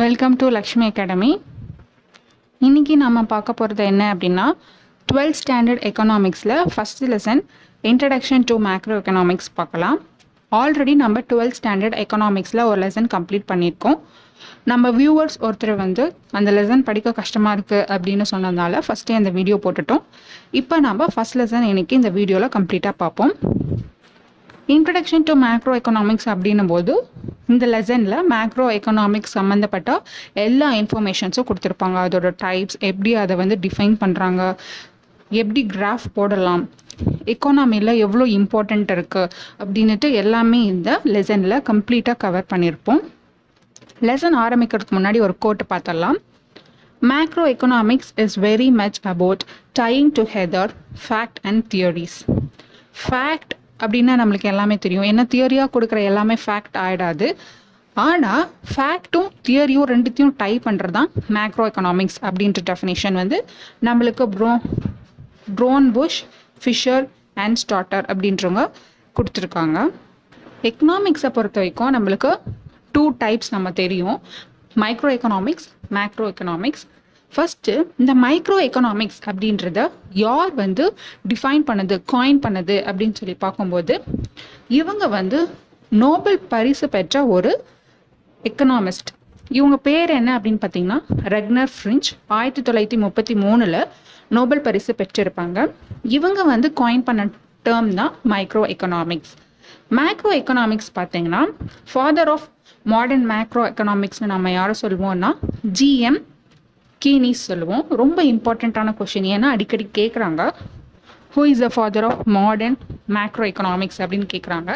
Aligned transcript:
Welcome 0.00 0.34
to 0.40 0.46
Lakshmi 0.54 0.86
academy 0.90 1.28
இன்னைக்கு 2.60 2.94
நம்ம 3.02 3.22
பார்க்க 3.30 3.54
போகிறது 3.60 3.82
என்ன 3.90 4.02
அப்படின்னா 4.14 4.44
twelfth 5.08 5.38
standard 5.40 5.82
எக்கனாமிக்ஸில் 5.88 6.54
first 6.72 7.00
lesson 7.12 7.40
introduction 7.90 8.44
to 8.50 8.54
macroeconomics 9.00 9.50
பார்க்கலாம். 9.58 9.96
ஆல்ரெடி 10.52 10.94
நம்ம 11.02 11.22
டுவெல்த் 11.30 11.58
ஸ்டாண்டர்ட் 11.60 11.96
எக்கனாமிக்ஸில் 12.02 12.62
ஒரு 12.70 12.78
லெசன் 12.84 13.08
கம்ப்ளீட் 13.14 13.48
பண்ணியிருக்கோம். 13.52 13.98
நம்ம 14.72 14.92
வியூவர்ஸ் 14.98 15.38
ஒருத்தர் 15.46 15.74
வந்து 15.84 16.04
அந்த 16.40 16.52
லெசன் 16.58 16.86
படிக்க 16.90 17.16
கஷ்டமாக 17.20 17.56
இருக்குது 17.58 17.86
அப்படின்னு 17.96 18.26
சொன்னதுனால 18.32 18.82
ஃபஸ்ட்டே 18.88 19.18
அந்த 19.20 19.32
வீடியோ 19.38 19.58
போட்டுட்டோம். 19.66 20.04
இப்போ 20.62 20.78
நம்ம 20.88 21.08
ஃபஸ்ட் 21.16 21.38
லெசன் 21.42 21.68
இன்னைக்கு 21.72 22.00
இந்த 22.00 22.12
வீடியோவில் 22.18 22.54
கம்ப்ளீட்டாக 22.58 22.96
பார்ப்போம். 23.04 23.34
இன்ட்ரடக்ஷன் 24.74 25.24
டு 25.28 25.34
மேக்ரோ 25.44 25.72
எக்கனாமிக்ஸ் 25.78 26.26
அப்படின்னும் 26.32 26.70
போது 26.72 26.94
இந்த 27.52 27.64
லெசனில் 27.74 28.16
மேக்ரோ 28.32 28.64
எக்கனாமிக்ஸ் 28.78 29.34
சம்மந்தப்பட்ட 29.36 29.90
எல்லா 30.46 30.66
இன்ஃபர்மேஷன்ஸும் 30.80 31.46
கொடுத்துருப்பாங்க. 31.50 31.96
அதோட 32.06 32.30
டைப்ஸ் 32.42 32.76
எப்படி 32.88 33.10
அதை 33.22 33.34
வந்து 33.42 33.56
டிஃபைன் 33.64 33.94
பண்ணுறாங்க 34.02 34.42
எப்படி 35.40 35.62
கிராஃப் 35.74 36.06
போடலாம் 36.18 36.64
எக்கானமியில் 37.34 37.92
எவ்வளோ 38.04 38.24
இம்பார்ட்டண்ட் 38.38 38.90
இருக்குது 38.96 39.30
அப்படின்னுட்டு 39.62 40.08
எல்லாமே 40.22 40.60
இந்த 40.72 41.00
லெசனில் 41.14 41.56
கம்ப்ளீட்டாக 41.70 42.22
கவர் 42.24 42.50
பண்ணியிருப்போம். 42.52 43.02
லெசன் 44.08 44.36
ஆரம்பிக்கிறதுக்கு 44.44 44.96
முன்னாடி 44.98 45.20
ஒரு 45.26 45.36
கோட்டு 45.44 45.66
பார்த்துடலாம். 45.72 46.18
Macro 47.02 47.44
economics 47.54 48.12
is 48.24 48.36
very 48.46 48.68
much 48.80 48.98
about 49.12 49.44
tying 49.80 50.12
together 50.18 50.74
fact 51.04 51.40
and 51.50 51.64
theories 51.74 52.18
fact 53.02 53.54
அப்படின்னா 53.82 54.14
நம்மளுக்கு 54.20 54.50
எல்லாமே 54.52 54.76
தெரியும். 54.84 55.06
என்ன 55.12 55.22
தியரியாக 55.34 55.72
கொடுக்குற 55.74 56.00
எல்லாமே 56.10 56.36
ஃபேக்ட் 56.44 56.78
ஆகிடாது 56.86 57.28
ஆனால் 57.96 58.42
ஃபேக்ட்டும் 58.72 59.28
தியரியும் 59.46 59.88
ரெண்டுத்தையும் 59.92 60.34
டை 60.40 60.52
பண்ணுறது 60.66 60.94
தான் 60.98 61.08
மேக்ரோ 61.36 61.64
எக்கனாமிக்ஸ் 61.70 62.18
அப்படின்ற 62.28 62.60
டெஃபினேஷன் 62.70 63.16
வந்து 63.22 63.38
நம்மளுக்கு 63.88 64.26
ப்ரோ 64.34 64.50
ட்ரோன் 65.58 65.88
புஷ் 65.96 66.20
ஃபிஷர் 66.62 67.06
அண்ட் 67.44 67.58
ஸ்டார்டர் 67.62 68.06
அப்படின்றவங்க 68.12 68.62
கொடுத்துருக்காங்க. 69.16 69.78
எக்கனாமிக்ஸை 70.70 71.30
பொறுத்த 71.38 71.58
வரைக்கும் 71.60 71.92
நம்மளுக்கு 71.96 72.30
டூ 72.94 73.02
டைப்ஸ் 73.24 73.52
நம்ம 73.54 73.70
தெரியும். 73.82 74.16
Micro 74.82 75.10
economics 75.16 75.68
macro 75.96 76.26
economics 76.32 76.84
first 77.36 77.86
இந்த 77.96 78.14
மைக்ரோ 78.14 78.56
எக்கனாமிக்ஸ் 78.68 79.20
அப்படின்றத 79.26 79.90
யார் 80.12 80.54
வந்து 80.54 80.94
டிஃபைன் 81.28 81.64
பண்ணது 81.66 82.02
காயின் 82.12 82.40
பண்ணது 82.46 82.76
அப்படின்னு 82.88 83.12
சொல்லி 83.12 83.34
பார்க்கும்போது 83.34 84.04
இவங்க 84.68 85.08
வந்து 85.08 85.48
நோபல் 85.88 86.40
பரிசு 86.40 86.88
பெற்ற 86.88 87.26
ஒரு 87.26 87.64
எக்கனாமிஸ்ட் 88.44 89.10
இவங்க 89.48 89.76
பேர் 89.76 90.10
என்ன 90.10 90.38
அப்படின்னு 90.38 90.60
பார்த்தீங்கன்னா 90.60 90.98
ரெக்னர் 91.24 91.70
ஃப்ரிஞ்ச் 91.76 92.08
ஆயிரத்தி 92.26 92.62
தொள்ளாயிரத்தி 92.62 92.98
முப்பத்தி 92.98 93.34
மூணில் 93.34 93.86
நோபல் 94.28 94.60
பரிசு 94.60 94.94
பெற்றிருப்பாங்க. 94.94 95.72
இவங்க 96.02 96.44
வந்து 96.44 96.72
காயின் 96.80 97.02
பண்ண 97.02 97.28
டேர்ம் 97.64 97.94
தான் 97.94 98.12
மைக்ரோ 98.28 98.62
எக்கனாமிக்ஸ் 98.66 99.34
மேக்ரோ 99.90 100.32
எக்கனாமிக்ஸ் 100.40 100.90
பார்த்தீங்கன்னா 100.94 101.42
ஃபாதர் 101.92 102.28
ஆஃப் 102.28 102.48
மாடர்ன் 102.82 103.30
மேக்ரோ 103.30 103.62
எக்கனாமிக்ஸ்னு 103.70 104.26
நம்ம 104.26 104.50
யாரை 104.50 104.74
சொல்லுவோம்னா 104.82 105.30
ஜிஎம் 105.80 106.20
கீனிஸ் 107.04 107.46
சொல்லுவோம். 107.48 107.84
ரொம்ப 108.02 108.18
இம்பார்ட்டண்ட்டான 108.32 108.94
கொஷின் 109.00 109.28
ஏன்னா 109.34 109.48
அடிக்கடி 109.56 109.86
கேட்குறாங்க 109.98 110.42
who 111.34 111.42
is 111.52 111.62
the 111.64 111.68
father 111.74 112.06
of 112.10 112.22
modern 112.36 112.76
macro 113.16 113.46
economics 113.50 114.00
அப்படின்னு 114.04 114.28
கேட்குறாங்க 114.34 114.70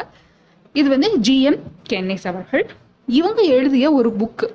இது 0.73 0.89
வந்து 0.95 1.09
ஜிஎம் 1.29 1.59
கென்னிஸ் 1.91 2.27
அவர்கள். 2.31 2.65
இவங்க 3.09 3.41
எழுதிய 3.57 3.87
ஒரு 3.99 4.11
புக்கு 4.21 4.49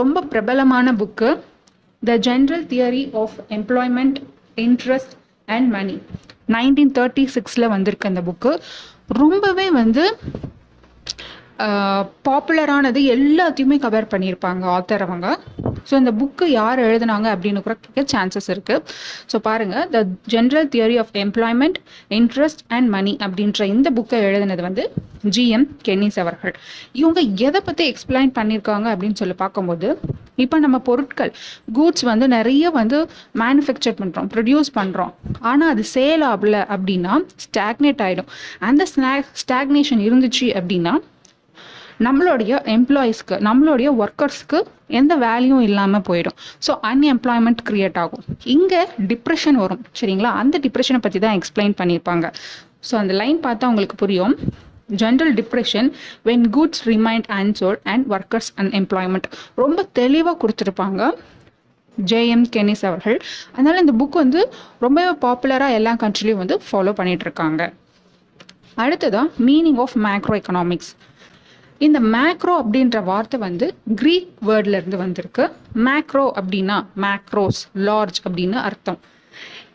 ரொம்ப 0.00 0.22
பிரபலமான 0.32 0.92
book 1.00 1.28
the 2.02 2.16
general 2.26 2.64
theory 2.72 3.02
of 3.22 3.36
employment 3.48 4.18
interest 4.64 5.14
and 5.54 5.68
money 5.76 5.96
nineteen 6.54 6.94
thirty 6.98 7.24
சிக்ஸில் 7.34 7.72
வந்திருக்கு 7.74 8.08
அந்த 8.08 8.22
புக்கு 8.28 8.52
ரொம்பவே 9.22 9.70
வந்து 9.70 10.04
பாப்புலரானது 12.26 13.00
எல்லாத்தையுமே 13.14 13.76
கவர் 13.84 14.10
பண்ணியிருப்பாங்க 14.12 14.64
ஆத்தர் 14.76 15.04
அவங்க. 15.06 15.26
ஸோ 15.88 15.94
இந்த 16.02 16.12
புக்கு 16.20 16.44
யார் 16.60 16.80
எழுதுனாங்க 16.86 17.26
அப்படின்னு 17.34 17.62
கூட 17.64 17.74
கேட்க 17.80 18.04
சான்சஸ் 18.12 18.48
இருக்குது 18.54 18.82
ஸோ 19.32 19.38
பாருங்கள் 19.46 19.88
the 19.94 19.98
general 20.34 20.68
theory 20.74 20.96
of 21.02 21.12
employment 21.24 21.78
interest 22.18 22.62
and 22.76 22.88
money 22.96 23.12
அப்படின்ற 23.26 23.62
இந்த 23.74 23.90
புக்கை 23.98 24.20
எழுதினது 24.28 24.62
வந்து 24.68 24.84
ஜிஎம் 25.34 25.66
கென்னிஸ் 25.86 26.18
அவர்கள். 26.22 26.54
இவங்க 27.00 27.20
எதை 27.48 27.60
பற்றி 27.68 27.84
எக்ஸ்பிளைன் 27.92 28.32
பண்ணியிருக்காங்க 28.38 28.86
அப்படின்னு 28.94 29.20
சொல்லி 29.22 29.36
பார்க்கும்போது 29.44 29.88
இப்போ 30.44 30.56
நம்ம 30.58 30.76
பொருட்கள் 30.88 31.32
கூட்ஸ் 31.76 32.04
வந்து 32.10 32.26
நிறைய 32.28 32.70
வந்து 32.80 32.98
மேனுஃபேக்சர் 33.42 33.98
பண்ணுறோம் 34.00 34.28
ப்ரொடியூஸ் 34.34 34.70
பண்ணுறோம் 34.78 35.12
ஆனால் 35.50 35.70
அது 35.74 35.84
சேல் 35.94 36.24
ஆகல 36.32 36.58
அப்படின்னா 36.76 37.14
ஸ்டாக்னேட் 37.46 38.02
ஆகிடும் 38.06 38.30
அந்த 38.70 38.84
ஸ்டாக்னேஷன் 39.42 40.02
இருந்துச்சு 40.08 40.48
அப்படின்னா 40.60 40.94
நம்மளுடைய 42.06 42.52
எம்ப்ளாயீஸ்க்கு 42.76 43.36
நம்மளுடைய 43.48 43.88
ஒர்க்கர்ஸ்க்கு 44.02 44.58
எந்த 45.00 45.12
வேல்யூ 45.26 45.58
இல்லாமல் 45.68 46.04
போயிடும். 46.08 46.36
ஸோ 46.66 46.72
அன்எம்ப்ளாய்மெண்ட் 46.90 47.62
க்ரியேட் 47.68 47.98
ஆகும். 48.02 48.24
இங்கே 48.54 48.80
டிப்ரெஷன் 49.10 49.58
வரும் 49.62 49.82
சரிங்களா? 50.00 50.30
அந்த 50.42 50.60
டிப்ரெஷனை 50.66 51.00
பற்றி 51.06 51.20
தான் 51.24 51.36
எக்ஸ்பிளைன் 51.40 51.76
பண்ணியிருப்பாங்க. 51.80 52.28
ஸோ 52.88 52.94
அந்த 53.02 53.12
லைன் 53.20 53.38
பார்த்தா 53.46 53.70
உங்களுக்கு 53.72 53.98
புரியும். 54.02 54.34
General 55.02 55.32
depression 55.40 55.86
when 56.28 56.44
goods 56.56 56.82
remained 56.90 57.28
unsold 57.38 57.82
and 57.92 58.04
workers 58.14 58.50
unemployment 58.62 59.28
ரொம்ப 59.62 59.86
தெளிவாக 60.00 60.36
கொடுத்துருப்பாங்க. 60.42 61.02
ஜேஎம் 62.10 62.44
கெனிஸ் 62.54 62.84
அவர்கள். 62.88 63.18
அதனால் 63.54 63.80
இந்த 63.84 63.94
புக் 64.00 64.20
வந்து 64.24 64.40
ரொம்பவே 64.84 65.12
பாப்புலராக 65.24 65.78
எல்லா 65.78 65.92
கண்ட்ரிலையும் 66.04 66.42
வந்து 66.42 66.58
ஃபாலோ 66.68 66.94
பண்ணிகிட்ருக்காங்க 67.00 67.62
அடுத்ததான் 68.84 69.28
மீனிங் 69.48 69.80
ஆஃப் 69.82 69.96
மேக்ரோ 70.06 70.34
எக்கனாமிக்ஸ் 70.40 70.92
இந்த 71.80 71.98
மேக்ரோ 72.14 72.52
அப்படின்ற 72.62 72.98
வார்த்தை 73.08 73.38
வந்து 73.46 73.66
க்ரீக் 74.00 74.30
வேர்ட்ல 74.48 74.78
இருந்து 74.80 74.98
வந்திருக்கு. 75.04 75.44
மேக்ரோ 75.86 76.24
அப்படின்னா 76.40 76.76
மேக்ரோஸ் 77.04 77.60
லார்ஜ் 77.88 78.20
அப்படின்னு 78.26 78.58
அர்த்தம். 78.68 78.98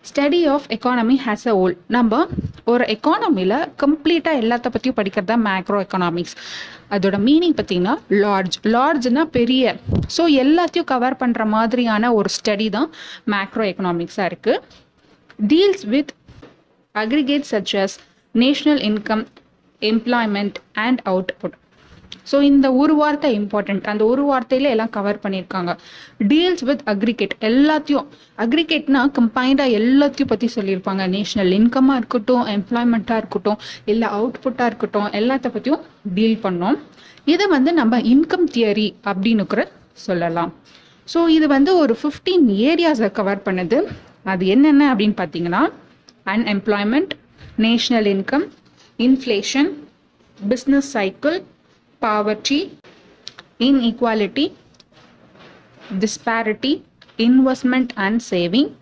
Study 0.09 0.39
of 0.53 0.67
economy 0.75 1.15
has 1.25 1.45
a 1.51 1.53
whole 1.61 1.75
நம்ம 1.95 2.21
ஒரு 2.71 2.83
எக்கானமியில் 2.93 3.55
கம்ப்ளீட்டாக 3.83 4.41
எல்லாத்த 4.43 4.67
பற்றியும் 4.73 4.97
படிக்கிறது 4.99 5.29
தான் 5.31 5.43
மேக்ரோ 5.49 5.79
எக்கனாமிக்ஸ் 5.85 6.35
அதோட 6.95 7.17
மீனிங் 7.27 7.55
பார்த்தீங்கன்னா 7.59 7.95
லார்ஜ் 8.23 8.57
லார்ஜ்னா 8.75 9.23
பெரிய. 9.37 9.63
ஸோ 10.17 10.25
எல்லாத்தையும் 10.43 10.89
கவர் 10.93 11.19
பண்ணுற 11.21 11.45
மாதிரியான 11.55 12.13
ஒரு 12.19 12.31
ஸ்டடி 12.37 12.69
தான் 12.77 12.89
மேக்ரோ 13.35 13.66
எக்கனாமிக்ஸாக 13.71 14.29
இருக்குது 14.31 14.61
deals 15.51 15.85
with 15.95 16.13
aggregate 16.95 17.47
such as 17.53 17.95
national 18.35 18.83
income 18.91 19.25
employment 19.81 20.57
and 20.85 21.01
output 21.11 21.57
so 22.31 22.38
இந்த 22.50 22.67
ஒரு 22.81 22.94
வார்த்தை 23.01 23.29
இம்பார்ட்டண்ட் 23.40 23.90
அந்த 23.91 24.03
ஒரு 24.12 24.23
வார்த்தையில 24.29 24.72
எல்லாம் 24.75 24.94
கவர் 24.97 25.22
பண்ணியிருக்காங்க. 25.23 25.72
டீல்ஸ் 26.31 26.63
வித் 26.69 26.84
அக்ரிகேட் 26.94 27.35
எல்லாத்தையும். 27.50 28.07
அக்ரிகேட்னா 28.45 29.01
கம்பைண்டாக 29.19 29.78
எல்லாத்தையும் 29.79 30.31
பற்றி 30.34 30.50
சொல்லியிருப்பாங்க. 30.57 31.06
நேஷ்னல் 31.16 31.53
இன்கமாக 31.59 32.00
இருக்கட்டும் 32.01 32.45
எம்ப்ளாய்மெண்ட்டாக 32.57 33.22
இருக்கட்டும் 33.23 33.59
இல்லை 33.94 34.09
அவுட்புட்டாக 34.17 34.69
இருக்கட்டும் 34.72 35.09
எல்லாத்த 35.22 35.50
பற்றியும் 35.56 35.84
டீல் 36.17 36.38
பண்ணோம். 36.45 36.78
இதை 37.34 37.47
வந்து 37.56 37.73
நம்ம 37.79 37.95
இன்கம் 38.13 38.47
தியரி 38.56 38.88
அப்படின்னு 39.09 39.44
கூட 39.53 39.63
சொல்லலாம். 40.07 40.51
ஸோ 41.13 41.19
இது 41.38 41.46
வந்து 41.56 41.72
ஒரு 41.84 41.94
ஃபிஃப்டீன் 42.01 42.47
ஏரியாஸை 42.69 43.09
கவர் 43.19 43.46
பண்ணுது. 43.47 43.78
அது 44.31 44.44
என்னென்ன 44.53 44.84
அப்படின்னு 44.94 45.16
பார்த்தீங்கன்னா 45.22 45.61
unemployment 46.34 47.13
national 47.66 48.07
income 48.16 48.46
inflation 49.00 49.69
business 50.40 50.90
cycle 50.96 51.38
poverty, 52.01 52.59
inequality, 53.59 54.55
disparity, 55.97 56.84
investment 57.19 57.93
and 57.97 58.22
saving, 58.22 58.75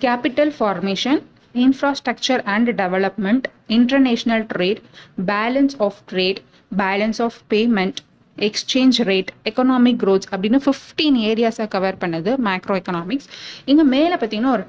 capital 0.00 0.50
formation, 0.52 1.26
infrastructure 1.56 2.42
and 2.46 2.66
development, 2.76 3.48
international 3.70 4.44
trade, 4.46 4.80
balance 5.18 5.74
of 5.76 6.04
trade, 6.06 6.40
balance 6.72 7.20
of 7.20 7.42
payment, 7.48 7.96
exchange 8.36 8.96
rate 9.08 9.28
economic 9.48 9.98
growth 10.00 10.24
அப்படின்னு 10.30 10.58
fifteen 10.64 11.18
ஏரியாஸை 11.28 11.66
cover 11.74 11.98
பண்ணுது 12.00 12.30
macro 12.46 12.74
economics 12.80 13.28
இங்கே 13.68 13.84
மேலே 13.92 14.16
பார்த்தீங்கன்னா 14.16 14.54
ஒரு 14.56 14.64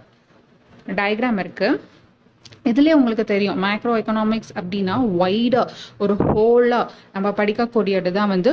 diagram 0.99 1.39
இருக்குது 1.43 1.79
இதுலேயே 2.69 2.95
உங்களுக்கு 2.99 3.25
தெரியும் 3.31 3.57
மேக்ரோ 3.63 3.93
எக்கனாமிக்ஸ் 4.01 4.51
அப்படின்னா 4.59 4.95
வைடாக 5.21 5.73
ஒரு 6.03 6.13
ஹோலாக 6.29 6.85
நம்ம 7.15 7.27
படிக்கக்கூடியது 7.39 8.11
தான் 8.17 8.31
வந்து 8.33 8.51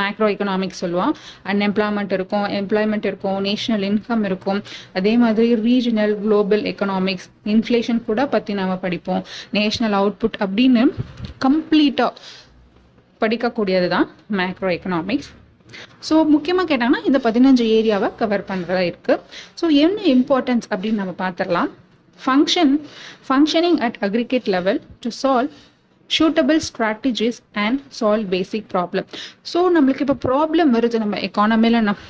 மேக்ரோ 0.00 0.26
எக்கனாமிக்ஸ் 0.34 0.80
சொல்லுவோம். 0.82 1.12
அன்எம்ப்ளாய்மெண்ட் 1.50 2.12
இருக்கும் 2.16 2.46
எம்ப்ளாய்மெண்ட் 2.58 3.06
இருக்கும் 3.10 3.38
நேஷ்னல் 3.46 3.84
இன்கம் 3.90 4.24
இருக்கும். 4.28 4.60
அதே 4.98 5.12
மாதிரி 5.22 5.48
ரீஜனல் 5.68 6.14
குளோபல் 6.24 6.64
எக்கனாமிக்ஸ் 6.72 7.28
இன்ஃப்ளேஷன் 7.54 8.02
கூட 8.08 8.26
பற்றி 8.34 8.54
நம்ம 8.60 8.76
படிப்போம். 8.84 9.22
நேஷ்னல் 9.58 9.96
அவுட்புட் 10.00 10.38
அப்படின்னு 10.46 10.84
கம்ப்ளீட்டாக 11.46 12.12
படிக்கக்கூடியது 13.22 13.88
தான் 13.96 14.06
மேக்ரோ 14.40 14.70
எக்கனாமிக்ஸ் 14.76 15.32
ஸோ 16.08 16.14
முக்கியமாக 16.34 16.66
கேட்டாங்கன்னா 16.70 17.02
இந்த 17.08 17.18
பதினஞ்சு 17.24 17.64
ஏரியாவை 17.78 18.08
கவர் 18.20 18.48
பண்ணுறதா 18.50 18.82
இருக்குது 18.90 19.22
ஸோ 19.60 19.64
என்ன 19.84 19.98
இம்பார்ட்டன்ஸ் 20.16 20.66
அப்படின்னு 20.72 21.00
நம்ம 21.02 21.14
பார்த்துடலாம். 21.24 21.70
Function 22.24 22.74
functioning 23.28 23.78
at 23.86 23.98
aggregate 24.08 24.50
level 24.56 24.80
to 25.04 25.10
solve 25.22 25.54
suitable 26.10 26.60
strategies 26.68 27.40
and 27.64 27.80
solve 28.00 28.28
basic 28.34 28.68
problem 28.74 29.08
so 29.52 29.60
நம்மளுக்கு 29.76 30.04
இப்போ 30.06 30.18
ப்ராப்ளம் 30.28 30.70
வருது. 30.76 30.98
நம்ம 31.04 31.18
எக்கானமியில் 31.28 31.84
நம் 31.88 32.00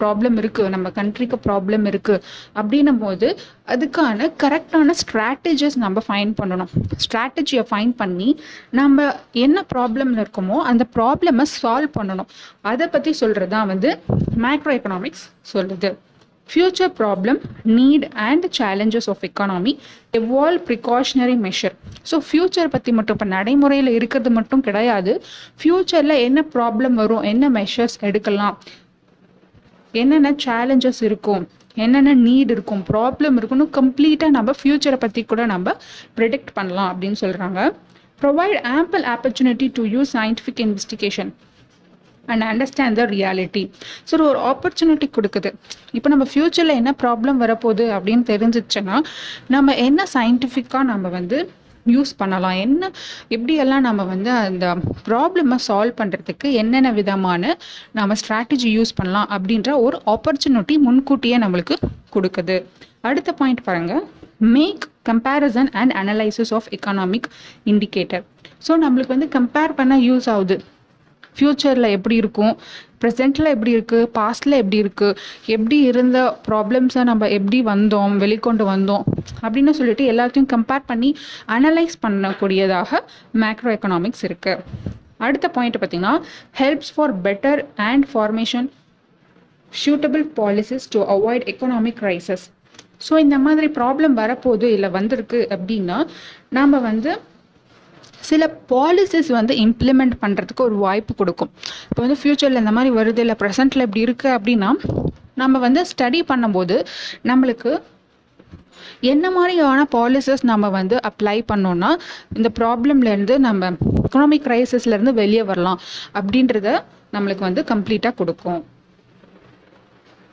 ப்ராப்ளம் 0.00 0.34
இருக்குது 0.40 0.72
நம்ம 0.74 0.88
கண்ட்ரிக்கு 0.96 1.36
ப்ராப்ளம் 1.44 1.84
இருக்குது 1.90 2.24
அப்படின்னும் 2.60 2.98
போது 3.04 3.28
அதுக்கான 3.74 4.28
கரெக்டான 4.42 4.94
ஸ்ட்ராட்டஜிஸ் 5.02 5.78
நம்ம 5.84 6.02
ஃபைன் 6.08 6.32
பண்ணணும். 6.40 6.72
ஸ்ட்ராட்டஜியை 7.04 7.64
ஃபைன் 7.70 7.92
பண்ணி 8.00 8.28
நம்ம 8.80 9.06
என்ன 9.44 9.64
ப்ராப்ளம்ல 9.72 10.24
இருக்கோமோ 10.24 10.58
அந்த 10.72 10.86
ப்ராப்ளமை 10.96 11.46
சால்வ் 11.60 11.96
பண்ணணும். 11.98 12.28
அதை 12.72 12.88
பற்றி 12.96 13.14
சொல்கிறது 13.22 13.52
தான் 13.56 13.70
வந்து 13.72 13.92
மேக்ரோ 14.44 14.74
எக்கனாமிக்ஸ் 14.78 15.24
சொல்லுது. 15.54 15.92
Future 16.48 16.88
problem 16.90 17.36
need 17.76 18.02
and 18.26 18.42
challenges 18.52 19.06
of 19.08 19.24
economy 19.24 19.72
evolve 20.18 20.60
precautionary 20.68 21.36
measure. 21.46 21.74
So 22.10 22.16
future 22.26 22.72
பற்றி 22.74 22.90
மட்டும் 22.96 23.16
இப்போ 23.16 23.26
நடைமுறையில் 23.36 23.90
இருக்கிறது 23.98 24.30
மட்டும் 24.36 24.62
கிடையாது. 24.66 25.12
ஃப்யூச்சரில் 25.60 26.16
என்ன 26.26 26.44
ப்ராப்ளம் 26.54 26.94
வரும் 27.02 27.24
என்ன 27.30 27.48
மெஷர்ஸ் 27.56 27.96
எடுக்கலாம் 28.08 28.56
என்னென்ன 29.94 30.30
சேலஞ்சஸ் 30.44 31.02
இருக்கும் 31.08 31.44
என்னென்ன 31.84 32.12
நீட் 32.26 32.52
இருக்கும் 32.54 32.84
ப்ராப்ளம் 32.92 33.36
இருக்கும்னு 33.40 33.66
கம்ப்ளீட்டாக 33.78 34.34
நம்ம 34.36 34.54
ஃப்யூச்சரை 34.60 34.98
பற்றி 35.04 35.22
கூட 35.32 35.42
நம்ம 35.54 35.74
ப்ரிடிக்ட் 36.18 36.52
பண்ணலாம் 36.58 36.90
அப்படின்னு 36.92 37.18
சொல்கிறாங்க 37.24 37.60
provide 38.22 38.56
ample 38.78 39.04
opportunity 39.14 39.68
to 39.78 39.84
use 39.94 40.12
scientific 40.18 40.62
investigation 40.66 41.32
and 42.32 42.44
understand 42.50 42.98
the 43.00 43.04
reality 43.16 43.62
so 44.08 44.22
ஒரு 44.30 44.40
ஆப்பர்ச்சுனிட்டி 44.52 45.08
கொடுக்குது. 45.18 45.52
இப்போ 45.98 46.08
நம்ம 46.14 46.26
ஃப்யூச்சரில் 46.32 46.78
என்ன 46.80 46.94
ப்ராப்ளம் 47.04 47.38
வரப்போகுது 47.44 47.86
அப்படின்னு 47.98 48.26
தெரிஞ்சிச்சுன்னா 48.32 48.98
நம்ம 49.54 49.74
என்ன 49.88 50.06
சயின்டிஃபிக்காக 50.16 50.84
நம்ம 50.92 51.08
வந்து 51.18 51.38
யூஸ் 51.94 52.12
பண்ணலாம்? 52.20 52.56
என்ன 52.64 52.90
எப்படியெல்லாம் 53.34 53.84
நம்ம 53.88 54.04
வந்து 54.12 54.30
அந்த 54.46 54.66
ப்ராப்ளமை 55.08 55.58
சால்வ் 55.66 55.98
பண்ணுறதுக்கு 56.00 56.48
என்னென்ன 56.62 56.90
விதமான 56.98 57.52
நம்ம 57.98 58.16
ஸ்ட்ராட்டஜி 58.22 58.70
யூஸ் 58.78 58.96
பண்ணலாம் 59.00 59.28
அப்படின்ற 59.36 59.70
ஒரு 59.86 59.98
ஆப்பர்ச்சுனிட்டி 60.14 60.76
முன்கூட்டியே 60.86 61.38
நம்மளுக்கு 61.44 61.76
கொடுக்குது. 62.16 62.56
அடுத்த 63.08 63.32
பாயிண்ட் 63.40 63.62
பாருங்கள் 63.68 64.02
make 64.54 64.84
comparison 65.10 65.70
and 65.80 65.92
analysis 66.00 66.52
of 66.58 66.70
economic 66.76 67.28
indicator 67.72 68.24
so 68.66 68.72
நம்மளுக்கு 68.84 69.14
வந்து 69.14 69.28
கம்பேர் 69.36 69.76
பண்ண 69.80 69.94
யூஸ் 70.08 70.28
ஆகுது. 70.34 70.56
ஃப்யூச்சரில் 71.36 71.88
எப்படி 71.96 72.16
இருக்கும்? 72.22 72.54
ப்ரெசென்ட்டில் 73.02 73.52
எப்படி 73.54 73.72
இருக்குது 73.76 74.08
பாஸ்டில் 74.18 74.58
எப்படி 74.60 74.78
இருக்குது 74.82 75.16
எப்படி 75.56 75.78
இருந்த 75.90 76.18
ப்ராப்ளம்ஸை 76.48 77.02
நம்ம 77.10 77.28
எப்படி 77.38 77.58
வந்தோம்? 77.72 78.14
வெளிக்கொண்டு 78.22 78.66
வந்தோம்? 78.72 79.04
அப்படின்னு 79.44 79.74
சொல்லிட்டு 79.78 80.06
எல்லாத்தையும் 80.12 80.50
கம்பேர் 80.54 80.88
பண்ணி 80.90 81.10
அனலைஸ் 81.56 81.96
பண்ணக்கூடியதாக 82.06 83.00
மேக்ரோ 83.42 83.72
எக்கனாமிக்ஸ் 83.76 84.24
இருக்குது 84.28 84.94
அடுத்த 85.26 85.46
பாயிண்ட் 85.48 85.78
பார்த்திங்கன்னா 85.82 86.14
helps 86.60 86.92
for 86.94 87.14
better 87.26 87.60
and 87.90 88.06
formation 88.12 88.66
suitable 89.72 90.24
policies 90.40 90.86
to 90.94 91.00
avoid 91.14 91.46
economic 91.52 92.02
crises 92.08 92.44
so 93.06 93.14
இந்த 93.18 93.36
மாதிரி 93.38 93.66
ப்ராப்ளம் 93.78 94.14
வரப்போகுது 94.20 94.66
இல்லை 94.76 94.88
வந்திருக்கு 94.90 95.40
அப்படின்னா 95.50 95.98
நாம் 96.50 96.76
வந்து 96.80 97.10
சில 98.30 98.42
பாலிசிஸ் 98.72 99.30
வந்து 99.38 99.54
இம்ப்ளிமெண்ட் 99.66 100.14
பண்ணுறதுக்கு 100.22 100.62
ஒரு 100.68 100.76
வாய்ப்பு 100.84 101.12
கொடுக்கும். 101.20 101.50
இப்போ 101.88 102.00
வந்து 102.04 102.18
ஃப்யூச்சரில் 102.20 102.62
இந்த 102.62 102.72
மாதிரி 102.78 102.92
வருது 102.98 103.22
இல்லை 103.24 103.36
ப்ரெசென்ட்டில் 103.42 103.86
இப்படி 103.86 104.04
இருக்குது 104.06 104.34
அப்படின்னா 104.38 104.70
நம்ம 105.42 105.58
வந்து 105.66 105.80
ஸ்டடி 105.92 106.20
பண்ணும்போது 106.30 106.76
நம்மளுக்கு 107.30 107.72
என்ன 109.12 109.26
மாதிரியான 109.36 109.80
பாலிசிஸ் 109.94 110.44
நம்ம 110.50 110.68
வந்து 110.76 110.96
அப்ளை 111.08 111.38
பண்ணோன்னா 111.50 111.90
இந்த 112.38 112.48
ப்ராப்ளம்லேருந்து 112.58 113.34
நம்ம 113.46 113.70
எக்கனாமிக் 114.06 114.46
க்ரைசிஸ்லேருந்து 114.46 115.12
வெளியே 115.22 115.44
வரலாம் 115.50 115.80
அப்படின்றத 116.20 116.68
நம்மளுக்கு 117.16 117.44
வந்து 117.48 117.62
கம்ப்ளீட்டாக 117.72 118.18
கொடுக்கும். 118.20 118.60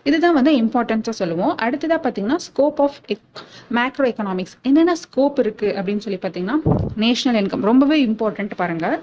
இதுதான் 0.09 0.35
வந்து 0.37 0.51
இம்பார்ட்டன்ஸாக 0.61 1.15
சொல்லுவோம். 1.19 1.53
அடுத்ததாக 1.65 1.99
பார்த்தீங்கன்னா 2.05 2.39
ஸ்கோப் 2.47 2.79
ஆஃப் 2.85 2.97
எக் 3.13 3.41
மேக்ரோ 3.77 4.05
எக்கனாமிக்ஸ் 4.11 4.55
என்னென்ன 4.69 4.95
ஸ்கோப் 5.03 5.39
இருக்குது 5.43 5.73
அப்படின்னு 5.79 6.03
சொல்லி 6.05 6.19
பார்த்தீங்கன்னா 6.25 6.57
நேஷ்னல் 7.03 7.39
இன்கம் 7.41 7.63
ரொம்பவே 7.69 7.97
இம்பார்ட்டன்ட் 8.09 8.53
பாருங்கள் 8.61 8.97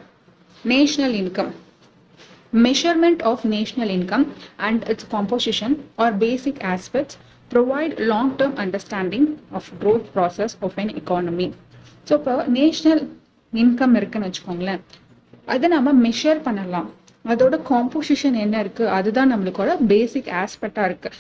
national 0.73 1.17
income 1.23 1.50
measurement 2.67 3.23
of 3.31 3.43
national 3.56 3.93
income 3.97 4.26
and 4.69 4.85
its 4.93 5.08
composition 5.17 5.75
are 6.05 6.14
basic 6.25 6.62
aspects 6.75 7.19
provide 7.50 7.94
long 8.12 8.32
term 8.41 8.56
understanding 8.64 9.29
of 9.58 9.69
growth 9.82 10.08
process 10.17 10.56
of 10.67 10.79
an 10.82 10.93
economy 11.00 11.49
so 12.08 12.12
இப்போ 12.20 12.35
national 12.58 13.02
income 13.52 13.94
இருக்குன்னு 13.99 14.29
வச்சுக்கோங்களேன். 14.29 14.82
அதை 15.55 15.69
நம்ம 15.75 15.93
மெஷர் 16.06 16.41
பண்ணலாம். 16.47 16.88
அதோட 17.25 17.57
காம்போசிஷன் 17.71 18.37
என்ன 18.45 18.59
இருக்கு? 18.59 18.85
அதுதான் 18.89 19.31
நம்மளுக்கோட 19.33 19.71
பேசிக் 19.87 20.31
ஆஸ்பெக்டா 20.43 20.85
இருக்கு. 20.85 21.11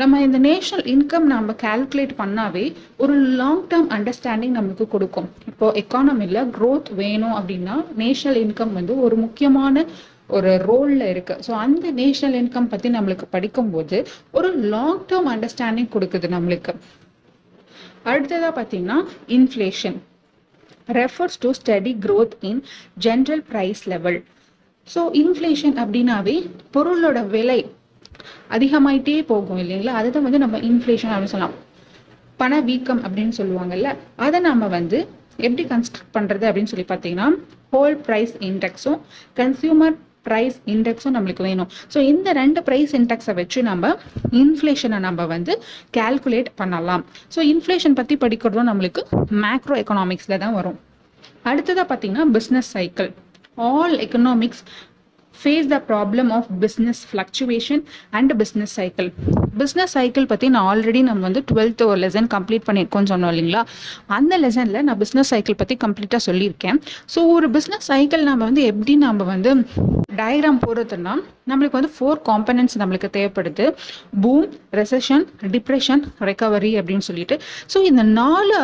நம்ம 0.00 0.20
இந்த 0.26 0.38
நேஷனல் 0.38 0.86
இன்கம் 0.92 1.26
நம்ம 1.32 1.54
கால்குலேட் 1.62 2.14
பண்ணாவே 2.20 2.64
ஒரு 2.96 3.14
லாங் 3.40 3.64
டேர்ம் 3.72 3.90
அண்டர்ஸ்டாண்டிங் 3.96 4.54
நம்மளுக்கு 4.58 4.86
கொடுக்கும். 4.88 5.28
இப்போ 5.50 5.72
எக்கானமியில் 5.82 6.40
க்ரோத் 6.58 6.90
வேணும் 7.02 7.36
அப்படின்னா 7.40 7.76
நேஷனல் 8.02 8.40
இன்கம் 8.44 8.72
வந்து 8.72 8.94
ஒரு 9.00 9.16
முக்கியமான 9.16 9.84
ஒரு 10.38 10.50
ரோலில் 10.70 11.06
இருக்கு. 11.12 11.36
ஸோ 11.46 11.52
அந்த 11.64 11.90
நேஷனல் 12.00 12.36
இன்கம் 12.42 12.70
பற்றி 12.72 12.88
நம்மளுக்கு 12.96 13.26
படிக்கும்போது 13.30 13.98
ஒரு 14.30 14.50
லாங் 14.74 15.00
டேர்ம் 15.12 15.30
அண்டர்ஸ்டாண்டிங் 15.34 15.92
கொடுக்குது 15.94 16.28
நம்மளுக்கு. 16.36 16.74
அடுத்ததாக 18.10 18.52
பார்த்தீங்கன்னா 18.58 18.98
inflation 19.36 19.98
refers 20.98 21.40
to 21.40 21.50
study 21.58 21.92
growth 22.06 22.36
in 22.40 22.62
general 23.06 23.42
price 23.50 23.82
level 23.94 24.20
so 24.94 25.00
inflation 25.22 25.76
அப்படின்னாவே 25.82 26.36
பொருளோட 26.74 27.18
விலை 27.34 27.60
அதிகமாயிட்டே 28.56 29.16
போகும் 29.32 29.60
இல்லைங்களா? 29.62 29.92
அதை 29.98 30.08
தான் 30.14 30.26
வந்து 30.26 30.40
நம்ம 30.44 30.58
இன்ஃப்ளேஷன் 30.70 31.12
அப்படின்னு 31.12 31.34
சொல்லலாம். 31.34 31.56
பணவீக்கம் 32.42 33.00
அப்படின்னு 33.06 33.34
சொல்லுவாங்கல்ல 33.38 33.88
அதை 34.26 34.38
நம்ம 34.50 34.68
வந்து 34.76 34.98
எப்படி 35.46 35.64
கன்ஸ்ட்ரக்ட் 35.72 36.14
பண்ணுறது 36.16 36.46
அப்படின்னு 36.48 36.72
சொல்லி 36.72 36.86
பார்த்தீங்கன்னா 36.92 37.28
ஹோல் 37.74 37.96
ப்ரைஸ் 38.06 38.32
இண்டெக்ஸும் 38.48 38.98
கன்சியூமர் 39.40 39.96
ப்ரைஸ் 40.26 40.56
இண்டெக்ஸும் 40.72 41.14
நம்மளுக்கு 41.16 41.42
வேணும். 41.48 41.68
ஸோ 41.92 41.98
இந்த 42.12 42.28
ரெண்டு 42.40 42.60
ப்ரைஸ் 42.66 42.92
இண்டெக்ஸை 42.98 43.34
வச்சு 43.38 43.58
நம்ம 43.70 43.92
இன்ஃப்ளேஷனை 44.42 44.98
நம்ம 45.06 45.26
வந்து 45.34 45.52
கால்குலேட் 45.98 46.50
பண்ணலாம். 46.60 47.04
ஸோ 47.34 47.42
இன்ஃப்ளேஷன் 47.52 47.96
பற்றி 48.00 48.16
படிக்கிறதும் 48.24 48.70
நம்மளுக்கு 48.70 49.02
மேக்ரோ 49.44 49.76
எக்கனாமிக்ஸில் 49.82 50.40
தான் 50.44 50.56
வரும். 50.60 50.78
அடுத்ததாக 51.50 51.86
பார்த்தீங்கன்னா 51.92 52.26
business 52.36 52.70
cycle 52.76 53.10
all 53.68 53.92
economics 54.08 54.60
face 55.34 55.68
the 55.72 55.76
problem 55.90 56.30
of 56.36 56.48
business 56.62 56.98
fluctuation 57.10 57.82
and 58.18 58.32
business 58.40 58.72
cycle 58.78 59.08
business 59.60 59.92
cycle 59.96 60.26
பற்றி 60.32 60.46
நான் 60.54 60.66
ஆல்ரெடி 60.70 61.00
நம்ம 61.08 61.24
வந்து 61.28 61.42
டுவெல்த் 61.50 61.82
ஒரு 61.88 61.98
லெசன் 62.04 62.28
கம்ப்ளீட் 62.34 62.66
பண்ணியிருக்கோம்னு 62.66 63.10
சொன்னோம் 63.12 63.32
இல்லைங்களா? 63.32 63.62
அந்த 64.16 64.32
லெசனில் 64.44 64.84
நான் 64.88 65.00
பிஸ்னஸ் 65.02 65.30
சைக்கிள் 65.32 65.58
பற்றி 65.62 65.76
கம்ப்ளீட்டாக 65.84 66.22
சொல்லியிருக்கேன். 66.28 66.78
ஸோ 67.14 67.22
ஒரு 67.36 67.48
பிஸ்னஸ் 67.56 67.88
சைக்கிள் 67.92 68.24
நம்ம 68.30 68.42
வந்து 68.50 68.64
எப்படி 68.72 68.96
நம்ம 69.06 69.28
வந்து 69.32 69.52
டயக்ராம் 70.20 70.62
போடுறதுன்னா 70.66 71.14
நம்மளுக்கு 71.50 71.78
வந்து 71.80 71.92
ஃபோர் 71.96 72.20
காம்பனன்ட்ஸ் 72.30 72.78
நம்மளுக்கு 72.82 73.10
தேவைப்படுது. 73.18 73.66
பூம் 74.24 74.48
ரெசஷன் 74.80 75.24
டிப்ரெஷன் 75.54 76.02
ரெக்கவரி 76.30 76.72
அப்படின்னு 76.80 77.06
சொல்லிட்டு. 77.10 77.38
ஸோ 77.74 77.80
இந்த 77.92 78.04
நாலு 78.20 78.58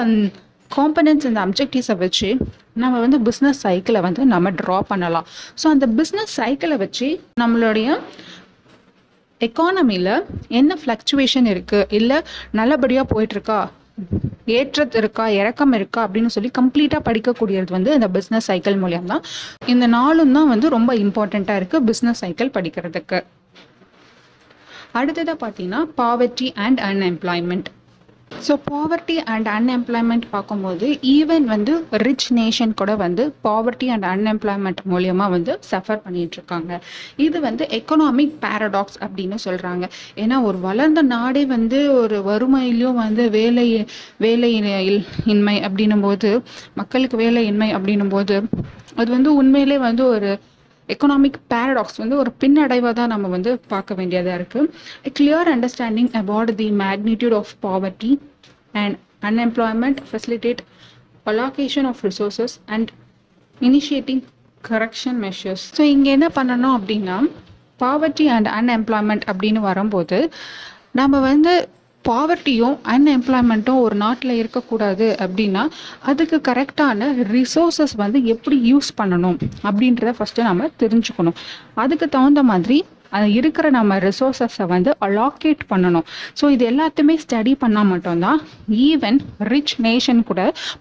காம்பனன்ட்ஸ் 0.74 1.28
இந்த 1.30 1.40
அப்ஜெக்டிவ்ஸை 1.46 1.96
வச்சு 2.04 2.28
நம்ம 2.82 3.00
வந்து 3.04 3.18
பிஸ்னஸ் 3.28 3.60
சைக்கிளை 3.64 4.00
வந்து 4.06 4.22
நம்ம 4.32 4.50
ட்ரா 4.60 4.78
பண்ணலாம். 4.90 5.26
ஸோ 5.60 5.66
அந்த 5.74 5.86
பிஸ்னஸ் 5.98 6.32
சைக்கிளை 6.40 6.76
வச்சு 6.84 7.08
நம்மளுடைய 7.42 7.88
எக்கானமியில் 9.46 10.12
என்ன 10.58 10.76
ஃப்ளக்சுவேஷன் 10.82 11.48
இருக்குது 11.54 11.88
இல்லை 11.98 12.18
நல்லபடியாக 12.60 13.06
போயிட்டுருக்கா? 13.12 13.58
ஏற்றது 14.56 14.96
இருக்கா? 15.00 15.24
இறக்கம் 15.40 15.74
இருக்கா? 15.78 16.00
அப்படின்னு 16.06 16.32
சொல்லி 16.34 16.50
கம்ப்ளீட்டாக 16.58 17.02
படிக்கக்கூடியது 17.08 17.74
வந்து 17.76 17.90
இந்த 17.98 18.08
பிஸ்னஸ் 18.16 18.48
சைக்கிள் 18.50 18.76
மூலியம் 18.82 19.10
தான். 19.12 19.22
இந்த 19.72 19.86
நாளும் 19.96 20.34
தான் 20.38 20.50
வந்து 20.52 20.68
ரொம்ப 20.76 20.94
இம்பார்ட்டண்ட்டாக 21.04 21.60
இருக்குது 21.60 21.86
பிஸ்னஸ் 21.90 22.22
சைக்கிள் 22.24 22.54
படிக்கிறதுக்கு. 22.56 23.20
அடுத்ததாக 25.00 25.38
பார்த்தீங்கன்னா 25.44 25.80
poverty 26.02 26.48
and 26.66 26.80
unemployment 26.90 27.68
so 28.30 28.54
poverty 28.64 29.14
and 29.24 29.48
unemployment 29.48 30.26
பார்க்கும்போது 30.30 30.86
ஈவன் 31.12 31.44
வந்து 31.44 31.72
ரிச் 31.96 32.26
நேஷன் 32.32 32.72
கூட 32.74 32.92
வந்து 32.96 33.22
பாவர்ட்டி 33.44 33.86
அண்ட் 33.86 34.06
அன்எம்ப்ளாய்மெண்ட் 34.06 34.80
மூலியமாக 34.84 35.30
வந்து 35.30 35.52
சஃபர் 35.70 36.02
பண்ணிட்டு 36.02 36.36
இருக்காங்க 36.36 36.72
இது 37.16 37.40
வந்து 37.40 37.66
எக்கனாமிக் 37.70 38.34
பேரடாக்ஸ் 38.40 38.98
அப்படின்னு 39.00 39.38
சொல்கிறாங்க 39.44 39.84
ஏன்னா 40.16 40.38
ஒரு 40.42 40.60
வளர்ந்த 40.60 41.02
நாடே 41.08 41.44
வந்து 41.46 41.80
ஒரு 41.94 42.18
வறுமையிலையும் 42.22 43.00
வந்து 43.00 43.24
வேலை 43.30 43.66
வேலை 44.18 44.50
இன்மை 45.26 45.56
அப்படின்னும் 45.60 46.00
போது 46.00 46.30
மக்களுக்கு 46.74 47.18
வேலை 47.18 47.42
இன்மை 47.46 47.70
அப்படின்னும் 47.74 48.08
போது 48.08 48.36
அது 48.96 49.08
வந்து 49.10 49.32
உண்மையிலே 49.34 49.78
வந்து 49.78 50.04
ஒரு 50.08 50.30
எக்கனாமிக் 50.88 51.38
பேரடாக்ஸ் 51.50 51.98
வந்து 51.98 52.16
ஒரு 52.16 52.30
பின்னடைவாக 52.40 52.92
தான் 52.92 53.12
நம்ம 53.14 53.28
வந்து 53.28 53.52
பார்க்க 53.68 53.94
வேண்டியதாக 53.94 54.38
இருக்குது 54.38 54.70
clear 55.12 55.50
understanding 55.54 56.10
about 56.14 56.52
the 56.56 56.68
magnitude 56.82 57.34
of 57.34 57.52
poverty 57.62 58.12
and 58.74 58.96
unemployment 59.22 60.00
facilitate 60.10 60.62
allocation 61.26 61.86
of 61.86 62.02
resources 62.04 62.56
and 62.66 62.90
initiating 63.58 64.22
correction 64.64 65.18
measures 65.20 65.64
so 65.76 65.82
இங்கே 65.86 66.10
என்ன 66.10 66.28
பண்ணணும் 66.36 66.76
அப்படின்னா 66.78 67.16
பாவர்ட்டி 67.80 68.26
அண்ட் 68.28 68.48
அன்எம்ப்ளாய்மெண்ட் 68.50 69.24
அப்படின்னு 69.30 69.60
வரும்போது 69.60 70.18
நம்ம 70.92 71.18
வந்து 71.20 71.52
பாவர்ட்டியும் 72.08 72.76
அன்எம்ப்ளாய்மெண்ட்டும் 72.94 73.80
ஒரு 73.84 73.96
நாட்டில் 74.04 74.38
இருக்கக்கூடாது 74.40 75.06
அப்படின்னா 75.26 75.62
அதுக்கு 76.10 76.38
கரெக்டான 76.50 77.08
ரிசோர்ஸஸ் 77.36 77.96
வந்து 78.04 78.18
எப்படி 78.34 78.58
யூஸ் 78.72 78.90
பண்ணணும் 79.00 79.38
அப்படின்றத 79.68 80.12
ஃபஸ்ட்டு 80.18 80.48
நம்ம 80.50 80.70
தெரிஞ்சுக்கணும். 80.82 81.38
அதுக்கு 81.84 82.08
தகுந்த 82.18 82.42
மாதிரி 82.52 82.78
அது 83.16 83.26
இருக்கிற 83.38 83.66
நம்ம 83.76 83.96
ரிசோர்ஸஸை 84.04 84.64
வந்து 84.72 84.90
அலாக்கேட் 85.06 85.60
பண்ணணும். 85.72 86.06
ஸோ 86.38 86.44
இது 86.54 86.64
எல்லாத்தையுமே 86.70 87.14
ஸ்டடி 87.24 87.52
பண்ணால் 87.62 87.88
மட்டும்தான் 87.90 88.40
ஈவன் 88.86 89.18
ரிச் 89.52 89.74
நேஷன் 89.86 90.20
கூட 90.30 90.40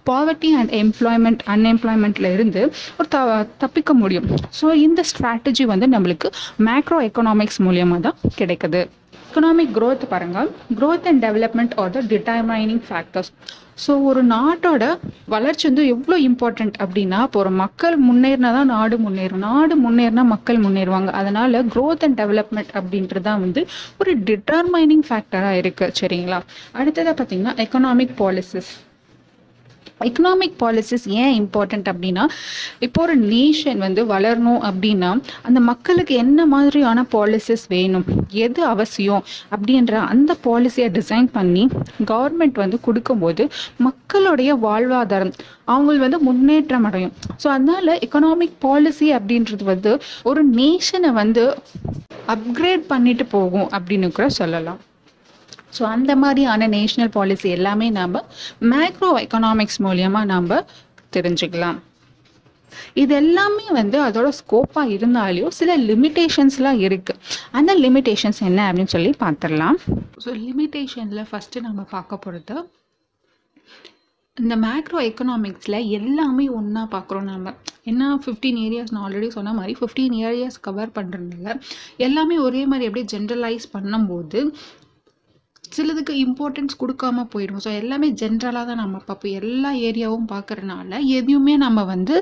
பாவர்ட்டி 0.10 0.50
அண்ட் 0.60 0.74
எம்ப்ளாய்மெண்ட் 0.82 1.44
அன்எம்ப்ளாய்மெண்ட்டில் 1.56 2.30
இருந்து 2.36 2.64
ஒரு 2.98 3.08
த 3.16 3.20
தப்பிக்க 3.64 3.94
முடியும். 4.02 4.28
ஸோ 4.60 4.74
இந்த 4.88 5.04
ஸ்ட்ராட்டஜி 5.12 5.66
வந்து 5.74 5.90
நம்மளுக்கு 5.96 6.30
மேக்ரோ 6.70 7.00
எக்கனாமிக்ஸ் 7.10 7.62
மூலியமாக 7.68 8.02
தான் 8.08 8.20
கிடைக்குது. 8.42 8.84
எக்கனாமிக் 9.36 9.72
க்ரோத் 9.78 10.04
பாருங்கள். 10.12 10.50
Growth 10.80 11.08
and 11.10 11.22
development 11.26 11.74
are 11.82 11.90
the 11.96 12.02
determining 12.12 12.84
factors 12.90 13.30
so 13.86 13.94
ஒரு 14.10 14.22
நாட்டோட 14.30 14.84
வளர்ச்சி 15.34 15.66
வந்து 15.70 15.84
எவ்வளோ 15.94 16.18
இம்பார்ட்டண்ட் 16.28 16.76
அப்படின்னா 16.84 17.20
இப்போ 17.28 17.40
ஒரு 17.42 17.52
மக்கள் 17.64 17.96
முன்னேறினா 18.06 18.52
தான் 18.58 18.72
நாடு 18.76 18.98
முன்னேறும். 19.06 19.44
நாடு 19.50 19.76
முன்னேறினா 19.86 20.24
மக்கள் 20.34 20.62
முன்னேறுவாங்க. 20.66 21.12
அதனால 21.22 21.64
க்ரோத் 21.74 22.06
அண்ட் 22.08 22.18
டெவலப்மெண்ட் 22.22 22.72
அப்படின்றது 22.80 23.26
தான் 23.30 23.44
வந்து 23.46 23.64
ஒரு 24.04 24.14
டிட்டர்மைனிங் 24.30 25.06
ஃபேக்டராக 25.10 25.62
இருக்குது 25.64 25.98
சரிங்களா? 26.02 26.40
அடுத்ததாக 26.80 27.16
பார்த்தீங்கன்னா 27.20 27.56
எக்கனாமிக் 27.66 28.16
பாலிசிஸ் 28.24 28.72
எக்கனாமிக் 30.02 30.56
பாலிசிஸ் 30.62 31.06
ஏன் 31.22 31.34
இம்பார்ட்டண்ட் 31.42 31.88
அப்படின்னா 31.92 32.24
இப்போ 32.80 33.02
ஒரு 33.02 33.16
நேஷன் 33.18 33.78
வந்து 33.78 34.02
வளரணும் 34.06 34.62
அப்படின்னா 34.70 35.12
அந்த 35.48 35.60
மக்களுக்கு 35.60 36.16
என்ன 36.16 36.46
மாதிரியான 36.46 37.06
பாலிசிஸ் 37.14 37.66
வேணும் 37.68 38.06
எது 38.46 38.62
அவசியம் 38.66 39.24
அப்படின்ற 39.56 39.94
அந்த 40.14 40.38
பாலிசியை 40.48 40.90
டிசைன் 40.98 41.30
பண்ணி 41.38 41.64
கவர்மெண்ட் 42.12 42.58
வந்து 42.64 42.80
கொடுக்கும்போது 42.88 43.46
மக்களுடைய 43.88 44.56
வாழ்வாதாரம் 44.66 45.34
அவங்க 45.66 45.98
வந்து 46.06 46.20
முன்னேற்றம் 46.20 46.84
அடையும். 46.84 47.14
ஸோ 47.44 47.48
அதனால 47.48 47.96
எக்கனாமிக் 48.08 48.58
பாலிசி 48.60 49.08
அப்படின்றது 49.14 49.64
வந்து 49.64 49.94
ஒரு 50.24 50.44
நேஷனை 50.60 51.12
வந்து 51.22 51.46
அப்கிரேட் 52.36 52.86
பண்ணிட்டு 52.88 53.26
போகும் 53.26 53.70
அப்படின்னு 53.70 54.12
கூட 54.12 54.30
சொல்லலாம். 54.42 54.82
ஸோ 55.78 55.84
அந்த 55.96 56.12
மாதிரியான 56.24 56.68
நேஷ்னல் 56.76 57.12
பாலிசி 57.18 57.50
எல்லாமே 57.58 57.90
நாம் 58.00 58.22
மேக்ரோ 58.74 59.10
எக்கனாமிக்ஸ் 59.26 59.82
மூலியமாக 59.88 60.32
நாம் 60.34 60.54
தெரிஞ்சுக்கலாம். 61.18 61.80
இது 63.02 63.14
எல்லாமே 63.22 63.66
வந்து 63.80 63.98
அதோட 64.06 64.30
ஸ்கோப்பாக 64.40 64.94
இருந்தாலையும் 64.96 65.54
சில 65.60 65.72
லிமிட்டேஷன்ஸ்லாம் 65.90 66.80
இருக்குது 66.88 67.20
அந்த 67.60 67.72
லிமிட்டேஷன்ஸ் 67.84 68.42
என்ன 68.50 68.62
அப்படின்னு 68.70 68.94
சொல்லி 68.96 69.12
பார்த்துடலாம். 69.24 69.78
ஸோ 70.24 70.32
லிமிட்டேஷனில் 70.48 71.28
ஃபஸ்ட்டு 71.30 71.66
நம்ம 71.68 71.84
பார்க்க 71.96 72.24
போகிறது 72.26 72.56
இந்த 74.38 74.54
மேக்ரோ 74.64 75.00
எக்கனாமிக்ஸில் 75.10 75.78
எல்லாமே 75.98 76.46
ஒன்றா 76.58 76.82
பார்க்குறோம் 76.96 77.28
நம்ம 77.32 77.54
என்ன 77.92 78.10
ஃபிஃப்டீன் 78.24 78.58
ஏரியாஸ் 78.64 78.92
நான் 78.94 79.06
ஆல்ரெடி 79.08 79.28
சொன்ன 79.36 79.54
மாதிரி 79.60 79.74
ஃபிஃப்டீன் 79.80 80.16
ஏரியாஸ் 80.30 80.58
கவர் 80.68 80.92
பண்ணுறதுனால 80.98 81.54
எல்லாமே 82.08 82.38
ஒரே 82.48 82.64
மாதிரி 82.72 82.88
அப்படியே 82.88 83.08
ஜென்ரலைஸ் 83.14 83.68
பண்ணும்போது 83.76 84.40
சிலதுக்கு 85.76 86.14
இம்பார்ட்டன்ஸ் 86.26 86.80
கொடுக்காம 86.82 87.26
போயிடும் 87.34 87.64
ஸோ 87.66 87.72
எல்லாமே 87.82 88.10
ஜென்ரலாக 88.22 88.66
தான் 88.70 88.82
நம்ம 88.84 89.02
பார்ப்போம். 89.08 89.36
எல்லா 89.42 89.72
ஏரியாவும் 89.90 90.32
பார்க்கறனால 90.36 90.92
எதையுமே 91.18 91.56
நம்ம 91.66 91.84
வந்து 91.94 92.16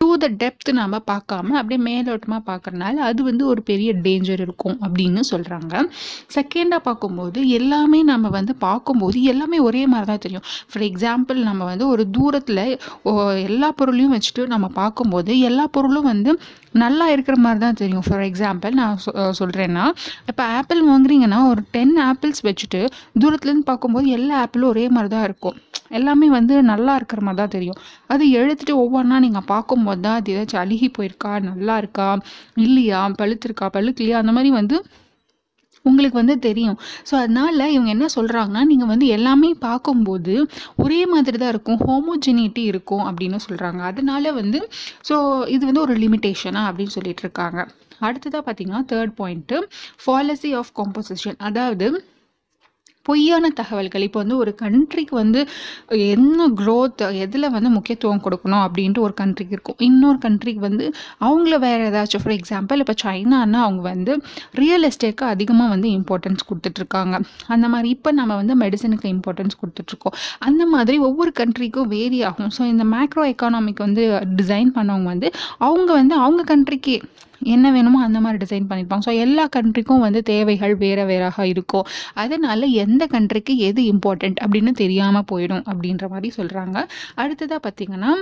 டு 0.00 0.06
த 0.22 0.28
டெப்த் 0.40 0.70
நம்ம 0.78 0.96
பார்க்காம 1.10 1.52
அப்படியே 1.58 1.80
மேலோட்டமாக 1.88 2.42
பார்க்குறனால 2.48 3.02
அது 3.08 3.20
வந்து 3.28 3.44
ஒரு 3.50 3.60
பெரிய 3.68 3.90
டேஞ்சர் 4.06 4.40
இருக்கும் 4.46 4.76
அப்படின்னு 4.86 5.22
சொல்கிறாங்க 5.30 5.74
செகண்டாக 6.34 6.80
பார்க்கும்போது 6.88 7.40
எல்லாமே 7.58 8.00
நம்ம 8.10 8.30
வந்து 8.38 8.54
பார்க்கும்போது 8.64 9.18
எல்லாமே 9.32 9.58
ஒரே 9.68 9.82
மாதிரி 9.92 10.08
தான் 10.10 10.24
தெரியும். 10.24 10.46
ஃபார் 10.70 10.84
எக்ஸாம்பிள் 10.88 11.38
நம்ம 11.50 11.62
வந்து 11.70 11.86
ஒரு 11.88 12.04
தூரத்தில் 12.10 12.62
எல்லா 13.48 13.68
பொருளையும் 13.80 14.14
வச்சுட்டு 14.16 14.44
நம்ம 14.54 14.70
பார்க்கும்போது 14.80 15.34
எல்லா 15.50 15.66
பொருளும் 15.76 16.10
வந்து 16.12 16.32
நல்லா 16.74 17.06
இருக்கிற 17.08 17.36
மாதிரி 17.36 17.60
தான் 17.60 17.78
தெரியும். 17.80 18.04
ஃபார் 18.06 18.24
எக்ஸாம்பிள் 18.28 18.70
நான் 18.70 18.98
சொ 19.04 19.10
சொல்கிறேன்னா 19.40 19.84
இப்போ 20.26 20.44
ஆப்பிள் 20.58 20.80
வாங்குறீங்கன்னா 20.90 21.40
ஒரு 21.48 21.62
டென் 21.70 21.96
ஆப்பிள்ஸ் 22.10 22.42
வச்சுட்டு 22.48 22.80
தூரத்துலேருந்து 23.22 23.68
பார்க்கும்போது 23.70 24.06
எல்லா 24.08 24.34
ஆப்பிளும் 24.44 24.70
ஒரே 24.72 24.88
மாதிரி 24.88 25.10
தான் 25.14 25.24
இருக்கும். 25.24 25.56
எல்லாமே 25.90 26.28
வந்து 26.28 26.62
நல்லா 26.62 26.94
இருக்கிற 26.94 27.20
மாதிரி 27.20 27.40
தான் 27.42 27.54
தெரியும். 27.56 27.78
அது 28.06 28.24
எழுத்துட்டு 28.40 28.74
ஒவ்வொன்றா 28.84 29.18
நீங்கள் 29.26 29.48
பார்க்கும்போது 29.54 30.00
தான் 30.00 30.18
அது 30.20 30.32
ஏதாச்சும் 30.34 30.62
அழுகி 30.64 30.88
போயிருக்கா? 30.98 31.32
நல்லா 31.50 31.76
இருக்கா? 31.82 32.08
இல்லையா? 32.66 33.00
பழுத்திருக்கா? 33.20 33.68
பழுக்கலையா? 33.78 34.18
அந்த 34.24 34.32
மாதிரி 34.32 34.52
வந்து 34.60 34.78
உங்களுக்கு 35.84 36.18
வந்து 36.20 36.36
தெரியும். 36.48 36.78
ஸோ 37.08 37.14
அதனால் 37.22 37.72
இவங்க 37.74 37.90
என்ன 37.96 38.06
சொல்கிறாங்கன்னா 38.16 38.62
நீங்கள் 38.70 38.90
வந்து 38.92 39.06
எல்லாமே 39.16 39.50
பார்க்கும்போது 39.66 40.34
ஒரே 40.84 41.00
மாதிரி 41.12 41.38
தான் 41.38 41.52
இருக்கும். 41.54 41.80
ஹோமோஜெனிட்டி 41.88 42.64
இருக்கும் 42.72 43.04
அப்படின்னு 43.10 43.40
சொல்கிறாங்க 43.46 43.82
அதனால 43.90 44.32
வந்து 44.40 44.60
ஸோ 45.10 45.16
இது 45.56 45.62
வந்து 45.70 45.84
ஒரு 45.86 45.96
லிமிட்டேஷனா 46.04 46.62
அப்படின்னு 46.70 46.94
சொல்லிட்டு 46.98 47.24
இருக்காங்க. 47.26 47.60
அடுத்ததாக 48.06 48.42
பார்த்தீங்கன்னா 48.46 48.82
third 48.92 49.12
point 49.18 49.58
fallacy 50.04 50.50
of 50.60 50.72
composition 50.78 51.38
அதாவது 51.48 51.86
பொய்யான 53.08 53.50
தகவல்கள். 53.60 54.04
இப்போ 54.08 54.18
வந்து 54.22 54.36
ஒரு 54.42 54.52
கண்ட்ரிக்கு 54.62 55.14
வந்து 55.20 55.40
என்ன 56.14 56.46
க்ரோத் 56.60 57.02
எதில் 57.24 57.48
வந்து 57.56 57.70
முக்கியத்துவம் 57.76 58.22
கொடுக்கணும் 58.26 58.62
அப்படின்ட்டு 58.66 59.04
ஒரு 59.06 59.14
கண்ட்ரிக்கு 59.20 59.54
இருக்கும். 59.56 59.78
இன்னொரு 59.88 60.18
கண்ட்ரிக்கு 60.26 60.62
வந்து 60.68 60.84
அவங்கள 61.26 61.56
வேறு 61.66 61.82
ஏதாச்சும் 61.90 62.22
ஃபார் 62.24 62.36
எக்ஸாம்பிள் 62.38 62.82
இப்போ 62.84 62.96
சைனான்னா 63.04 63.60
அவங்க 63.66 63.82
வந்து 63.92 64.14
ரியல் 64.62 64.86
எஸ்டேட்க்கு 64.90 65.26
அதிகமாக 65.34 65.72
வந்து 65.74 65.88
இம்பார்ட்டன்ஸ் 65.98 66.46
கொடுத்துட்ருக்காங்க. 66.50 67.14
அந்த 67.54 67.68
மாதிரி 67.74 67.90
இப்போ 67.96 68.12
நம்ம 68.20 68.36
வந்து 68.42 68.56
மெடிசனுக்கு 68.64 69.08
இம்பார்ட்டன்ஸ் 69.16 69.60
கொடுத்துட்ருக்கோம். 69.62 70.16
அந்த 70.48 70.62
மாதிரி 70.74 70.98
ஒவ்வொரு 71.08 71.32
கண்ட்ரிக்கும் 71.40 71.90
வேரி 71.96 72.20
ஆகும். 72.30 72.52
ஸோ 72.58 72.62
இந்த 72.74 72.86
மேக்ரோ 72.94 73.24
எக்கானாமிக் 73.34 73.84
வந்து 73.88 74.04
டிசைன் 74.40 74.72
பண்ணவங்க 74.78 75.08
வந்து 75.14 75.28
அவங்க 75.68 75.90
வந்து 76.00 76.14
அவங்க 76.24 76.42
கண்ட்ரிக்கு 76.52 76.96
என்ன 77.44 77.72
வேணுமோ 77.72 78.02
அந்த 78.02 78.20
மாதிரி 78.20 78.44
டிசைன் 78.44 78.68
பண்ணியிருப்பாங்க 78.70 79.06
ஸோ 79.06 79.14
எல்லா 79.16 79.48
கண்ட்ரிக்கும் 79.56 79.98
வந்து 79.98 80.22
தேவைகள் 80.22 80.74
வேறு 80.74 81.04
வேறாக 81.04 81.46
இருக்கும். 81.46 81.86
அதனால 82.14 82.66
எந்த 82.66 83.06
கண்ட்ரிக்கு 83.06 83.56
எது 83.56 83.82
இம்பார்ட்டண்ட் 83.92 84.38
அப்படின்னு 84.44 84.70
தெரியாமல் 84.70 85.28
போயிடும் 85.32 85.64
அப்படின்ற 85.66 86.08
மாதிரி 86.08 86.32
சொல்கிறாங்க 86.36 86.78
அடுத்ததாக 87.14 87.60
பார்த்தீங்கன்னா 87.68 88.12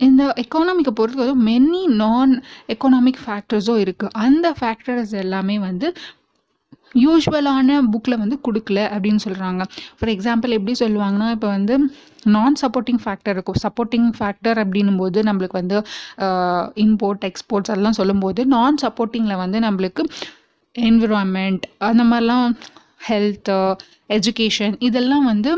இந்த 0.00 0.34
எக்கானாமிக்கை 0.36 0.92
பொறுத்தவரை 0.92 1.34
மெனி 1.34 1.86
நான் 1.86 2.42
எக்கனாமிக் 2.68 3.22
ஃபேக்டர்ஸும் 3.26 3.80
இருக்குது 3.84 4.10
அந்த 4.14 4.54
ஃபேக்டர்ஸ் 4.60 5.14
எல்லாமே 5.14 5.58
வந்து 5.58 5.94
யூஸ்வலான 6.94 7.80
புக்கில் 7.92 8.18
வந்து 8.18 8.36
கொடுக்கல 8.48 8.80
அப்படின்னு 8.94 9.20
சொல்கிறாங்க 9.24 9.62
ஃபார் 9.98 10.08
எக்ஸாம்பிள் 10.08 10.50
எப்படி 10.50 10.74
சொல்லுவாங்கன்னா 10.80 11.30
இப்போ 11.30 11.48
வந்து 11.48 11.74
நான் 12.34 12.58
சப்போர்ட்டிங் 12.62 13.00
ஃபேக்டர் 13.04 13.34
இருக்கும். 13.36 13.60
சப்போர்ட்டிங் 13.64 14.08
ஃபேக்டர் 14.18 14.58
அப்படின்னும் 14.64 15.00
போது 15.02 15.18
நம்மளுக்கு 15.28 15.60
வந்து 15.60 15.78
இம்போர்ட் 16.86 17.24
எக்ஸ்போர்ட்ஸ் 17.30 17.72
அதெல்லாம் 17.72 17.98
சொல்லும்போது 18.00 18.44
நான் 18.56 18.78
சப்போர்ட்டிங்கில் 18.84 19.40
வந்து 19.44 19.60
நம்மளுக்கு 19.66 20.04
என்விரான்மெண்ட் 20.74 21.64
அந்த 21.90 22.04
மாதிரிலாம் 22.10 22.48
ஹெல்த்து 23.08 23.58
எஜுகேஷன் 24.16 24.76
இதெல்லாம் 24.88 25.26
வந்து 25.32 25.50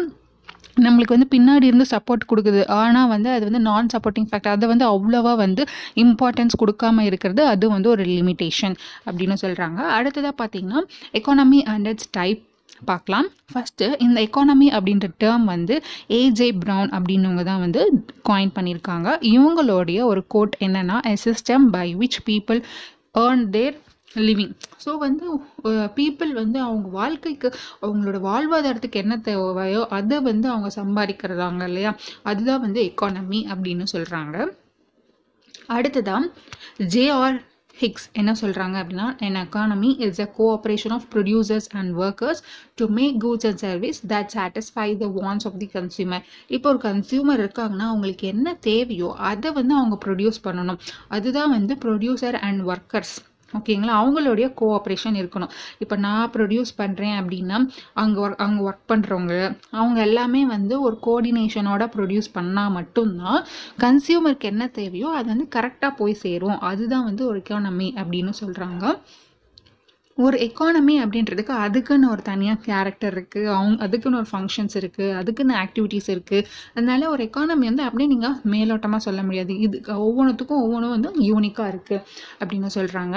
நம்மளுக்கு 0.84 1.14
வந்து 1.16 1.28
பின்னாடி 1.34 1.64
இருந்து 1.68 1.86
சப்போர்ட் 1.92 2.28
கொடுக்குது. 2.30 2.60
ஆனால் 2.80 3.08
வந்து 3.12 3.28
அது 3.36 3.44
வந்து 3.48 3.62
நான் 3.66 3.90
சப்போர்ட்டிங் 3.94 4.28
ஃபேக்டர் 4.28 4.54
அதை 4.56 4.66
வந்து 4.72 4.86
அவ்வளோவா 4.92 5.32
வந்து 5.44 5.62
இம்பார்ட்டன்ஸ் 6.02 6.60
கொடுக்காம 6.62 7.04
இருக்கிறது 7.08 7.42
அது 7.52 7.68
வந்து 7.74 7.90
ஒரு 7.94 8.04
லிமிட்டேஷன் 8.16 8.76
அப்படின்னு 9.06 9.36
சொல்கிறாங்க 9.42 9.80
அடுத்ததாக 9.96 10.34
பார்த்தீங்கன்னா 10.42 10.82
எக்கானமி 11.20 11.60
அண்ட் 11.72 11.88
இட்ஸ் 11.92 12.10
டைப் 12.10 12.40
பார்க்கலாம். 12.84 13.26
ஃபஸ்ட்டு 13.52 13.86
இந்த 13.98 14.18
எக்கானமி 14.26 14.68
அப்படின்ற 14.76 15.08
டேர்ம் 15.22 15.44
வந்து 15.46 15.74
ஏஜே 16.18 16.48
ப்ரவுன் 16.58 16.90
அப்படின்னவங்க 16.96 17.44
தான் 17.44 17.60
வந்து 17.60 17.82
காயின் 18.28 18.56
பண்ணியிருக்காங்க. 18.56 19.08
இவங்களுடைய 19.32 20.00
ஒரு 20.04 20.22
கோட் 20.28 20.56
என்னென்னா 20.60 20.98
a 21.06 21.16
system 21.24 21.66
by 21.70 21.88
which 21.94 22.20
people 22.28 22.60
earn 23.18 23.44
their 23.50 23.76
living 24.20 24.54
so 24.84 24.90
வந்து 24.98 25.24
பீப்புள் 25.96 26.30
வந்து 26.34 26.58
அவங்க 26.60 26.88
வாழ்க்கைக்கு 26.96 27.48
அவங்களோட 27.82 28.18
வாழ்வாதாரத்துக்கு 28.20 29.02
என்ன 29.02 29.16
தேவையோ 29.26 29.82
அதை 29.90 30.16
வந்து 30.22 30.46
அவங்க 30.48 30.70
சம்பாதிக்கிறதாங்க 30.76 31.62
இல்லையா? 31.70 31.92
அதுதான் 32.22 32.64
வந்து 32.66 32.80
எக்கானமி 32.88 33.40
அப்படின்னு 33.52 33.86
சொல்கிறாங்க 33.94 34.36
அடுத்ததான் 35.68 36.26
ஜேஆர் 36.92 37.38
ஹிக்ஸ் 37.80 38.06
என்ன 38.12 38.30
சொல்கிறாங்க 38.40 38.76
அப்படின்னா 38.80 39.06
an 39.20 39.38
economy 39.42 39.90
is 39.98 40.20
a 40.20 40.28
cooperation 40.38 40.94
of 40.96 41.06
producers 41.14 41.68
and 41.72 41.90
workers 41.98 42.42
to 42.74 42.86
make 42.90 43.16
goods 43.20 43.46
and 43.46 43.60
service 43.60 44.00
that 44.06 44.30
satisfy 44.34 44.88
the 44.98 45.08
wants 45.18 45.46
of 45.46 45.58
the 45.58 45.68
consumer 45.72 46.24
இப்போ 46.50 46.68
ஒரு 46.68 46.80
கன்சியூமர் 46.82 47.42
இருக்காங்கன்னா 47.42 47.88
அவங்களுக்கு 47.88 48.26
என்ன 48.26 48.56
தேவையோ 48.66 49.10
அதை 49.30 49.50
வந்து 49.52 49.74
அவங்க 49.74 49.98
ப்ரொடியூஸ் 50.04 50.44
பண்ணணும் 50.44 50.80
அதுதான் 51.08 51.50
வந்து 51.50 51.76
ப்ரொடியூசர் 51.84 52.38
அண்ட் 52.42 52.62
ஒர்க்கர்ஸ் 52.66 53.16
ஓகேங்களா? 53.58 53.94
அவங்களுடைய 54.00 54.46
கோஆப்ரேஷன் 54.60 55.16
இருக்கணும். 55.20 55.52
இப்போ 55.78 55.96
நான் 55.96 56.30
ப்ரொடியூஸ் 56.34 56.72
பண்ணுறேன் 56.78 57.16
அப்படின்னா 57.20 57.56
அங்கே 58.02 58.20
ஒர்க் 58.20 58.42
அங்கே 58.46 58.62
ஒர்க் 58.68 58.90
பண்ணுறவங்க 58.92 59.34
அவங்க 59.70 60.00
எல்லாமே 60.00 60.46
வந்து 60.46 60.80
ஒரு 60.80 60.98
கோஆர்டினேஷனோட 61.06 61.86
ப்ரொடியூஸ் 61.96 62.30
பண்ணால் 62.34 62.74
மட்டும்தான் 62.78 63.40
கன்சியூமருக்கு 63.84 64.50
என்ன 64.52 64.66
தேவையோ 64.68 65.08
அது 65.18 65.26
வந்து 65.34 65.48
கரெக்டாக 65.56 65.92
போய் 65.96 66.20
சேரும். 66.24 66.58
அதுதான் 66.70 67.04
வந்து 67.04 67.26
ஒரு 67.26 67.42
எக்கானமி 67.46 67.90
அப்படின்னு 68.02 68.34
சொல்கிறாங்க 68.42 68.84
ஒரு 70.24 70.36
எக்கானமி 70.46 70.94
அப்படின்றதுக்கு 71.04 71.52
அதுக்குன்னு 71.64 72.06
ஒரு 72.14 72.22
தனியாக 72.28 72.58
கேரக்டர் 72.66 73.14
இருக்குது 73.16 73.50
அவங்க 73.54 73.84
அதுக்குன்னு 73.86 74.18
ஒரு 74.20 74.28
ஃபங்க்ஷன்ஸ் 74.32 74.76
இருக்குது 74.80 75.14
அதுக்குன்னு 75.20 75.54
ஆக்டிவிட்டீஸ் 75.62 76.08
இருக்குது 76.14 76.46
அதனால 76.74 77.08
ஒரு 77.14 77.22
எக்கானமி 77.28 77.66
வந்து 77.70 77.86
அப்படியே 77.88 78.08
நீங்கள் 78.14 78.36
மேலோட்டமாக 78.54 79.02
சொல்ல 79.06 79.20
முடியாது. 79.22 79.54
இது 79.66 79.78
ஒவ்வொன்றுத்துக்கும் 80.06 80.62
ஒவ்வொன்றும் 80.64 80.94
வந்து 80.96 81.12
யூனிக்காக 81.30 81.70
இருக்குது 81.72 82.02
அப்படின்னு 82.40 82.70
சொல்கிறாங்க 82.78 83.16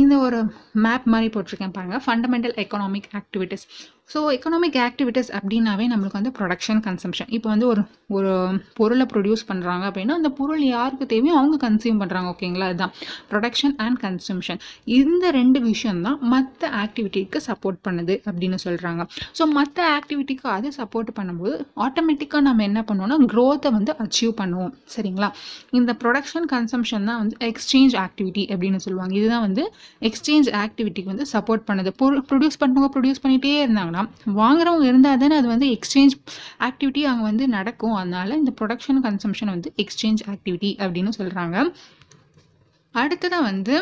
இந்த 0.00 0.14
ஒரு 0.26 0.40
மேப் 0.86 1.08
மாதிரி 1.14 1.30
போட்டிருக்கேன் 1.36 1.76
பாருங்கள் 1.78 2.04
fundamental 2.06 2.56
economic 2.64 3.10
activities 3.20 3.66
so 4.10 4.20
economic 4.36 4.76
activities 4.86 5.30
அப்படின்னாவே 5.36 5.84
நம்மளுக்கு 5.90 6.18
வந்து 6.18 6.32
ப்ரொடக்ஷன் 6.38 6.80
கன்சம்ஷன் 6.86 7.28
இப்போ 7.36 7.48
வந்து 7.48 7.66
ஒரு 7.72 7.82
ஒரு 8.16 8.32
பொருளை 8.74 9.04
ப்ரொடியூஸ் 9.12 9.42
பண்ணுறாங்க 9.50 9.84
அப்படின்னா 9.88 10.14
அந்த 10.20 10.30
பொருள் 10.38 10.62
யாருக்கு 10.64 11.04
தேவையோ 11.12 11.34
அவங்க 11.38 11.56
கன்சியூம் 11.66 12.00
பண்ணுறாங்க 12.02 12.28
ஓகேங்களா 12.32 12.66
அதுதான். 12.70 12.92
ப்ரொடக்ஷன் 13.30 13.74
அண்ட் 13.84 13.98
கன்சம்ஷன் 14.02 14.58
இந்த 14.96 15.30
ரெண்டு 15.38 15.60
விஷயம் 15.68 16.00
தான் 16.06 16.18
மற்ற 16.32 16.70
ஆக்டிவிட்டிக்கு 16.82 17.40
சப்போர்ட் 17.46 17.78
பண்ணுது 17.86 18.16
அப்படின்னு 18.26 18.58
சொல்கிறாங்க 18.64 19.04
ஸோ 19.38 19.46
மற்ற 19.58 19.78
ஆக்டிவிட்டிக்கு 19.98 20.46
அது 20.56 20.70
சப்போர்ட் 20.80 21.12
பண்ணும்போது 21.18 21.54
ஆட்டோமேட்டிக்காக 21.86 22.44
நம்ம 22.48 22.66
என்ன 22.70 22.82
பண்ணுவோம்னா 22.90 23.18
க்ரோத்தை 23.34 23.72
வந்து 23.78 23.94
அச்சீவ் 24.04 24.34
பண்ணுவோம். 24.42 24.74
சரிங்களா? 24.96 25.30
இந்த 25.78 25.90
ப்ரொடக்ஷன் 26.02 26.50
கன்சம்ஷன் 26.54 27.08
தான் 27.10 27.20
வந்து 27.22 27.36
எக்ஸ்சேஞ்ச் 27.50 27.96
ஆக்டிவிட்டி 28.04 28.44
அப்படின்னு 28.52 28.80
சொல்லுவாங்க. 28.86 29.14
இதுதான் 29.20 29.46
வந்து 29.48 29.64
எக்ஸ்சேஞ்ச் 30.10 30.50
ஆக்டிவிட்டிக்கு 30.64 31.12
வந்து 31.14 31.28
சப்போர்ட் 31.34 31.66
பண்ணுது. 31.70 31.92
பொருள் 32.02 32.22
ப்ரொடியூஸ் 32.30 32.60
பண்ணுறவங்க 32.62 32.90
ப்ரொடியூஸ் 32.96 33.24
பண்ணிகிட்டே 33.24 33.56
இருந்தாங்க. 33.64 33.91
இருந்தாங்கன்னா 33.92 34.04
வாங்குறவங்க 34.42 34.86
இருந்தால் 34.90 35.20
தானே 35.22 35.34
அது 35.40 35.48
வந்து 35.54 35.68
எக்ஸ்சேஞ்ச் 35.76 36.14
ஆக்டிவிட்டி 36.68 37.02
அங்கே 37.10 37.26
வந்து 37.30 37.44
நடக்கும். 37.56 37.98
அதனால 38.02 38.36
இந்த 38.42 38.52
ப்ரொடக்ஷன் 38.60 39.02
கன்சம்ஷன் 39.08 39.52
வந்து 39.56 39.72
எக்ஸ்சேஞ்ச் 39.84 40.22
ஆக்டிவிட்டி 40.34 40.72
அப்படின்னு 40.84 41.12
சொல்கிறாங்க 41.20 41.58
அடுத்ததாக 42.94 43.48
வந்து 43.50 43.76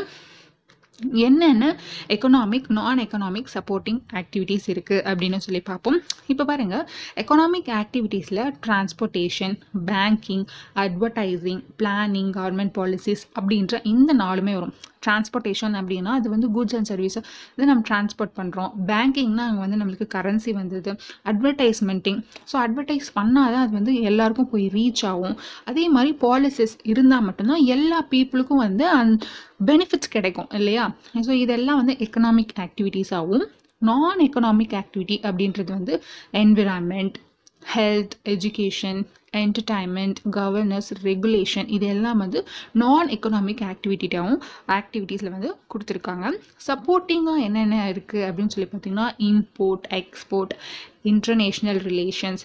என்னென்ன 1.26 1.66
எக்கனாமிக் 2.14 2.66
நான் 2.76 3.00
எக்கனாமிக் 3.04 3.50
சப்போர்ட்டிங் 3.54 4.00
ஆக்டிவிட்டீஸ் 4.20 4.66
இருக்குது 4.72 5.04
அப்படின்னு 5.10 5.38
சொல்லி 5.44 5.60
பார்ப்போம். 5.68 5.96
இப்போ 6.32 6.44
பாருங்கள் 6.50 6.84
economic 7.22 7.70
ஆக்டிவிட்டீஸில் 7.78 8.42
transportation 8.66 9.54
banking 9.90 10.44
advertising 10.82 11.62
planning 11.82 12.30
government 12.38 12.74
policies 12.78 13.24
அப்படின்ற 13.40 13.80
இந்த 13.94 14.14
நாலுமே 14.24 14.54
வரும். 14.58 14.74
டிரான்ஸ்போர்ட்டேஷன் 15.06 15.74
அப்படின்னா 15.80 16.12
அது 16.18 16.28
வந்து 16.34 16.48
கூட்ஸ் 16.54 16.76
அண்ட் 16.78 16.88
சர்வீஸ் 16.92 17.18
இது 17.54 17.68
நம்ம 17.70 17.84
டிரான்ஸ்போர்ட் 17.90 18.34
பண்ணுறோம் 18.40 18.72
பேங்கிங்னா 18.90 19.44
அங்கே 19.48 19.62
வந்து 19.64 19.78
நம்மளுக்கு 19.80 20.06
கரன்சி 20.16 20.52
வந்தது. 20.60 20.92
அட்வர்டைஸ்மெண்ட்டிங் 21.30 22.18
ஸோ 22.50 22.56
அட்வர்டைஸ் 22.64 23.08
பண்ணால் 23.18 23.52
தான் 23.54 23.64
அது 23.66 23.74
வந்து 23.78 23.94
எல்லாருக்கும் 24.10 24.50
போய் 24.52 24.66
ரீச் 24.76 25.04
ஆகும். 25.12 25.36
அதே 25.70 25.84
மாதிரி 25.96 26.12
பாலிசிஸ் 26.26 26.76
இருந்தால் 26.92 27.24
மட்டும்தான் 27.28 27.64
எல்லா 27.76 28.00
பீப்புளுக்கும் 28.12 28.62
வந்து 28.66 28.86
அந் 28.98 29.14
பெனிஃபிட்ஸ் 29.70 30.14
கிடைக்கும் 30.16 30.50
இல்லையா? 30.58 30.84
ஸோ 31.26 31.32
இதெல்லாம் 31.44 31.80
வந்து 31.82 31.96
எக்கனாமிக் 32.06 32.54
ஆக்டிவிட்டீஸ் 32.66 33.14
ஆகும். 33.20 33.46
நான் 33.82 34.22
எக்கனாமிக் 34.28 34.76
ஆக்டிவிட்டி 34.82 35.16
அப்படின்றது 35.28 35.70
வந்து 35.78 35.94
environment 36.44 37.18
health 37.62 38.14
education 38.24 39.00
entertainment 39.34 40.20
governance 40.36 40.88
regulation 41.04 41.68
இது 41.68 41.86
எல்லாம் 41.86 42.18
வந்து 42.18 42.40
நான் 42.72 43.08
எக்கனாமிக் 43.08 43.62
ஆக்டிவிட்டியாகவும் 43.72 44.40
ஆக்டிவிட்டீஸில் 44.68 45.30
வந்து 45.30 45.50
கொடுத்துருக்காங்க. 45.74 46.26
சப்போர்ட்டிங்காக 46.66 47.40
என்னென்ன 47.40 47.92
இருக்குது 47.92 48.26
அப்படின்னு 48.28 48.54
சொல்லி 48.54 48.68
பார்த்தீங்கன்னா 48.72 49.08
import 49.30 49.86
export 50.00 50.54
international 51.04 51.80
relations 51.90 52.44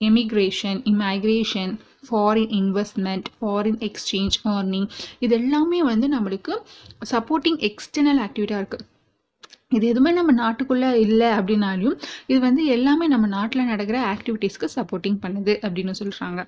emigration 0.00 0.80
immigration 0.92 1.74
foreign 2.08 2.52
investment 2.60 3.28
foreign 3.38 3.78
exchange 3.88 4.36
earning 4.54 4.88
இது 5.18 5.34
எல்லாமே 5.34 5.82
வந்து 5.82 6.08
நம்மளுக்கு 6.08 6.54
சப்போர்ட்டிங் 7.10 7.60
எக்ஸ்டர்னல் 7.60 8.20
ஆக்டிவிட்டியாக 8.26 8.62
இருக்குது 8.62 8.84
இது 9.74 9.84
எதுவுமே 9.88 10.12
நம்ம 10.12 10.32
நாட்டுக்குள்ளே 10.38 10.90
இல்லை 11.04 11.28
அப்படின்னாலும் 11.36 11.96
இது 12.26 12.38
வந்து 12.40 12.64
எல்லாமே 12.74 13.06
நம்ம 13.08 13.28
நாட்டில் 13.28 13.68
நடக்கிற 13.68 13.98
ஆக்டிவிட்டீஸ்க்கு 14.10 14.68
சப்போர்ட்டிங் 14.74 15.18
பண்ணுது 15.22 15.54
அப்படின்னு 15.62 15.94
சொல்கிறாங்க 16.00 16.40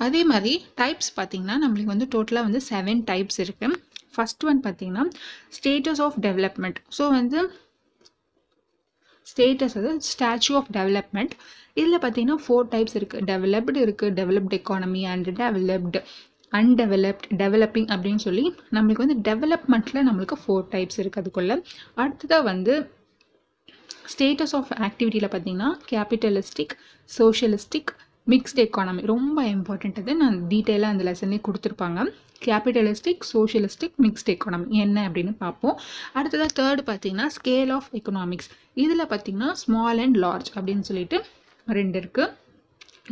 அதே 0.00 0.22
மாதிரி 0.24 0.52
டைப்ஸ் 0.76 1.12
பார்த்திங்கன்னா 1.16 1.56
நம்மளுக்கு 1.62 1.94
வந்து 1.94 2.08
டோட்டலாக 2.12 2.48
வந்து 2.48 2.62
செவன் 2.68 3.02
டைப்ஸ் 3.08 3.40
இருக்குது 3.44 3.78
ஃபஸ்ட் 4.14 4.44
ஒன் 4.44 4.60
பார்த்திங்கன்னா 4.64 5.04
ஸ்டேட்டஸ் 5.50 6.00
ஆஃப் 6.00 6.18
டெவலப்மெண்ட் 6.20 6.80
ஸோ 6.98 7.04
வந்து 7.10 7.38
ஸ்டேட்டஸ் 9.26 9.76
அது 9.78 9.90
ஸ்டாச்சு 10.06 10.52
ஆஃப் 10.54 10.70
டெவலப்மெண்ட் 10.72 11.34
இதில் 11.76 12.00
பார்த்தீங்கன்னா 12.00 12.38
ஃபோர் 12.44 12.66
டைப்ஸ் 12.68 12.96
இருக்குது 12.98 13.26
டெவலப்டு 13.26 13.78
இருக்குது 13.84 14.14
developed 14.18 14.56
economy 14.58 15.02
and 15.06 15.28
developed 15.38 16.00
undeveloped 16.60 17.26
developing 17.42 17.88
அப்படின்னு 17.94 18.22
சொல்லி 18.26 18.44
நம்மளுக்கு 18.76 19.04
வந்து 19.04 19.18
டெவலப்மெண்ட்டில் 19.28 20.06
நம்மளுக்கு 20.08 20.36
ஃபோர் 20.42 20.64
டைப்ஸ் 20.74 20.98
இருக்குது 21.02 21.22
அதுக்குள்ளே. 21.22 21.56
அடுத்ததாக 21.94 22.42
வந்து 22.50 22.74
ஸ்டேட்டஸ் 24.12 24.54
ஆஃப் 24.58 24.72
ஆக்டிவிட்டியில் 24.86 25.32
பார்த்தீங்கன்னா 25.34 25.70
கேபிட்டலிஸ்டிக் 25.92 26.74
சோஷியலிஸ்டிக் 27.18 27.92
மிக்ஸ்ட் 28.26 28.60
எக்கானமி 28.64 29.02
ரொம்ப 29.12 29.38
இம்பார்ட்டண்ட் 29.54 29.98
அது. 30.00 30.12
நான் 30.22 30.36
டீட்டெயிலாக 30.50 30.94
அந்த 30.94 31.04
லெசன்லேயே 31.08 31.42
கொடுத்துருப்பாங்க. 31.48 32.00
கேபிட்டலிஸ்டிக் 32.46 33.24
சோஷியலிஸ்டிக் 33.32 33.96
மிக்ஸ்ட் 34.04 34.30
எக்கானமி 34.34 34.68
என்ன 34.84 35.08
அப்படின்னு 35.08 35.34
பார்ப்போம். 35.44 35.76
அடுத்ததாக 36.12 36.50
தேர்டு 36.60 36.84
பார்த்தீங்கன்னா 36.90 37.26
ஸ்கேல் 37.36 37.72
ஆஃப் 37.78 37.88
எக்கனாமிக்ஸ் 38.00 38.50
இதில் 38.84 39.10
பார்த்தீங்கன்னா 39.12 39.50
ஸ்மால் 39.62 40.02
அண்ட் 40.04 40.18
லார்ஜ் 40.24 40.50
அப்படின்னு 40.54 40.86
சொல்லிட்டு 40.90 41.18
ரெண்டு 41.78 41.98
இருக்குது 42.00 42.30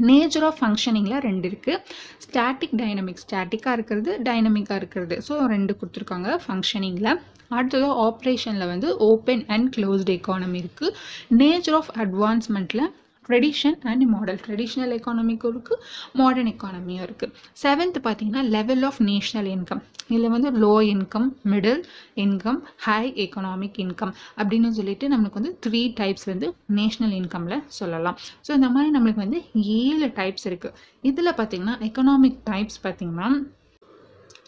நேச்சர் 0.08 0.46
ஆஃப் 0.48 0.58
ஃபங்க்ஷனிங்கில் 0.60 1.22
ரெண்டு 1.28 1.46
இருக்குது 1.48 1.82
ஸ்டாட்டிக் 2.24 2.76
டைனமிக் 2.80 3.22
ஸ்டாட்டிக்காக 3.24 3.76
இருக்கிறது 3.76 4.12
டைனமிக்காக 4.28 4.80
இருக்கிறது. 4.80 5.16
ஸோ 5.28 5.34
ரெண்டு 5.54 5.74
கொடுத்துருக்காங்க 5.80 6.38
ஃபங்க்ஷனிங்கில் 6.44 7.12
அடுத்தது 7.56 7.86
ஆப்ரேஷனில் 8.06 8.70
வந்து 8.72 8.88
ஓப்பன் 9.06 9.44
அண்ட் 9.54 9.68
க்ளோஸ்டு 9.76 10.14
எக்கானமி 10.18 10.58
இருக்குது 10.62 10.96
நேச்சர் 11.40 11.76
ஆஃப் 11.80 11.92
அட்வான்ஸ்மெண்ட்டில் 11.96 12.84
ட்ரெடிஷன் 13.30 13.78
அண்ட் 13.90 14.06
மாடல் 14.12 14.40
ட்ரெடிஷ்னல் 14.44 14.94
எக்கானமிக்கும் 14.96 15.52
இருக்குது 15.54 15.80
மாடர்ன் 16.18 16.50
எக்கானமியும் 16.52 17.04
இருக்குது 17.06 17.32
செவன்த் 17.62 17.98
பார்த்தீங்கன்னா 18.06 18.44
லெவல் 18.54 18.84
ஆஃப் 18.88 19.00
நேஷ்னல் 19.08 19.50
இன்கம் 19.54 19.82
இதில் 20.08 20.32
வந்து 20.34 20.50
low 20.62 20.72
income 20.92 21.28
middle 21.50 21.82
income 22.24 22.56
high 22.86 23.02
economic 23.24 23.78
income 23.84 24.12
அப்படின்னு 24.38 24.70
சொல்லிட்டு 24.78 25.10
நம்மளுக்கு 25.12 25.40
வந்து 25.40 25.54
த்ரீ 25.66 25.82
டைப்ஸ் 26.00 26.26
வந்து 26.30 26.46
நேஷ்னல் 26.78 27.14
இன்கமில் 27.18 27.62
சொல்லலாம். 27.78 28.16
ஸோ 28.46 28.50
இந்த 28.58 28.68
மாதிரி 28.74 28.90
நம்மளுக்கு 28.96 29.24
வந்து 29.24 29.40
ஏழு 29.78 30.08
டைப்ஸ் 30.18 30.46
இருக்குது 30.50 30.76
இதில் 31.04 31.36
பார்த்தீங்கன்னா 31.38 31.76
எக்கனாமிக் 31.88 32.40
டைப்ஸ் 32.50 32.80
பார்த்தீங்கன்னா 32.84 33.28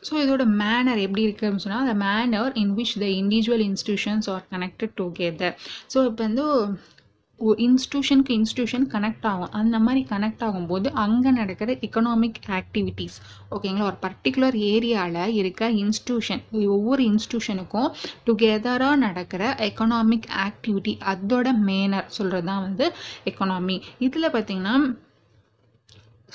ஸோ 0.06 0.14
இதோட 0.22 0.44
மேனர் 0.60 1.00
எப்படி 1.04 1.22
இருக்குது 1.24 1.46
அப்படின்னு 1.46 1.66
சொன்னால் 1.66 1.84
அந்த 1.84 1.94
manner 2.00 2.56
in 2.62 2.72
which 2.78 2.94
the 3.02 3.08
individual 3.20 3.64
institutions 3.66 4.28
are 4.32 4.42
connected 4.54 4.94
together 5.00 5.54
so 5.92 5.98
இப்போ 6.08 6.22
வந்து 6.24 6.46
இன்ஸ்டியூஷனுக்கு 7.38 8.32
இன்ஸ்டியூஷன் 8.38 8.84
கனெக்ட் 8.92 9.26
ஆகும். 9.26 9.50
அந்த 9.50 9.76
மாதிரி 9.78 10.00
கனெக்ட் 10.10 10.42
ஆகும்போது 10.46 10.88
அங்கே 11.04 11.30
நடக்கிற 11.30 11.70
எக்கனாமிக் 11.86 12.38
ஆக்டிவிட்டீஸ் 12.58 13.16
ஓகேங்களா 13.50 13.86
ஒரு 13.86 13.98
பர்டிகுலர் 14.02 14.56
ஏரியாவில் 14.72 15.34
இருக்க 15.34 15.70
இன்ஸ்டியூஷன் 15.82 16.42
ஒவ்வொரு 16.68 17.04
இன்ஸ்டியூஷனுக்கும் 17.04 17.88
டுகெதராக 18.26 18.96
நடக்கிற 18.96 19.42
எக்கனாமிக் 19.68 20.28
ஆக்டிவிட்டி 20.46 20.94
அதோட 21.12 21.48
மேனர் 21.62 22.10
சொல்கிறது 22.10 22.46
தான் 22.46 22.62
வந்து 22.62 22.86
எக்கனாமி 23.24 23.76
இதில் 23.98 24.32
பார்த்திங்கன்னா 24.32 24.76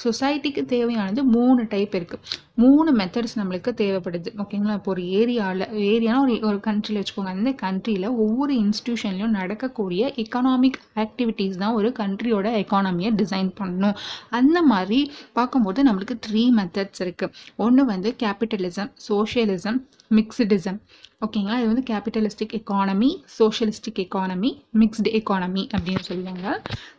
சொசைட்டிக்கு 0.03 0.61
தேவையானது 0.73 1.21
மூணு 1.35 1.61
டைப் 1.73 1.93
இருக்குது 1.99 2.35
மூணு 2.61 2.89
மெத்தட்ஸ் 2.99 3.35
நம்மளுக்கு 3.39 3.71
தேவைப்படுது. 3.81 4.29
ஓகேங்களா 4.43 4.75
இப்போ 4.79 4.91
ஒரு 4.93 5.03
ஏரியாவில் 5.19 5.65
ஏரியானா 5.91 6.19
ஒரு 6.25 6.35
ஒரு 6.49 6.59
கண்ட்ரியில் 6.67 6.99
வச்சுக்கோங்க. 6.99 7.33
அந்த 7.37 7.51
கண்ட்ரியில் 7.63 8.07
ஒவ்வொரு 8.23 8.53
இன்ஸ்டியூஷன்லையும் 8.63 9.35
நடக்கக்கூடிய 9.39 10.11
எக்கனாமிக் 10.23 10.79
ஆக்டிவிட்டீஸ் 11.03 11.59
தான் 11.63 11.77
ஒரு 11.79 11.89
கண்ட்ரியோட 12.01 12.47
எக்கானமியை 12.63 13.11
டிசைன் 13.21 13.51
பண்ணணும். 13.59 13.97
அந்த 14.39 14.57
மாதிரி 14.71 14.99
பார்க்கும்போது 15.39 15.85
நம்மளுக்கு 15.89 16.17
த்ரீ 16.27 16.43
மெத்தட்ஸ் 16.59 17.03
இருக்குது 17.05 17.33
ஒன்று 17.65 17.85
வந்து 17.93 18.11
கேபிட்டலிசம் 18.23 18.91
சோஷியலிசம் 19.09 19.79
மிக்சடிசம் 20.17 20.79
ஓகேங்களா 21.25 21.55
இது 21.61 21.69
வந்து 21.71 21.87
capitalistic 21.89 22.55
economy 22.57 23.09
socialistic 23.37 24.01
economy 24.03 24.51
mixed 24.81 25.11
economy 25.19 25.63
அப்படின்னு 25.75 26.03
சொல்லுவாங்க. 26.09 26.45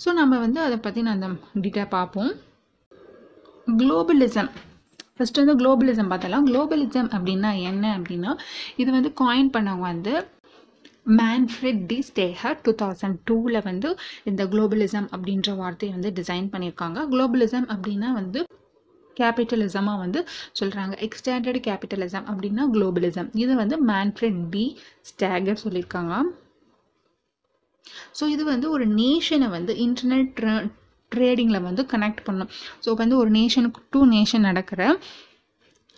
ஸோ 0.05 0.09
நம்ம 0.21 0.39
வந்து 0.45 0.61
அதை 0.67 0.79
பற்றி 0.87 1.03
நான் 1.07 1.17
அந்த 1.19 1.29
டீட்டெயில் 1.65 1.95
பார்ப்போம். 1.97 2.33
குளோபலிசம் 3.69 4.51
ஃபஸ்ட்டு 5.17 5.43
வந்து 5.43 5.55
குளோபலிசம் 5.61 6.11
பார்த்தலாம் 6.11 6.45
குளோபலிசம் 6.49 7.09
அப்படின்னா 7.17 7.51
என்ன 7.71 7.85
அப்படின்னா 7.99 8.33
இது 8.77 8.91
வந்து 8.93 9.11
காயின் 9.21 9.51
பண்ணவங்க 9.57 9.87
வந்து 9.93 10.13
Manfred 11.21 11.81
D 11.91 11.99
Steger 12.09 12.57
two 12.63 12.73
thousand 12.83 13.19
டூவில் 13.29 13.59
வந்து 13.63 13.89
இந்த 14.25 14.43
குளோபலிசம் 14.47 15.09
அப்படின்ற 15.15 15.57
வார்த்தையை 15.57 15.93
வந்து 15.97 16.11
டிசைன் 16.19 16.49
பண்ணியிருக்காங்க. 16.55 16.99
குளோபலிசம் 17.13 17.69
அப்படின்னா 17.75 18.09
வந்து 18.21 18.41
கேபிட்டலிசமாக 19.17 20.03
வந்து 20.05 20.21
சொல்கிறாங்க 20.61 20.95
எக்ஸ்டாண்டர்டு 21.07 21.61
கேபிட்டலிசம் 21.69 22.27
அப்படின்னா 22.33 22.65
குளோபலிசம் 22.75 23.31
இது 23.35 23.55
வந்து 23.55 23.79
மேன்ஃப்ரெட் 23.93 24.41
டி 24.51 24.65
ஸ்டேகர் 25.11 25.63
சொல்லியிருக்காங்க. 25.65 26.15
ஸோ 28.19 28.25
இது 28.35 28.45
வந்து 28.45 28.71
ஒரு 28.71 28.87
நேஷனை 29.01 29.49
வந்து 29.49 29.75
இன்டர்னல் 29.87 30.27
ட்ர 30.39 30.49
ட்ரேடிங்கில் 31.13 31.67
வந்து 31.69 31.85
கனெக்ட் 31.95 32.27
பண்ணும் 32.29 32.53
ஸோ 32.87 32.97
வந்து 33.03 33.17
ஒரு 33.23 33.33
நேஷனுக்கு 33.39 33.83
டூ 33.95 34.03
நேஷன் 34.17 34.49
நடக்கிற 34.51 34.83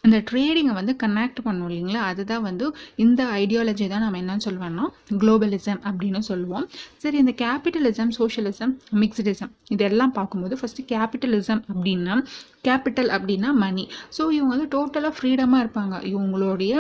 அந்த 0.05 0.19
ட்ரேடிங்கை 0.29 0.75
வந்து 0.79 0.93
கனெக்ட் 1.03 1.41
பண்ணும் 1.47 1.67
இல்லைங்களா? 1.71 2.03
அதுதான் 2.11 2.45
வந்து 2.47 2.67
இந்த 3.05 3.23
ஐடியாலஜி 3.41 3.87
தான் 3.89 4.03
நம்ம 4.05 4.19
என்னன்னு 4.21 4.45
சொல்லுவோம்னா 4.47 4.85
குளோபலிசம் 5.23 5.81
அப்படின்னு 5.89 6.21
சொல்லுவோம். 6.29 6.65
சரி 7.03 7.19
இந்த 7.23 7.33
கேபிட்டலிசம் 7.43 8.13
சோஷியலிசம் 8.19 8.73
மிக்சடிசம் 9.03 9.51
இதெல்லாம் 9.77 10.15
பார்க்கும்போது 10.19 10.57
ஃபஸ்ட்டு 10.61 10.87
கேபிட்டலிசம் 10.93 11.63
அப்படின்னா 11.73 12.17
கேபிட்டல் 12.69 13.11
அப்படின்னா 13.17 13.51
மணி 13.65 13.85
ஸோ 14.17 14.23
இவங்க 14.37 14.51
வந்து 14.55 14.71
டோட்டலாக 14.77 15.15
ஃப்ரீடமாக 15.19 15.65
இருப்பாங்க. 15.65 15.95
இவங்களுடைய 16.13 16.73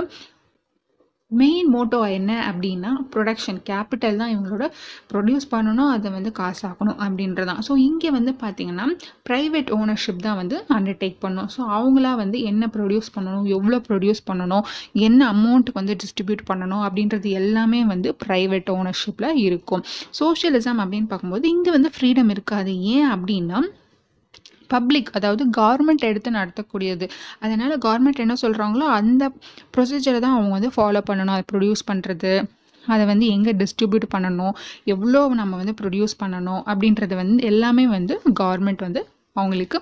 மெயின் 1.30 1.68
மோட்டோ 1.74 1.98
என்ன 2.10 2.30
அப்படின்னா 2.50 2.90
ப்ரொடக்ஷன் 3.12 3.58
கேபிட்டல் 3.68 4.18
தான் 4.20 4.32
இவங்களோட 4.32 4.64
ப்ரொடியூஸ் 5.12 5.46
பண்ணணும் 5.52 5.90
அதை 5.94 6.08
வந்து 6.16 6.30
காசாக்கணும் 6.38 6.98
அப்படின்றதான். 7.04 7.60
ஸோ 7.66 7.72
இங்கே 7.88 8.10
வந்து 8.10 8.32
பார்த்திங்கன்னா 8.42 8.86
ப்ரைவேட் 9.28 9.70
ஓனர்ஷிப் 9.78 10.24
தான் 10.26 10.38
வந்து 10.40 10.56
அண்டர்டேக் 10.76 11.18
பண்ணும். 11.24 11.48
ஸோ 11.56 11.60
அவங்களா 11.76 12.12
வந்து 12.22 12.40
என்ன 12.50 12.70
ப்ரொடியூஸ் 12.76 13.10
பண்ணணும் 13.16 13.46
எவ்வளோ 13.56 13.78
ப்ரொடியூஸ் 13.88 14.22
பண்ணணும் 14.30 14.64
என்ன 15.08 15.20
அமௌண்ட்டுக்கு 15.34 15.80
வந்து 15.82 15.96
டிஸ்ட்ரிபியூட் 16.04 16.42
பண்ணணும் 16.50 16.84
அப்படின்றது 16.86 17.30
எல்லாமே 17.42 17.82
வந்து 17.84 18.10
ப்ரைவேட் 18.26 18.70
ஓனர்ஷிப்பில் 18.78 19.38
இருக்கும். 19.46 19.84
சோஷியலிசம் 20.20 20.82
அப்படின்னு 20.84 21.10
பார்க்கும்போது 21.12 21.48
இங்கே 21.54 21.70
வந்து 21.70 21.92
ஃப்ரீடம் 21.96 22.32
இருக்காது. 22.36 22.74
ஏன் 22.96 23.08
அப்படின்னா 23.16 23.60
பப்ளிக் 24.74 25.10
அதாவது 25.18 25.42
கவர்மெண்ட் 25.60 26.06
எடுத்து 26.10 26.30
நடத்தக்கூடியது. 26.38 27.06
அதனால் 27.44 27.74
கவர்மெண்ட் 27.86 28.24
என்ன 28.24 28.36
சொல்கிறாங்களோ 28.44 28.88
அந்த 29.00 29.24
ப்ரொசீஜரை 29.76 30.20
தான் 30.26 30.36
அவங்க 30.38 30.52
வந்து 30.58 30.72
ஃபாலோ 30.78 31.02
பண்ணணும். 31.10 31.34
அதை 31.36 31.46
ப்ரொடியூஸ் 31.52 31.84
பண்ணுறது 31.92 32.32
அதை 32.84 33.04
வந்து 33.12 33.26
எங்கே 33.36 33.52
டிஸ்ட்ரிபியூட் 33.62 34.06
பண்ணணும்? 34.12 34.54
எவ்வளோ 34.92 35.20
நம்ம 35.40 35.56
வந்து 35.62 35.74
ப்ரொடியூஸ் 35.80 36.14
பண்ணணும்? 36.22 36.62
அப்படின்றது 36.72 37.14
வந்து 37.22 37.42
எல்லாமே 37.52 37.86
வந்து 37.96 38.14
கவர்மெண்ட் 38.42 38.84
வந்து 38.86 39.02
அவங்களுக்கு 39.40 39.78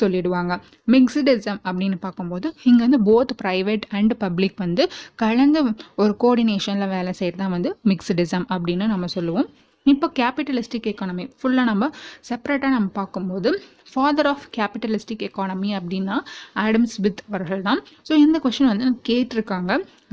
சொல்லிடுவாங்க. 0.00 0.52
மிக்சிடிசம் 0.94 1.60
அப்படின்னு 1.68 1.96
பார்க்கும்போது 2.04 2.48
இங்கே 2.68 2.82
வந்து 2.86 3.00
போத் 3.08 3.32
ப்ரைவேட் 3.40 3.84
அண்ட் 3.98 4.14
பப்ளிக் 4.24 4.56
வந்து 4.64 4.84
கலந்து 5.22 5.60
ஒரு 6.02 6.12
கோஆர்டினேஷனில் 6.22 6.92
வேலை 6.94 7.12
செய்கிறது 7.20 7.42
தான் 7.42 7.54
வந்து 7.56 7.72
மிக்சிடிசம் 7.92 8.46
அப்படின்னு 8.54 8.86
நம்ம 8.94 9.08
சொல்லுவோம். 9.16 9.48
இப்போ 9.86 10.06
கேபிட்டலிஸ்டிக் 10.18 10.88
எக்கானமி 10.90 11.24
ஃபுல்லாக 11.38 11.68
நம்ம 11.70 11.84
செப்பரேட்டாக 12.28 12.72
நம்ம 12.74 12.88
பார்க்கும்போது 12.98 13.50
ஃபாதர் 13.92 14.28
ஆஃப் 14.32 14.44
கேபிட்டலிஸ்டிக் 14.56 15.24
எக்கானமி 15.28 15.70
அப்படின்னா 15.78 16.16
ஆடம் 16.64 16.86
ஸ்மித் 16.86 17.22
அவர்கள் 17.28 17.62
தான் 17.62 17.80
ஸோ 18.08 18.12
இந்த 18.24 18.38
கொஷின் 18.44 18.70
வந்து 18.72 18.86
கேட்டிருக்காங்க. 19.08 19.72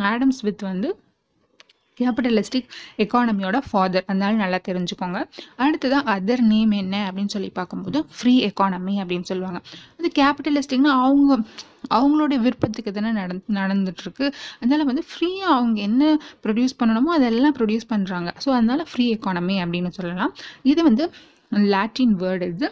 ஆடம் 0.09 0.33
ஸ்மித் 0.39 0.65
வந்து 0.71 0.89
கேபிட்டலிஸ்டிக் 1.99 2.67
எக்கானமியோட 3.03 3.57
ஃபாதர் 3.69 4.05
அதனால 4.09 4.31
நல்லா 4.43 4.59
தெரிஞ்சுக்கோங்க. 4.67 5.19
அடுத்ததான் 5.65 6.07
அதர் 6.15 6.43
நேம் 6.53 6.73
என்ன 6.83 6.95
அப்படின்னு 7.07 7.33
சொல்லி 7.35 7.49
பார்க்கும்போது 7.59 8.01
ஃப்ரீ 8.17 8.33
எக்கானமி 8.49 8.95
அப்படின்னு 9.03 9.29
சொல்லுவாங்க. 9.31 9.61
அது 9.99 10.09
கேபிட்டலிஸ்டிக்னா 10.19 10.93
அவங்க 11.05 11.33
அவங்களுடைய 11.97 12.39
விருப்பத்துக்கு 12.45 12.91
தானே 12.97 13.11
நடந் 13.19 13.43
நடந்துட்டுருக்கு. 13.59 14.25
அதனால் 14.59 14.89
வந்து 14.91 15.03
ஃப்ரீயாக 15.11 15.55
அவங்க 15.57 15.79
என்ன 15.89 16.03
ப்ரொடியூஸ் 16.45 16.79
பண்ணணுமோ 16.81 17.11
அதெல்லாம் 17.17 17.55
ப்ரொடியூஸ் 17.59 17.89
பண்ணுறாங்க 17.93 18.29
ஸோ 18.45 18.49
அதனால் 18.57 18.83
ஃப்ரீ 18.91 19.05
எக்கானமி 19.15 19.57
அப்படின்னு 19.65 19.91
சொல்லலாம். 19.99 20.33
இது 20.71 20.81
வந்து 20.89 21.05
லாட்டின் 21.73 22.15
வேர்டு 22.23 22.47
இது. 22.55 22.67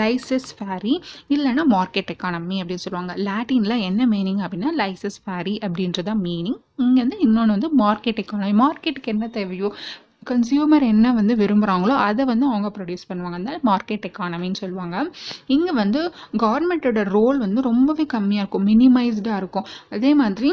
லைசஸ் 0.00 0.48
ஃபேரி 0.58 0.94
இல்லைன்னா 1.34 1.64
மார்க்கெட் 1.76 2.10
எக்கானமி 2.14 2.56
அப்படின்னு 2.62 2.84
சொல்லுவாங்க. 2.86 3.14
லாட்டினில் 3.28 3.84
என்ன 3.88 4.06
மீனிங் 4.06 4.40
அப்படின்னா 4.44 4.72
லைசஸ் 4.82 5.18
ஃபேரி 5.24 5.54
அப்படின்றத 5.66 6.14
மீனிங் 6.26 6.58
இங்கே 6.76 7.00
வந்து 7.04 7.18
இன்னொன்று 7.18 7.56
வந்து 7.56 7.70
மார்க்கெட் 7.84 8.20
எக்கானமி 8.24 8.56
மார்க்கெட்டுக்கு 8.64 9.12
என்ன 9.14 9.28
தேவையோ 9.28 9.70
கன்சியூமர் 10.30 10.84
என்ன 10.92 11.12
வந்து 11.12 11.34
விரும்புகிறாங்களோ 11.34 11.94
அதை 12.06 12.22
வந்து 12.24 12.46
அவங்க 12.46 12.68
ப்ரொடியூஸ் 12.76 13.08
பண்ணுவாங்க. 13.10 13.36
அதனால் 13.38 13.60
மார்க்கெட் 13.68 14.06
எக்கானமின்னு 14.08 14.60
சொல்லுவாங்க. 14.62 14.96
இங்கே 15.46 15.72
வந்து 15.72 16.00
கவர்மெண்ட்டோட 16.44 17.02
ரோல் 17.16 17.38
வந்து 17.38 17.60
ரொம்பவே 17.60 18.06
கம்மியாக 18.14 18.42
இருக்கும். 18.44 18.66
மினிமைஸ்டாக 18.66 19.36
இருக்கும். 19.36 19.66
அதே 19.90 20.14
மாதிரி 20.14 20.50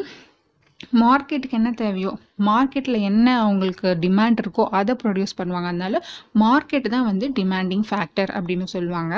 மார்க்கெட்டுக்கு 1.04 1.58
என்ன 1.60 1.72
தேவையோ 1.82 2.12
மார்க்கெட்டில் 2.50 3.06
என்ன 3.10 3.28
அவங்களுக்கு 3.42 3.88
டிமாண்ட் 4.06 4.42
இருக்கோ 4.44 4.64
அதை 4.80 4.94
ப்ரொடியூஸ் 5.04 5.38
பண்ணுவாங்க. 5.40 5.70
அதனால 5.74 6.02
மார்க்கெட் 6.44 6.94
தான் 6.96 7.08
வந்து 7.12 7.28
டிமாண்டிங் 7.40 7.86
ஃபேக்டர் 7.90 8.34
அப்படின்னு 8.40 8.68
சொல்லுவாங்க. 8.76 9.16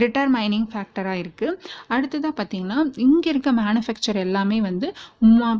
டிட்டர்மைனிங் 0.00 0.66
ஃபேக்டராக 0.72 1.22
இருக்குது 1.22 1.56
அடுத்ததாக 1.88 2.32
பார்த்தீங்கன்னா 2.38 2.78
இங்கே 3.06 3.30
இருக்க 3.30 3.52
மேனுஃபேக்சர் 3.52 4.18
எல்லாமே 4.18 4.60
வந்து 4.60 4.88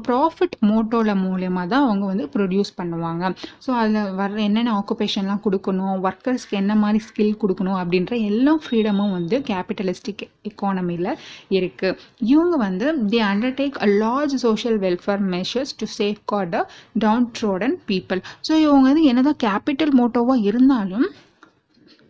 ப்ராஃபிட் 0.09 0.57
மோட்டோவில் 0.71 1.14
மூலயமா 1.23 1.62
தான் 1.67 1.87
அவங்க 1.87 2.05
வந்து 2.07 2.27
ப்ரொடியூஸ் 2.35 2.73
பண்ணுவாங்க. 2.79 3.25
ஸோ 3.67 3.71
அதில் 3.79 4.11
வர்ற 4.21 4.38
என்னென்ன 4.41 4.75
ஆக்குபேஷன்லாம் 4.79 5.43
கொடுக்கணும் 5.45 5.95
ஒர்க்கர்ஸ்க்கு 6.09 6.57
என்ன 6.57 6.75
மாதிரி 6.75 7.01
ஸ்கில் 7.09 7.38
கொடுக்கணும் 7.43 7.79
அப்படின்ற 7.81 8.14
எல்லா 8.31 8.55
ஃப்ரீடமும் 8.62 9.12
வந்து 9.12 9.38
கேபிட்டலிஸ்டிக் 9.51 10.25
எக்கானமியில் 10.51 11.11
இருக்குது 11.59 11.97
இவங்க 12.27 12.57
வந்து 12.57 12.87
the 13.11 13.21
undertake 13.31 13.79
a 13.79 13.88
large 13.99 14.37
social 14.45 14.79
welfare 14.79 15.25
measures 15.35 15.75
to 15.77 15.88
safeguard 16.25 16.57
a 16.57 16.62
downtrodden 17.38 17.77
people 17.88 18.23
so 18.49 18.53
இவங்க 18.64 18.85
வந்து 18.88 19.05
என்னதான் 19.05 19.41
கேபிட்டல் 19.47 19.95
மோட்டோவாக 19.99 20.47
இருந்தாலும் 20.51 21.09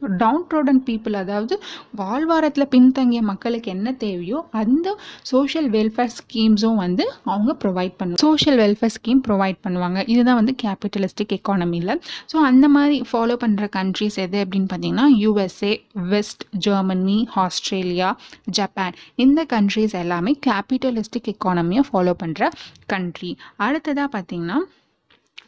டவுன் 0.03 0.45
ட்ரோடன் 0.51 0.81
பீப்புள் 0.89 1.15
அதாவது 1.15 1.55
வாழ்வாரத்தில் 1.95 2.69
பின்தங்கிய 2.69 3.23
மக்களுக்கு 3.23 3.71
என்ன 3.71 3.93
தேவையோ 3.93 4.39
அந்த 4.53 4.89
சோஷியல் 5.23 5.69
வெல்ஃபேர் 5.69 6.13
ஸ்கீம்ஸும் 6.19 6.77
வந்து 6.77 7.05
அவங்க 7.25 7.53
ப்ரொவைட் 7.65 7.97
பண்ணுவாங்க 7.99 8.23
சோஷியல் 8.27 8.59
வெல்ஃபேர் 8.59 8.95
ஸ்கீம் 8.97 9.23
ப்ரொவைட் 9.29 9.59
பண்ணுவாங்க. 9.65 9.99
இதுதான் 10.07 10.39
வந்து 10.41 10.55
கேபிட்டலிஸ்டிக் 10.63 11.35
எக்கானமியில் 11.39 11.95
ஸோ 12.33 12.37
அந்த 12.43 12.69
மாதிரி 12.69 12.99
ஃபாலோ 13.11 13.37
பண்ணுற 13.45 13.67
கண்ட்ரிஸ் 13.79 14.19
எது 14.19 14.39
அப்படின்னு 14.45 14.71
பார்த்தீங்கன்னா 14.71 15.07
USA 15.19 15.73
West 16.09 16.45
Germany 16.59 17.19
Australia 17.37 18.11
Japan 18.51 18.97
இந்த 19.17 19.47
கண்ட்ரிஸ் 19.55 19.95
எல்லாமே 19.95 20.35
கேபிட்டலிஸ்டிக் 20.49 21.31
எக்கானமியை 21.35 21.85
ஃபாலோ 21.91 22.15
பண்ணுற 22.23 22.45
கண்ட்ரி 22.87 23.31
அடுத்ததாக 23.59 24.09
பார்த்தீங்கன்னா 24.17 24.59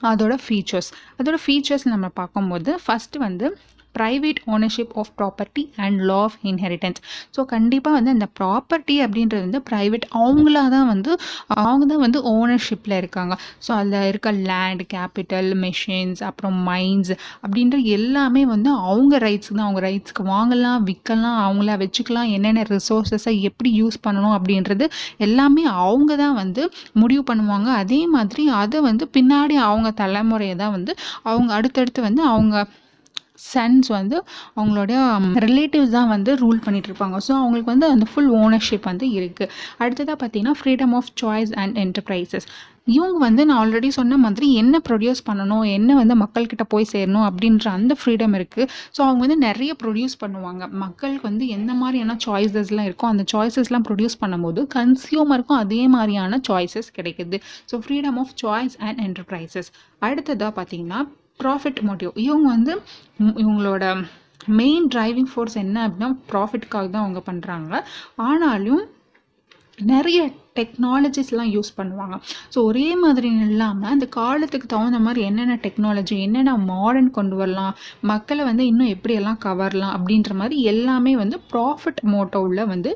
அதோட 0.02 0.34
ஃபீச்சர்ஸ் 0.44 0.90
அதோட 1.18 1.38
ஃபீச்சர்ஸ் 1.44 1.84
நம்ம 1.86 2.06
பார்க்கும்போது 2.14 2.70
ஃபஸ்ட்டு 2.84 3.18
வந்து 3.18 3.46
private 3.94 4.40
ownership 4.55 4.92
of 5.00 5.12
property 5.18 5.62
and 5.85 5.98
law 6.11 6.18
of 6.26 6.37
inheritance 6.50 7.00
so 7.37 7.40
கண்டிப்பாக 7.55 7.96
வந்து 7.98 8.12
அந்த 8.16 8.26
ப்ராப்பர்ட்டி 8.38 8.96
அப்படின்றது 9.05 9.42
வந்து 9.46 9.61
ப்ரைவேட் 9.70 10.07
அவங்களா 10.20 10.64
தான் 10.74 10.88
வந்து 10.92 11.11
அவங்க 11.62 11.85
தான் 11.92 12.03
வந்து 12.05 12.18
ஓனர்ஷிப்பில் 12.33 12.96
இருக்காங்க. 13.00 13.35
ஸோ 13.66 13.70
அதில் 13.79 14.07
இருக்க 14.11 14.31
லேண்ட் 14.50 14.83
கேபிட்டல் 14.94 15.50
மெஷின்ஸ் 15.64 16.22
அப்புறம் 16.29 16.59
மைன்ஸ் 16.68 17.12
அப்படின்ற 17.44 17.76
எல்லாமே 17.96 18.42
வந்து 18.55 18.70
அவங்க 18.90 19.14
ரைட்ஸ் 19.26 19.53
தான். 19.53 19.66
அவங்க 19.66 19.83
ரைட்ஸ்க்கு 19.88 20.24
வாங்கலாம் 20.35 20.81
விற்கலாம் 20.90 21.38
அவங்கள 21.46 21.76
வச்சுக்கலாம். 21.85 22.31
என்னென்ன 22.37 22.66
ரிசோர்ஸஸை 22.74 23.35
எப்படி 23.50 23.72
யூஸ் 23.81 23.98
பண்ணணும் 24.07 24.37
அப்படின்றது 24.38 24.87
எல்லாமே 25.29 25.64
அவங்க 25.87 26.12
தான் 26.24 26.37
வந்து 26.42 26.62
முடிவு 27.03 27.24
பண்ணுவாங்க. 27.31 27.68
அதே 27.83 28.00
மாதிரி 28.16 28.44
அதை 28.62 28.79
வந்து 28.90 29.07
பின்னாடி 29.16 29.57
அவங்க 29.70 29.90
தலைமுறையை 30.03 30.57
தான் 30.62 30.74
வந்து 30.76 30.92
அவங்க 31.31 31.50
அடுத்தடுத்து 31.59 32.00
வந்து 32.09 32.22
அவங்க 32.35 32.57
சன்ஸ் 33.48 33.90
வந்து 33.98 34.16
அவங்களுடைய 34.59 34.98
ரிலேட்டிவ்ஸ் 35.46 35.94
தான் 35.98 36.11
வந்து 36.14 36.33
ரூல் 36.42 36.64
பண்ணிட்டு 36.66 36.90
இருப்பாங்க 36.90 37.18
ஸோ 37.29 37.33
அவங்களுக்கு 37.40 37.72
வந்து 37.74 37.88
அந்த 37.94 38.09
ஃபுல் 38.11 38.33
ஓனர்ஷிப் 38.42 38.90
வந்து 38.92 39.09
இருக்குது 39.18 39.53
அடுத்ததாக 39.83 40.18
பார்த்தீங்கன்னா 40.22 40.59
freedom 40.61 40.94
of 41.00 41.11
choice 41.22 41.55
and 41.62 41.79
enterprises 41.85 42.48
இவங்க 42.96 43.18
வந்து 43.24 43.42
நான் 43.48 43.59
ஆல்ரெடி 43.62 43.88
சொன்ன 43.96 44.16
மாதிரி 44.22 44.46
என்ன 44.61 44.76
ப்ரொடியூஸ் 44.87 45.20
பண்ணணும் 45.26 45.64
என்ன 45.74 45.94
வந்து 45.98 46.14
மக்கள்கிட்ட 46.22 46.64
போய் 46.72 46.88
சேரணும் 46.92 47.26
அப்படின்ற 47.29 47.66
அந்த 47.79 47.92
ஃப்ரீடம் 48.00 48.35
இருக்குது 48.38 48.70
ஸோ 48.96 49.00
அவங்க 49.07 49.20
வந்து 49.24 49.37
நிறைய 49.46 49.72
ப்ரொடியூஸ் 49.83 50.16
பண்ணுவாங்க. 50.22 50.62
மக்களுக்கு 50.85 51.24
வந்து 51.29 51.46
எந்த 51.57 51.72
மாதிரியான 51.83 52.16
சாய்ஸஸ்லாம் 52.26 52.88
இருக்கோ 52.88 53.09
அந்த 53.12 53.24
சாய்ஸஸ்லாம் 53.33 53.87
ப்ரொடியூஸ் 53.88 54.20
பண்ணும்போது 54.22 54.62
கன்சியூமருக்கும் 54.76 55.61
அதே 55.64 55.83
மாதிரியான 55.96 56.40
சாய்ஸஸ் 56.48 56.90
கிடைக்குது. 56.98 57.38
So 57.72 57.76
freedom 57.85 58.20
of 58.24 58.35
choice 58.42 58.76
and 58.88 59.00
enterprises 59.09 59.70
அடுத்ததாக 60.09 60.53
பார்த்தீங்கன்னா 60.59 61.00
ப்ராஃபிட் 61.42 61.83
மோட்டிவ் 61.88 62.12
இவங்க 62.29 62.48
வந்து 62.57 62.74
இவங்களோட 63.42 63.85
மெயின் 64.61 64.87
டிரைவிங் 64.94 65.31
ஃபோர்ஸ் 65.33 65.59
என்ன 65.64 65.76
அப்படின்னா 65.87 66.11
ப்ராஃபிட்காக 66.31 66.87
தான் 66.94 67.05
அவங்க 67.05 67.22
பண்ணுறாங்க 67.26 67.72
ஆனாலும் 68.29 68.83
நிறைய 69.92 70.20
டெக்னாலஜிஸ்லாம் 70.59 71.50
யூஸ் 71.55 71.70
பண்ணுவாங்க. 71.76 72.14
ஸோ 72.55 72.59
ஒரே 72.70 72.88
மாதிரி 73.03 73.29
இல்லாமல் 73.46 73.92
அந்த 73.92 74.07
காலத்துக்கு 74.16 74.66
தகுந்த 74.72 74.98
மாதிரி 75.07 75.20
என்னென்ன 75.29 75.55
டெக்னாலஜி 75.66 76.16
என்னென்ன 76.24 76.57
மாடர்ன் 76.72 77.11
கொண்டு 77.18 77.37
வரலாம் 77.40 77.74
மக்களை 78.11 78.44
வந்து 78.50 78.64
இன்னும் 78.70 78.92
எப்படியெல்லாம் 78.94 79.40
கவரலாம் 79.46 79.94
அப்படின்ற 79.96 80.35
மாதிரி 80.40 80.59
எல்லாமே 80.72 81.14
வந்து 81.22 81.38
ப்ராஃபிட் 81.53 82.03
மோட்டோவில் 82.14 82.70
வந்து 82.74 82.92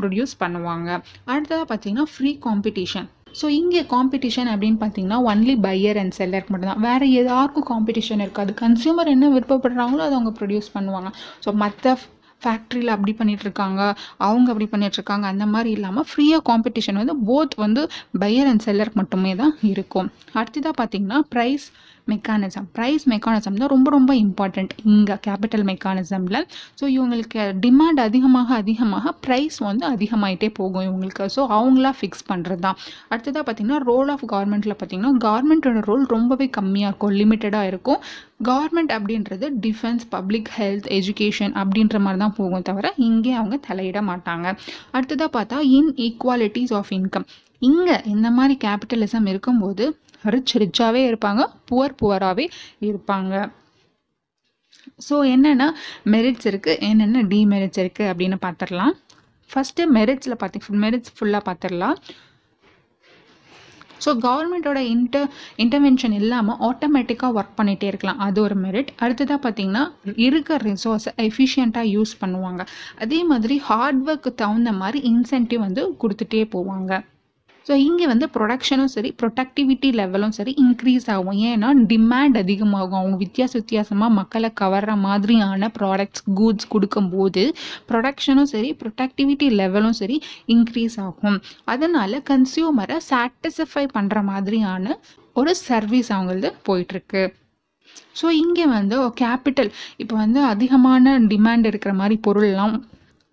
ப்ரொடியூஸ் 0.00 0.34
பண்ணுவாங்க. 0.44 0.88
அடுத்ததாக 1.32 1.66
பார்த்தீங்கன்னா 1.72 2.08
ஃப்ரீ 2.14 2.32
காம்படிஷன் 2.46 3.08
ஸோ 3.40 3.46
இங்கே 3.60 3.82
காம்படிஷன் 3.94 4.50
அப்படின்னு 4.52 4.78
பார்த்தீங்கன்னா 4.82 5.18
ஒன்லி 5.30 5.54
பையர் 5.68 6.00
அண்ட் 6.02 6.16
செல்லருக்கு 6.20 6.52
மட்டும்தான். 6.54 6.82
வேறு 6.88 7.06
யாருக்கும் 7.12 7.68
காம்படிஷன் 7.72 8.24
இருக்காது. 8.24 8.52
கன்சியூமர் 8.64 9.14
என்ன 9.14 9.30
விருப்பப்படுறாங்களோ 9.36 10.04
அதை 10.06 10.16
அவங்க 10.18 10.32
ப்ரொடியூஸ் 10.40 10.74
பண்ணுவாங்க. 10.76 11.10
ஸோ 11.46 11.52
மற்ற 11.62 11.94
ஃபேக்ட்ரியில் 12.42 12.92
அப்படி 12.94 13.12
பண்ணிகிட்ருக்காங்க 13.18 13.82
இருக்காங்க 13.84 14.24
அவங்க 14.26 14.48
அப்படி 14.52 14.66
பண்ணிகிட்ருக்காங்க 14.72 14.92
இருக்காங்க 14.98 15.26
அந்த 15.32 15.44
மாதிரி 15.52 15.70
இல்லாமல் 15.76 16.06
ஃப்ரீயாக 16.10 16.42
காம்படிஷன் 16.50 16.98
வந்து 17.00 17.14
போத் 17.28 17.54
வந்து 17.64 17.82
பையர் 18.22 18.48
அண்ட் 18.50 18.64
செல்லருக்கு 18.66 19.00
மட்டுமே 19.00 19.32
தான் 19.42 19.54
இருக்கும். 19.72 20.08
அடுத்ததாக 20.40 20.74
பார்த்தீங்கன்னா 20.80 21.20
ப்ரைஸ் 21.34 21.66
மெக்கானிசம் 22.12 22.66
ப்ரைஸ் 22.76 23.04
மெக்கானிசம் 23.12 23.58
தான் 23.62 23.72
ரொம்ப 23.74 23.88
ரொம்ப 23.96 24.12
இம்பார்ட்டண்ட் 24.24 24.72
இங்கே 24.92 25.16
கேபிட்டல் 25.26 25.64
மெக்கானிசமில் 25.70 26.40
ஸோ 26.80 26.84
இவங்களுக்கு 26.96 27.40
டிமாண்ட் 27.64 28.00
அதிகமாக 28.06 28.48
அதிகமாக 28.62 29.12
ப்ரைஸ் 29.26 29.56
வந்து 29.68 29.84
அதிகமாயிட்டே 29.94 30.48
போகும் 30.58 30.84
இவங்களுக்கு. 30.88 31.24
ஸோ 31.36 31.40
அவங்களா 31.56 31.92
ஃபிக்ஸ் 31.98 32.24
பண்ணுறது 32.30 32.62
தான். 32.66 32.78
அடுத்ததாக 33.12 33.42
பார்த்தீங்கன்னா 33.46 33.80
ரோல் 33.90 34.10
ஆஃப் 34.14 34.24
கவர்மெண்ட்டில் 34.34 34.76
பார்த்தீங்கன்னா 34.80 35.12
கவர்மெண்ட்டோட 35.26 35.82
ரோல் 35.90 36.04
ரொம்பவே 36.14 36.48
கம்மியாக 36.58 36.90
இருக்கும் 36.90 37.14
லிமிட்டடாக 37.20 37.70
இருக்கும். 37.72 38.00
கவர்மெண்ட் 38.50 38.92
அப்படின்றது 38.98 39.46
டிஃபென்ஸ் 39.66 40.04
பப்ளிக் 40.14 40.50
ஹெல்த் 40.58 40.88
எஜுகேஷன் 40.98 41.54
அப்படின்ற 41.62 41.98
மாதிரி 42.04 42.20
தான் 42.24 42.36
போகும் 42.40 42.66
தவிர 42.68 42.86
இங்கே 43.08 43.32
அவங்க 43.40 43.56
தலையிட 43.68 43.98
மாட்டாங்க. 44.10 44.46
அடுத்ததாக 44.96 45.30
பார்த்தா 45.38 45.58
இன் 45.78 45.92
ஈக்குவாலிட்டிஸ் 46.08 46.74
ஆஃப் 46.80 46.92
இன்கம் 46.98 47.26
இங்கே 47.62 47.96
இந்த 48.14 48.28
மாதிரி 48.38 48.54
கேபிட்டலிசம் 48.64 49.28
இருக்கும்போது 49.32 49.84
ரிச் 50.34 50.54
ரிச்சாகவே 50.62 51.02
இருப்பாங்க 51.10 51.44
புவர் 51.70 51.98
புவராகவே 52.00 52.46
இருப்பாங்க. 52.88 53.34
ஸோ 55.06 55.16
என்னென்ன 55.34 55.64
மெரிட்ஸ் 56.14 56.48
இருக்குது 56.50 56.80
என்னென்ன 56.90 57.22
டிமெரிட்ஸ் 57.32 57.80
இருக்குது 57.82 58.10
அப்படின்னு 58.12 58.38
பார்த்துடலாம் 58.46 58.94
ஃபஸ்ட்டு 59.50 59.88
மெரிட்ஸில் 59.96 60.40
பார்த்தி 60.42 60.78
மெரிட்ஸ் 60.84 61.12
ஃபுல்லாக 61.16 61.42
பார்த்துடலாம் 61.48 61.98
ஸோ 64.04 64.12
கவர்மெண்ட்டோட 64.24 64.78
இன்டர் 64.94 65.28
இன்டர்வென்ஷன் 65.64 66.14
இல்லாமல் 66.20 66.58
ஆட்டோமேட்டிக்காக 66.68 67.36
ஒர்க் 67.38 67.54
பண்ணிகிட்டே 67.58 67.86
இருக்கலாம் 67.90 68.20
அது 68.26 68.38
ஒரு 68.46 68.56
மெரிட் 68.64 68.90
அடுத்ததாக 69.04 69.38
பார்த்தீங்கன்னா 69.44 69.84
இருக்கிற 70.26 70.56
ரிசோர்ஸை 70.68 71.12
எஃபிஷியண்ட்டாக 71.26 71.92
யூஸ் 71.94 72.12
பண்ணுவாங்க. 72.22 72.62
அதே 73.04 73.20
மாதிரி 73.30 73.56
ஹார்ட் 73.68 74.02
ஒர்க்கு 74.08 74.32
தகுந்த 74.42 74.72
மாதிரி 74.82 75.00
இன்சென்டிவ் 75.12 75.64
வந்து 75.66 75.84
கொடுத்துட்டே 76.02 76.44
போவாங்க. 76.56 76.92
ஸோ 77.66 77.72
இங்கே 77.86 78.06
வந்து 78.10 78.26
ப்ரொடக்ஷனும் 78.34 78.90
சரி 78.94 79.10
ப்ரொடக்டிவிட்டி 79.20 79.90
லெவலும் 80.00 80.34
சரி 80.38 80.52
இன்க்ரீஸ் 80.64 81.06
ஆகும். 81.14 81.38
ஏன்னா 81.50 81.68
டிமாண்ட் 81.92 82.36
அதிகமாகும். 82.42 82.98
அவங்க 83.00 83.16
வித்தியாச 83.22 83.52
வித்தியாசமாக 83.60 84.16
மக்களை 84.18 84.50
கவர்ற 84.62 84.94
மாதிரியான 85.04 85.70
ப்ராடக்ட்ஸ் 85.78 86.24
கூட்ஸ் 86.40 86.70
கொடுக்கும்போது 86.74 87.44
ப்ரொடக்ஷனும் 87.90 88.50
சரி 88.54 88.70
ப்ரொடக்டிவிட்டி 88.82 89.48
லெவலும் 89.60 89.96
சரி 90.00 90.18
இன்க்ரீஸ் 90.56 90.98
ஆகும். 91.06 91.38
அதனால் 91.74 92.16
கன்சியூமரை 92.32 92.98
சாட்டிஸ்ஃபை 93.10 93.86
பண்ணுற 93.96 94.22
மாதிரியான 94.32 94.98
ஒரு 95.36 95.54
சர்வீஸ் 95.68 96.10
அவங்களது 96.16 96.50
போயிட்டுருக்கு. 96.68 97.24
ஸோ 98.20 98.26
இங்கே 98.42 98.66
வந்து 98.76 98.94
oh, 98.98 99.10
கேபிட்டல் 99.20 99.70
இப்போ 100.02 100.14
வந்து 100.16 100.40
அதிகமான 100.52 101.14
டிமாண்ட் 101.32 101.68
இருக்கிற 101.70 101.92
மாதிரி 102.00 102.16
பொருள்லாம் 102.26 102.74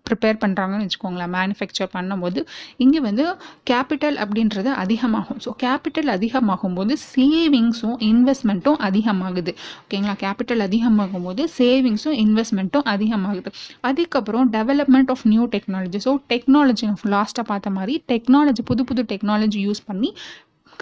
ப்ரிப்பேர் 0.06 0.38
பண்ணுறாங்கன்னு 0.42 0.84
வச்சுக்கோங்களேன் 0.86 1.32
மேனுஃபேக்சர் 1.36 1.90
பண்ணும்போது 1.96 2.40
இங்கே 2.84 3.00
வந்து 3.06 3.24
கேபிட்டல் 3.70 4.18
அப்படின்றது 4.24 4.70
அதிகமாகும். 4.82 5.40
ஸோ 5.44 5.50
கேபிட்டல் 5.64 6.10
அதிகமாகும் 6.16 6.76
போது 6.78 6.92
சேவிங்ஸும் 7.14 7.96
இன்வெஸ்ட்மெண்ட்டும் 8.10 8.78
அதிகமாகுது. 8.88 9.54
ஓகேங்களா 9.82 10.16
கேபிட்டல் 10.24 10.64
அதிகமாகும் 10.68 11.26
போது 11.28 11.44
சேவிங்ஸும் 11.58 12.16
இன்வெஸ்ட்மெண்ட்டும் 12.24 12.86
அதிகமாகுது. 12.94 13.52
அதுக்கப்புறம் 13.90 14.48
development 14.58 15.12
of 15.16 15.26
new 15.32 15.44
technology 15.56 16.00
so 16.06 16.14
technology 16.32 16.88
லாஸ்ட்டாக 17.16 17.46
பார்த்த 17.52 17.76
மாதிரி 17.78 17.96
டெக்னாலஜி 18.12 18.64
புது 18.70 18.84
புது 18.90 19.04
டெக்னாலஜி 19.12 19.60
யூஸ் 19.68 19.82
பண்ணி 19.90 20.10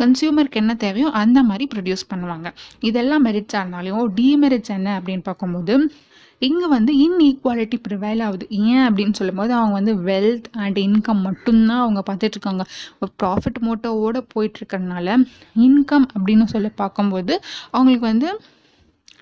கன்சியூமருக்கு 0.01 0.59
என்ன 0.61 0.73
தேவையோ 0.83 1.09
அந்த 1.21 1.39
மாதிரி 1.49 1.65
ப்ரொடியூஸ் 1.73 2.05
பண்ணுவாங்க. 2.11 2.49
இதெல்லாம் 2.89 3.25
மெரிட்ஸாக 3.27 3.63
இருந்தாலும் 3.63 4.05
டீமெரிட்ஸ் 4.19 4.73
என்ன 4.77 4.89
அப்படின்னு 4.99 5.25
பார்க்கும்போது 5.29 5.75
இங்கே 6.43 6.67
வந்து 6.75 6.93
இன்இக்வாலிட்டி 7.05 7.79
ப்ரிவைல் 7.87 8.23
ஆகுது. 8.27 8.45
ஏன் 8.71 8.85
அப்படின்னு 8.87 9.19
சொல்லும்போது 9.19 9.53
அவங்க 9.59 9.75
வந்து 9.79 9.95
வெல்த் 10.09 10.49
அண்ட் 10.63 10.79
இன்கம் 10.87 11.21
மட்டும்தான் 11.29 11.83
அவங்க 11.85 12.03
பார்த்துட்ருக்காங்க. 12.09 12.65
ஒரு 13.01 13.11
ப்ராஃபிட் 13.23 13.61
மோட்டோவோடு 13.67 14.21
போயிட்டுருக்கறனால 14.35 15.09
இன்கம் 15.67 16.07
அப்படின்னு 16.17 16.47
சொல்லி 16.55 16.71
பார்க்கும்போது 16.83 17.35
அவங்களுக்கு 17.71 18.07
வந்து 18.13 18.31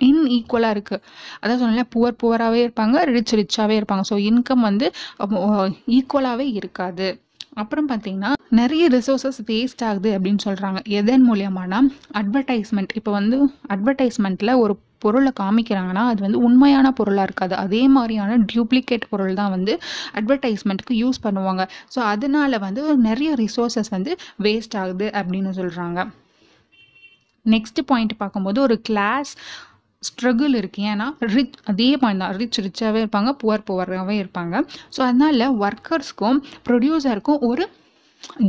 இன்ஈக்குவலாக 0.09 0.75
இருக்குது 0.75 1.03
அதான் 1.43 1.61
சொன்னல 1.63 1.85
புவர் 1.95 2.19
புவராகவே 2.23 2.61
இருப்பாங்க 2.67 2.99
ரிச் 3.15 3.35
ரிச்சாகவே 3.41 3.77
இருப்பாங்க. 3.81 4.05
ஸோ 4.11 4.17
இன்கம் 4.31 4.67
வந்து 4.69 4.87
ஈக்குவலாகவே 5.97 6.47
இருக்காது. 6.61 7.09
அப்புறம் 7.63 7.89
பார்த்தீங்கன்னா 7.89 8.31
நிறைய 8.59 8.85
ரிசோர்ஸஸ் 8.89 9.41
வேஸ்ட் 9.49 9.83
ஆகுது 9.85 10.11
அப்படின்னு 10.17 10.43
சொல்கிறாங்க 10.45 10.81
எதன் 10.99 11.25
மூலியமானா 11.31 11.79
அட்வர்டைஸ்மெண்ட் 12.21 12.93
இப்போ 12.95 13.13
வந்து 13.13 13.39
அட்வர்டைஸ்மெண்ட்டில் 13.75 14.53
ஒரு 14.65 14.75
பொருளை 15.05 15.33
காமிக்கிறாங்கன்னா 15.41 16.05
அது 16.13 16.21
வந்து 16.27 16.41
உண்மையான 16.49 16.93
பொருளாக 16.99 17.29
இருக்காது. 17.29 17.55
அதே 17.65 17.83
மாதிரியான 17.97 18.39
டியூப்ளிகேட் 18.53 19.05
பொருள் 19.13 19.39
தான் 19.41 19.53
வந்து 19.57 19.75
அட்வர்டைஸ்மெண்ட்டுக்கு 20.21 20.97
யூஸ் 21.03 21.25
பண்ணுவாங்க. 21.27 21.65
ஸோ 21.95 22.01
அதனால 22.13 22.59
வந்து 22.67 22.83
நிறைய 23.09 23.33
ரிசோர்ஸஸ் 23.45 23.93
வந்து 23.97 24.15
வேஸ்ட் 24.47 24.77
ஆகுது 24.83 25.09
அப்படின்னு 25.21 25.53
சொல்கிறாங்க 25.61 26.01
நெக்ஸ்ட் 27.47 27.81
பாயிண்ட் 27.91 28.15
பார்க்கும்போது 28.23 28.59
ஒரு 28.67 28.77
கிளாஸ் 28.89 29.31
ஸ்ட்ரகிள் 30.03 30.55
இருக்குது 30.61 30.89
ஏன்னா 30.93 31.07
ரிச் 31.35 31.57
அதே 31.71 31.89
பாயிண்ட் 32.03 32.23
தான். 32.23 32.35
ரிச் 32.41 32.59
ரிச்சாகவே 32.67 33.01
இருப்பாங்க 33.05 33.31
புவர் 33.43 33.65
புவராகவே 33.69 34.17
இருப்பாங்க. 34.23 34.55
ஸோ 34.95 35.01
அதனால் 35.09 35.45
ஒர்க்கர்ஸ்க்கும் 35.67 36.39
ப்ரொடியூசருக்கும் 36.69 37.41
ஒரு 37.51 37.65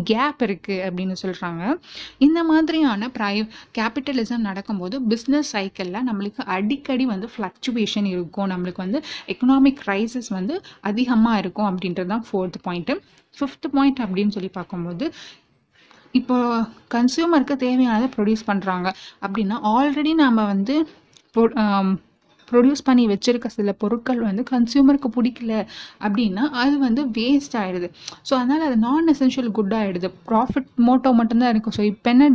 கேப் 0.03 0.41
இருக்குது 0.45 0.83
அப்படின்னு 0.87 1.15
சொல்கிறாங்க 1.21 1.63
இந்த 2.17 2.43
மாதிரியான 2.43 3.09
ப்ரை 3.17 3.33
கேபிட்டலிசம் 3.77 4.47
நடக்கும்போது 4.49 4.95
பிஸ்னஸ் 5.11 5.51
சைக்கிளில் 5.51 6.07
நம்மளுக்கு 6.09 6.41
அடிக்கடி 6.55 7.05
வந்து 7.05 7.29
ஃப்ளக்சுவேஷன் 7.35 8.05
இருக்கும். 8.05 8.49
நம்மளுக்கு 8.53 8.83
வந்து 8.85 9.01
எக்கனாமிக் 9.27 9.83
ரைசஸ் 9.87 10.29
வந்து 10.29 10.55
அதிகமாக 10.81 11.37
இருக்கும் 11.37 11.69
அப்படின்றது 11.71 12.05
தான் 12.05 12.25
ஃபோர்த் 12.29 12.59
பாயிண்ட்டு 12.67 12.95
ஃபிஃப்த் 13.37 13.69
பாயிண்ட் 13.75 13.99
அப்படின்னு 13.99 14.35
சொல்லி 14.37 14.49
பார்க்கும்போது 14.49 15.07
இப்போ 16.11 16.35
கன்சியூமருக்கு 16.93 17.55
தேவையானதை 17.65 18.07
ப்ரொடியூஸ் 18.15 18.47
பண்ணுறாங்க 18.47 18.87
அப்படின்னா 19.25 19.57
ஆல்ரெடி 19.73 20.13
நம்ம 20.13 20.45
வந்து 20.45 20.75
ப்ரொடியூஸ் 22.51 22.83
பண்ணி 22.89 23.03
வச்சுருக்க 23.13 23.49
சில 23.57 23.71
பொருட்கள் 23.83 24.21
வந்து 24.29 24.43
கன்சியூமருக்கு 24.51 25.11
பிடிக்கல 25.17 25.53
அப்படின்னா 26.05 26.43
அது 26.63 26.75
வந்து 26.85 27.03
வேஸ்ட் 27.17 27.55
ஆகிடுது 27.61 27.89
ஸோ 28.27 28.33
அதனால் 28.39 28.65
அது 28.67 28.77
நான் 28.85 29.11
எசென்ஷியல் 29.15 29.51
குட் 29.59 29.75
ஆகிடுது 29.81 30.11
ப்ராஃபிட் 30.29 30.69
மோட்டோ 30.87 31.11
மட்டும்தான் 31.19 31.51
இருக்கும். 31.53 31.75
ஸோ 31.77 31.83
இப்போ 31.91 32.09
என்ன 32.15 32.29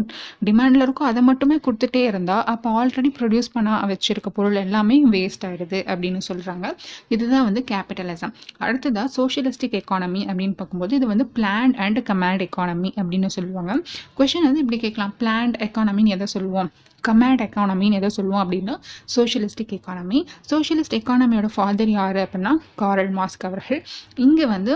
டிமாண்டில் 0.48 0.84
இருக்கோ 0.86 1.04
அதை 1.10 1.22
மட்டுமே 1.30 1.58
கொடுத்துட்டே 1.66 2.02
இருந்தால் 2.10 2.44
அப்போ 2.54 2.70
ஆல்ரெடி 2.80 3.12
ப்ரொடியூஸ் 3.18 3.52
பண்ண 3.56 3.78
வச்சுருக்க 3.92 4.30
பொருள் 4.38 4.58
எல்லாமே 4.64 4.96
வேஸ்ட் 5.14 5.46
ஆகிடுது 5.50 5.80
அப்படின்னு 5.92 6.20
சொல்கிறாங்க 6.28 6.66
இதுதான் 7.14 7.46
வந்து 7.48 7.62
கேபிட்டலிசம் 7.72 8.34
அடுத்ததாக 8.64 9.08
சோஷியலிஸ்டிக் 9.18 9.76
எக்கானமி 9.80 10.22
அப்படின்னு 10.30 10.56
பார்க்கும்போது 10.60 10.92
இது 10.98 11.06
வந்து 11.12 11.26
பிளான் 11.36 11.74
அண்ட் 11.84 12.00
கமாண்ட் 12.10 12.44
எக்கானமி 12.48 12.90
அப்படின்னு 13.00 13.30
சொல்லுவாங்க. 13.36 13.72
கொஷின் 14.18 14.46
வந்து 14.48 14.62
இப்படி 14.64 14.78
கேட்கலாம். 14.84 15.14
பிளான்ட் 15.20 15.56
எக்கானமின்னு 15.66 16.14
எதை 16.16 16.26
சொல்லுவோம்? 16.34 16.70
கமாண்ட் 17.08 17.44
எக்கானமின்னு 17.46 17.98
எதை 18.00 18.10
சொல்லுவோம் 18.16 18.42
அப்படின்னா 18.44 18.74
சோஷியலிஸ்டிக் 19.16 19.74
எக்கானமி 19.78 20.20
சோஷியலிஸ்ட் 20.50 20.98
எக்கானமியோட 21.00 21.50
ஃபாதர் 21.54 21.92
யார் 21.98 22.18
அப்படின்னா 22.24 22.52
காரல் 22.82 23.14
மாஸ்க் 23.20 23.46
அவர்கள். 23.50 23.82
இங்கே 24.26 24.46
வந்து 24.56 24.74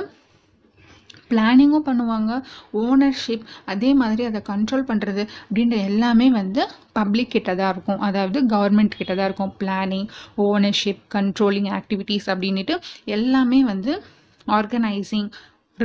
பிளானிங்கும் 1.30 1.86
பண்ணுவாங்க 1.86 2.32
ஓனர்ஷிப் 2.82 3.42
அதே 3.72 3.90
மாதிரி 4.00 4.22
அதை 4.28 4.40
கண்ட்ரோல் 4.46 4.84
பண்ணுறது 4.90 5.22
அப்படின்ற 5.46 5.76
எல்லாமே 5.88 6.26
வந்து 6.36 6.62
பப்ளிக் 6.98 7.34
கிட்ட 7.34 7.50
தான் 7.60 7.72
இருக்கும். 7.74 8.00
அதாவது 8.06 8.38
கவர்மெண்ட் 8.54 8.96
கிட்ட 9.00 9.12
தான் 9.14 9.28
இருக்கும். 9.30 9.52
பிளானிங் 9.62 10.08
ஓனர்ஷிப் 10.46 11.02
கண்ட்ரோலிங் 11.16 11.68
ஆக்டிவிட்டீஸ் 11.78 12.28
அப்படின்ட்டு 12.34 12.76
எல்லாமே 13.16 13.60
வந்து 13.72 13.94
ஆர்கனைசிங் 14.58 15.28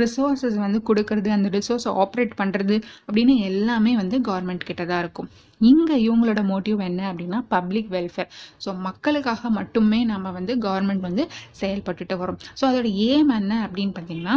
ரிசோர்ஸஸ் 0.02 0.58
வந்து 0.64 0.80
கொடுக்கறது 0.88 1.30
அந்த 1.36 1.50
ரிசோர்ஸை 1.56 1.92
ஆப்ரேட் 2.04 2.34
பண்ணுறது 2.40 2.76
அப்படின்னு 3.06 3.36
எல்லாமே 3.50 3.94
வந்து 4.02 4.18
கவர்மெண்ட் 4.28 4.68
கிட்ட 4.70 4.84
தான் 4.90 5.02
இருக்கும். 5.04 5.30
இங்கே 5.60 5.96
இவங்களோட 6.06 6.40
மோட்டிவ் 6.52 6.80
என்ன 6.88 7.02
அப்படின்னா 7.12 7.38
பப்ளிக் 7.54 7.92
வெல்ஃபேர் 7.94 8.32
ஸோ 8.64 8.72
மக்களுக்காக 8.88 9.50
மட்டுமே 9.60 10.02
நம்ம 10.12 10.32
வந்து 10.40 10.54
கவர்மெண்ட் 10.66 11.06
வந்து 11.08 11.24
செயல்பட்டுட்டு 11.62 12.16
வரோம். 12.24 12.42
ஸோ 12.60 12.64
அதோட 12.70 12.90
ஏம் 13.12 13.32
என்ன 13.40 13.54
அப்படின்னு 13.68 13.94
பார்த்தீங்கன்னா 13.98 14.36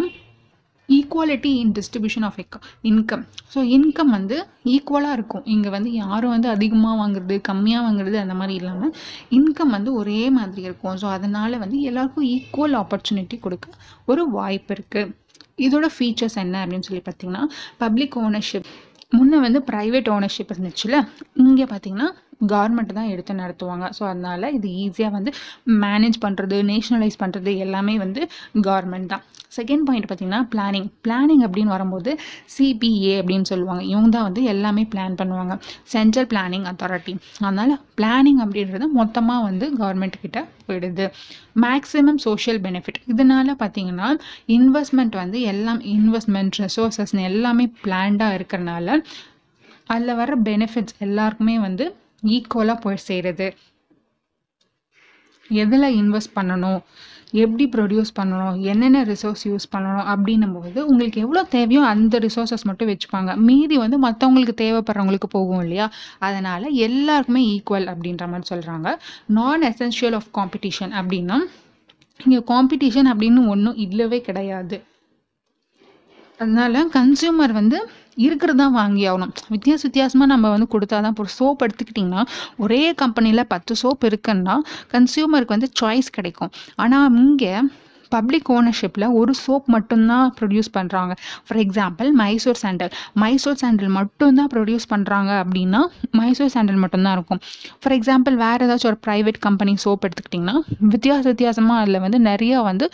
ஈக்குவாலிட்டி 0.89 1.49
இன் 1.61 1.71
டிஸ்ட்ரிபியூஷன் 1.77 2.25
ஆஃப் 2.27 2.37
எக் 2.41 2.57
இன்கம் 2.89 3.23
ஸோ 3.53 3.59
இன்கம் 3.77 4.11
வந்து 4.15 4.35
ஈக்குவலாக 4.73 5.17
இருக்கும். 5.17 5.43
இங்கே 5.53 5.69
வந்து 5.75 5.89
யாரும் 6.03 6.33
வந்து 6.35 6.49
அதிகமாக 6.53 6.95
வாங்குறது 7.01 7.35
கம்மியாக 7.49 7.85
வாங்குறது 7.87 8.17
அந்த 8.21 8.35
மாதிரி 8.41 8.55
இல்லாமல் 8.59 8.93
இன்கம் 9.37 9.73
வந்து 9.77 9.91
ஒரே 10.01 10.21
மாதிரி 10.37 10.61
இருக்கும். 10.67 10.95
ஸோ 11.01 11.07
அதனால் 11.15 11.61
வந்து 11.63 11.79
எல்லாருக்கும் 11.89 12.27
ஈக்குவல் 12.35 12.77
ஆப்பர்ச்சுனிட்டி 12.83 13.37
கொடுக்க 13.45 13.67
ஒரு 14.13 14.23
வாய்ப்பு 14.37 14.73
இருக்குது 14.77 15.11
இதோட 15.59 15.85
ஃபீச்சர்ஸ் 15.95 16.37
என்ன 16.37 16.55
அப்படின்னு 16.63 16.87
சொல்லி 16.87 17.03
பார்த்தீங்கன்னா 17.05 17.43
பப்ளிக் 17.77 18.15
ஓனர்ஷிப் 18.17 18.69
முன்னே 19.11 19.37
வந்து 19.37 19.59
ப்ரைவேட் 19.69 20.09
ஓனர்ஷிப் 20.09 20.51
இருந்துச்சுல 20.51 20.95
இங்கே 21.41 21.65
பார்த்தீங்கன்னா 21.65 22.07
கவர்மெண்ட் 22.41 22.97
தான் 22.99 23.11
எடுத்து 23.13 23.33
நடத்துவாங்க. 23.43 23.85
ஸோ 23.97 24.03
அதனால் 24.11 24.53
இது 24.57 24.67
ஈஸியாக 24.83 25.15
வந்து 25.17 25.31
மேனேஜ் 25.85 26.17
பண்ணுறது 26.25 26.57
நேஷ்னலைஸ் 26.71 27.17
பண்ணுறது 27.23 27.51
எல்லாமே 27.65 27.95
வந்து 28.05 28.21
கவர்மெண்ட் 28.67 29.11
தான். 29.13 29.23
செகண்ட் 29.57 29.85
பாயிண்ட் 29.87 30.07
பார்த்தீங்கன்னா 30.07 30.41
பிளானிங் 30.53 30.87
பிளானிங் 31.05 31.43
அப்படின்னு 31.45 31.73
வரும்போது 31.75 32.11
சிபிஏ 32.55 33.13
அப்படின்னு 33.21 33.47
சொல்லுவாங்க. 33.51 33.83
இவங்க 33.91 34.09
தான் 34.15 34.25
வந்து 34.27 34.41
எல்லாமே 34.53 34.83
பிளான் 34.93 35.15
பண்ணுவாங்க. 35.21 35.53
சென்ட்ரல் 35.93 36.27
பிளானிங் 36.33 36.65
அத்தாரிட்டி 36.71 37.13
அதனால் 37.45 37.73
பிளானிங் 37.99 38.41
அப்படின்றது 38.45 38.87
மொத்தமாக 38.99 39.45
வந்து 39.49 39.65
கவர்மெண்ட் 39.81 40.17
கிட்ட 40.23 40.41
போயிடுது. 40.67 41.05
மேக்ஸிமம் 41.65 42.19
சோஷியல் 42.27 42.59
பெனிஃபிட் 42.65 42.99
இதனால 43.13 43.55
பார்த்தீங்கன்னா 43.61 44.09
இன்வெஸ்ட்மெண்ட் 44.57 45.15
வந்து 45.23 45.39
எல்லாம் 45.53 45.79
இன்வெஸ்ட்மெண்ட் 45.95 46.59
ரிசோர்ஸஸ் 46.65 47.15
எல்லாமே 47.29 47.67
பிளான்டாக 47.85 48.37
இருக்கிறனால 48.39 48.97
அதில் 49.93 50.17
வர 50.19 50.31
பெனிஃபிட்ஸ் 50.49 50.97
எல்லாருக்குமே 51.05 51.55
வந்து 51.67 51.85
ஈக்குவலாக 52.35 52.83
போய் 52.85 53.05
சேருது. 53.07 53.49
எதில் 55.63 55.95
இன்வெஸ்ட் 56.01 56.35
பண்ணணும்? 56.37 56.79
எப்படி 57.43 57.65
ப்ரொடியூஸ் 57.73 58.11
பண்ணணும்? 58.17 58.55
என்னென்ன 58.71 58.99
ரிசோர்ஸ் 59.09 59.43
யூஸ் 59.49 59.67
பண்ணணும்? 59.73 60.07
அப்படின்னும் 60.13 60.55
போது 60.57 60.79
உங்களுக்கு 60.91 61.19
எவ்வளோ 61.25 61.41
தேவையோ 61.55 61.81
அந்த 61.93 62.19
ரிசோர்ஸஸ் 62.25 62.65
மட்டும் 62.69 62.89
வச்சுப்பாங்க. 62.91 63.31
மீதி 63.47 63.77
வந்து 63.83 63.97
மற்றவங்களுக்கு 64.05 64.55
தேவைப்படுறவங்களுக்கு 64.63 65.29
போகும் 65.35 65.61
இல்லையா? 65.65 65.87
அதனால் 66.27 66.67
எல்லாருக்குமே 66.87 67.41
ஈக்குவல் 67.53 67.87
அப்படின்ற 67.93 68.27
மாதிரி 68.33 68.47
சொல்கிறாங்க 68.53 68.91
நான் 69.37 69.65
எசென்ஷியல் 69.71 70.17
ஆஃப் 70.19 70.29
காம்படிஷன் 70.39 70.93
அப்படின்னா 71.01 71.39
இங்கே 72.19 72.41
காம்படிஷன் 72.53 73.09
அப்படின்னு 73.13 73.41
ஒன்றும் 73.53 73.79
இல்லவே 73.85 74.19
கிடையாது. 74.27 74.77
அதனால் 76.39 76.79
கன்சியூமர் 76.95 77.53
வந்து 77.61 77.77
இருக்கிறது 78.25 78.59
தான் 78.63 78.75
வாங்கி 78.79 79.03
ஆகணும். 79.09 79.33
வித்தியாச 79.55 79.81
வித்தியாசமாக 79.87 80.29
நம்ம 80.33 80.51
வந்து 80.55 80.69
கொடுத்தா 80.75 80.99
தான் 81.07 81.17
சோப் 81.39 81.65
எடுத்துக்கிட்டிங்கன்னா 81.65 82.23
ஒரே 82.65 82.83
கம்பெனியில் 83.01 83.49
பத்து 83.55 83.75
சோப் 83.83 84.05
இருக்குன்னா 84.11 84.55
கன்சியூமருக்கு 84.95 85.55
வந்து 85.57 85.69
சாய்ஸ் 85.81 86.15
கிடைக்கும். 86.19 86.53
ஆனால் 86.83 87.19
இங்கே 87.25 87.53
பப்ளிக் 88.15 88.49
ஓனர்ஷிப்பில் 88.55 89.05
ஒரு 89.19 89.31
சோப் 89.41 89.65
மட்டும்தான் 89.73 90.27
ப்ரொடியூஸ் 90.37 90.69
பண்ணுறாங்க 90.77 91.13
for 91.45 91.59
example 91.63 92.09
Mysore 92.21 92.59
sandal 92.61 92.91
Mysore 93.23 93.59
sandal 93.61 93.91
மட்டும்தான் 93.97 94.49
ப்ரொடியூஸ் 94.53 94.87
பண்ணுறாங்க 94.93 95.31
அப்படின்னா 95.41 95.81
மைசூர் 96.19 96.53
சாண்டல் 96.55 96.79
மட்டும்தான் 96.83 97.15
இருக்கும். 97.17 97.41
ஃபார் 97.81 97.95
எக்ஸாம்பிள் 97.97 98.37
வேறு 98.43 98.67
ஏதாச்சும் 98.67 98.91
ஒரு 98.93 98.99
ப்ரைவேட் 99.07 99.39
கம்பெனி 99.47 99.73
சோப் 99.85 100.05
எடுத்துக்கிட்டிங்கன்னா 100.07 100.55
வித்தியாச 100.95 101.23
வித்தியாசமாக 101.33 101.83
அதில் 101.83 102.03
வந்து 102.05 102.21
நிறையா 102.31 102.59
வந்து 102.71 102.87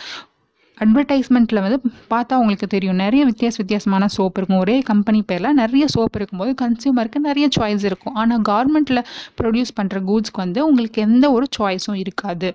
அட்வர்டைஸ்மெண்ட்டில் 0.78 1.62
வந்து 1.64 1.78
பார்த்தா 2.12 2.38
உங்களுக்கு 2.42 2.66
தெரியும். 2.74 2.98
நிறைய 3.04 3.22
வித்தியாச 3.30 3.56
வித்தியாசமான 3.62 4.08
சோப் 4.16 4.38
இருக்கும். 4.38 4.60
ஒரே 4.64 4.76
கம்பெனி 4.90 5.20
பேரில் 5.30 5.56
நிறைய 5.62 5.84
சோப் 5.94 6.16
இருக்கும்போது 6.18 6.52
கன்சியூமருக்கு 6.62 7.20
நிறைய 7.28 7.48
சாய்ஸ் 7.56 7.84
இருக்கும். 7.90 8.14
ஆனால் 8.22 8.42
கவர்மெண்ட்டில் 8.50 9.02
ப்ரொடியூஸ் 9.40 9.74
பண்ணுற 9.80 10.00
கூட்ஸ்க்கு 10.08 10.42
வந்து 10.44 10.60
உங்களுக்கு 10.68 11.00
எந்த 11.08 11.30
ஒரு 11.36 11.48
சாய்ஸும் 11.58 12.00
இருக்காது. 12.04 12.50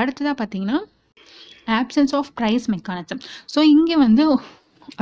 அடுத்ததாக 0.00 0.36
பார்த்தீங்கன்னா 0.40 0.80
options 1.80 2.14
of 2.18 2.30
price 2.40 2.66
mechanism 2.74 3.20
so 3.54 3.60
இங்கே 3.74 3.96
வந்து 4.04 4.24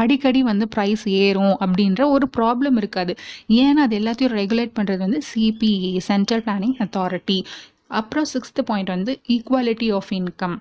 அடிக்கடி 0.01 0.41
வந்து 0.51 0.65
ப்ரைஸ் 0.75 1.05
ஏறும் 1.23 1.57
அப்படின்ற 1.63 2.03
ஒரு 2.15 2.27
ப்ராப்ளம் 2.37 2.77
இருக்காது. 2.83 3.13
ஏன்னா 3.63 3.81
அது 3.87 3.95
எல்லாத்தையும் 4.01 4.37
ரெகுலேட் 4.41 4.77
பண்ணுறது 4.79 5.01
வந்து 5.07 5.21
சிபிஏ 5.31 5.93
சென்ட்ரல் 6.11 6.45
பிளானிங் 6.49 6.77
அத்தாரிட்டி 6.85 7.39
அப்புறம் 8.01 8.29
சிக்ஸ்த்து 8.35 8.69
பாயிண்ட் 8.69 8.93
வந்து 8.97 9.15
ஈக்குவாலிட்டி 9.37 9.89
ஆஃப் 9.99 10.13
இன்கம் 10.19 10.57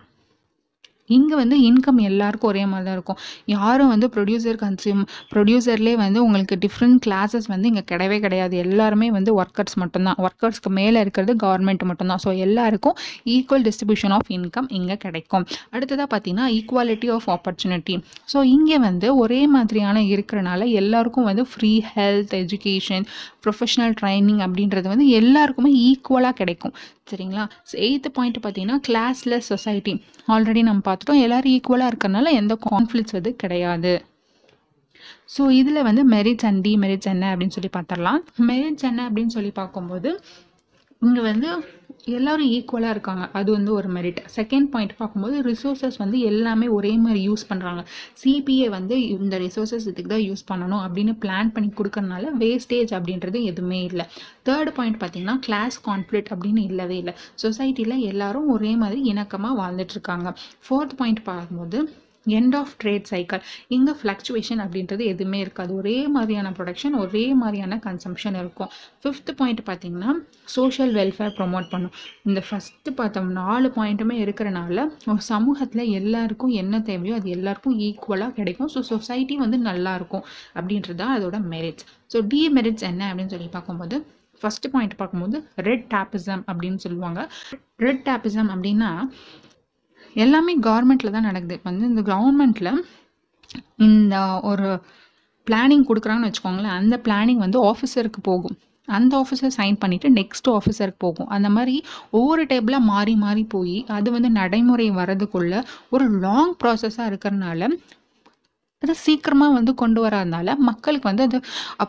இங்கே 1.18 1.36
வந்து 1.42 1.58
இன்கம் 1.70 2.00
எல்லாருக்கும் 2.10 2.50
ஒரே 2.52 2.64
மாதிரி 2.72 2.86
தான் 2.88 2.98
இருக்கும். 2.98 3.20
யாரும் 3.56 3.92
வந்து 3.94 4.10
ப்ரொடியூசர் 4.16 4.60
கன்சியூம் 4.64 5.04
ப்ரொடியூசர்லேயே 5.34 5.98
வந்து 6.06 6.20
உங்களுக்கு 6.26 6.58
டிஃப்ரெண்ட் 6.66 7.00
கிளாஸஸ் 7.08 7.48
வந்து 7.54 7.70
இங்கே 7.72 7.84
கிடையவே 7.92 8.20
கிடையாது. 8.26 8.56
எல்லாருமே 8.66 9.10
வந்து 9.18 9.34
ஒர்க்கர்ஸ் 9.42 9.78
மட்டும்தான். 9.84 10.20
ஒர்க்கர்ஸ்க்கு 10.26 10.72
மேலே 10.80 10.98
இருக்கிறது 11.06 11.36
கவர்மெண்ட் 11.46 11.86
மட்டும்தான். 11.92 12.22
ஸோ 12.26 12.32
எல்லாருக்கும் 12.48 12.96
ஈக்குவல் 13.36 13.66
டிஸ்ட்ரிபியூஷன் 13.70 14.16
ஆஃப் 14.18 14.32
இன்கம் 14.38 14.70
இங்கே 14.80 14.98
கிடைக்கும். 15.06 15.46
அடுத்ததாக 15.76 16.08
பார்த்தீங்கன்னா 16.14 16.48
ஈக்குவாலிட்டி 16.58 17.10
ஆஃப் 17.18 17.28
ஆப்பர்ச்சுனிட்டி 17.36 17.96
ஸோ 18.34 18.40
இங்கே 18.56 18.78
வந்து 18.88 19.08
ஒரே 19.24 19.42
மாதிரியான 19.56 20.04
இருக்கிறனால 20.14 20.62
எல்லாருக்கும் 20.82 21.28
வந்து 21.30 21.44
free 21.52 21.74
health 21.94 22.34
education 22.42 23.06
professional 23.46 23.96
training 24.00 24.42
அப்படின்றது 24.46 24.88
வந்து 24.94 25.08
எல்லாருக்குமே 25.20 25.72
ஈக்குவலாக 25.90 26.36
கிடைக்கும். 26.42 26.74
சரிங்களா? 27.12 27.46
எயித்து 27.88 28.10
பாயிண்ட் 28.18 28.40
பார்த்தீங்கன்னா 28.44 28.78
கிளாஸ்லெஸ் 28.88 29.50
சொசைட்டி 29.52 29.94
ஆல்ரெடி 30.36 30.64
நம்ம 30.70 30.82
பார்த்துட்டோம் 30.90 31.22
எல்லோரும் 31.26 31.54
ஈக்குவலாக 31.58 31.92
இருக்கிறனால 31.92 32.32
எந்த 32.42 32.56
கான்ஃப்ளிக்ஸ் 32.70 33.18
வந்து 33.18 33.34
கிடையாது. 33.44 33.94
ஸோ 35.36 35.44
இதில் 35.60 35.86
வந்து 35.88 36.02
மெரிட்ஸ் 36.10 36.46
அண்ட் 36.50 36.62
டிமெரிட்ஸ் 36.68 37.12
என்ன 37.14 37.26
அப்படின்னு 37.34 37.56
சொல்லி 37.58 37.70
பார்த்துடலாம். 37.78 38.22
மெரிட்ஸ் 38.50 38.88
என்ன 38.90 39.10
அப்படின்னு 39.10 39.34
சொல்லி 39.36 39.52
பார்க்கும்போது 39.60 40.10
இங்கே 41.02 41.22
வந்து 41.22 41.50
எல்லோரும் 42.18 42.50
ஈக்குவலாக 42.56 42.94
இருக்காங்க. 42.96 43.24
அது 43.40 43.50
வந்து 43.52 43.72
ஒரு 43.74 43.90
மெரிட் 43.96 44.20
செகண்ட் 44.36 44.68
பாயிண்ட் 44.74 44.94
பார்க்கும்போது 45.00 45.36
ரிசோர்ஸஸ் 45.50 45.98
வந்து 45.98 46.18
எல்லாமே 46.30 46.68
ஒரே 46.78 46.92
மாதிரி 46.98 47.22
யூஸ் 47.30 47.44
பண்ணுறாங்க 47.50 47.82
சிபிஏ 48.22 48.68
வந்து 48.70 48.96
இந்த 49.08 49.38
ரிசோர்ஸஸ் 49.46 49.88
இதுக்கு 49.92 50.12
தான் 50.14 50.26
யூஸ் 50.30 50.44
பண்ணணும் 50.52 50.84
அப்படின்னு 50.86 51.14
பிளான் 51.24 51.52
பண்ணி 51.56 51.70
கொடுக்கறனால 51.80 52.32
வேஸ்டேஜ் 52.44 52.94
அப்படின்றது 52.98 53.42
எதுவுமே 53.52 53.80
இல்லை. 53.90 54.06
தேர்ட் 54.50 54.72
பாயிண்ட் 54.80 55.00
பார்த்தீங்கன்னா 55.04 55.38
கிளாஸ் 55.48 55.78
கான்ஃப்ளிக்ட் 55.90 56.32
அப்படின்னு 56.36 56.64
இல்லவே 56.72 56.98
இல்லை. 57.04 57.16
சொசைட்டியில் 57.44 57.98
எல்லாரும் 58.12 58.50
ஒரே 58.56 58.74
மாதிரி 58.76 59.02
இணக்கமாக 59.14 59.60
வாழ்ந்துட்டுருக்காங்க 59.62 60.32
ஃபோர்த் 60.68 60.98
பாயிண்ட் 61.02 61.24
பார்க்கும்போது 61.32 61.80
எண்ட் 62.38 62.56
ஆஃப் 62.60 62.74
ட்ரேட் 62.82 63.08
சைக்கிள் 63.12 63.42
இங்கே 63.76 63.94
ஃப்ளக்சுவேஷன் 64.00 64.62
அப்படின்றது 64.66 65.04
எதுவுமே 65.14 65.40
இருக்காது. 65.46 65.72
ஒரே 65.82 65.96
மாதிரியான 66.16 66.52
ப்ரொடக்ஷன் 66.58 66.96
ஒரே 67.04 67.26
மாதிரியான 67.42 67.80
கன்சம்ஷன் 67.88 68.38
இருக்கும். 68.42 68.70
ஃபிஃப்த் 69.04 69.32
பாயிண்ட் 69.40 69.62
பார்த்தீங்கன்னா 69.70 70.14
சோஷியல் 70.56 70.94
வெல்ஃபேர் 71.00 71.36
ப்ரொமோட் 71.40 71.68
பண்ணும். 71.74 71.94
இந்த 72.30 72.44
ஃபஸ்ட்டு 72.48 72.96
பார்த்தோம் 73.02 73.32
நாலு 73.42 73.70
பாயிண்ட்டுமே 73.80 74.18
இருக்கிறனால 74.26 74.88
ஒரு 75.12 75.22
சமூகத்தில் 75.34 75.86
எல்லாருக்கும் 76.00 76.56
என்ன 76.62 76.82
தேவையோ 76.92 77.16
அது 77.20 77.30
எல்லாருக்கும் 77.38 77.78
ஈக்குவலாக 77.90 78.34
கிடைக்கும். 78.40 78.72
ஸோ 78.76 78.82
சொசைட்டி 78.94 79.38
வந்து 79.44 79.60
நல்லா 79.70 79.94
இருக்கும் 80.00 80.26
அப்படின்றது 80.58 81.00
தான் 81.04 81.14
அதோட 81.18 81.40
மெரிட்ஸ் 81.54 81.86
ஸோ 82.14 82.20
டிமெரிட்ஸ் 82.34 82.88
என்ன 82.92 83.04
அப்படின்னு 83.12 83.34
சொல்லி 83.36 83.52
பார்க்கும்போது 83.58 83.98
ஃபஸ்ட்டு 84.42 84.72
பாயிண்ட் 84.74 84.96
பார்க்கும்போது 85.00 85.38
ரெட் 85.68 85.86
டேப்பிசம் 85.94 86.42
அப்படின்னு 86.52 86.80
சொல்லுவாங்க. 86.86 87.22
ரெட் 87.86 88.02
டேப்பிசம் 88.08 88.50
அப்படின்னா 88.54 88.90
எல்லாமே 90.14 90.54
கவர்மெண்ட்டில் 90.60 91.12
தான் 91.12 91.28
நடக்குது. 91.30 91.60
வந்து 91.64 91.86
இந்த 91.86 92.02
கவர்மெண்ட்டில் 92.02 92.84
இந்த 93.78 94.40
ஒரு 94.42 94.68
பிளானிங் 95.48 95.86
கொடுக்குறாங்கன்னு 95.88 96.30
வச்சுக்கோங்களேன் 96.30 96.78
அந்த 96.80 97.02
பிளானிங் 97.04 97.42
வந்து 97.46 97.60
ஆஃபீஸருக்கு 97.72 98.22
போகும். 98.22 98.58
அந்த 98.86 99.14
ஆஃபீஸர் 99.22 99.56
சைன் 99.58 99.78
பண்ணிவிட்டு 99.86 100.10
நெக்ஸ்ட் 100.20 100.48
ஆஃபீஸருக்கு 100.48 100.98
போகும். 100.98 101.28
அந்த 101.28 101.50
மாதிரி 101.50 101.84
ஒவ்வொரு 102.12 102.44
டேபிளாக 102.44 102.80
மாறி 102.80 103.16
மாறி 103.16 103.44
போய் 103.44 103.86
அது 103.88 104.12
வந்து 104.12 104.30
நடைமுறை 104.30 104.92
வர்றதுக்குள்ளே 104.92 105.64
ஒரு 105.90 106.10
லாங் 106.10 106.56
ப்ராசஸாக 106.64 107.10
இருக்கிறனால 107.12 107.70
அது 108.82 108.94
சீக்கிரமாக 109.04 109.56
வந்து 109.58 109.72
கொண்டு 109.82 110.00
வராதனால 110.06 110.54
மக்களுக்கு 110.70 111.08
வந்து 111.10 111.24
அது 111.28 111.38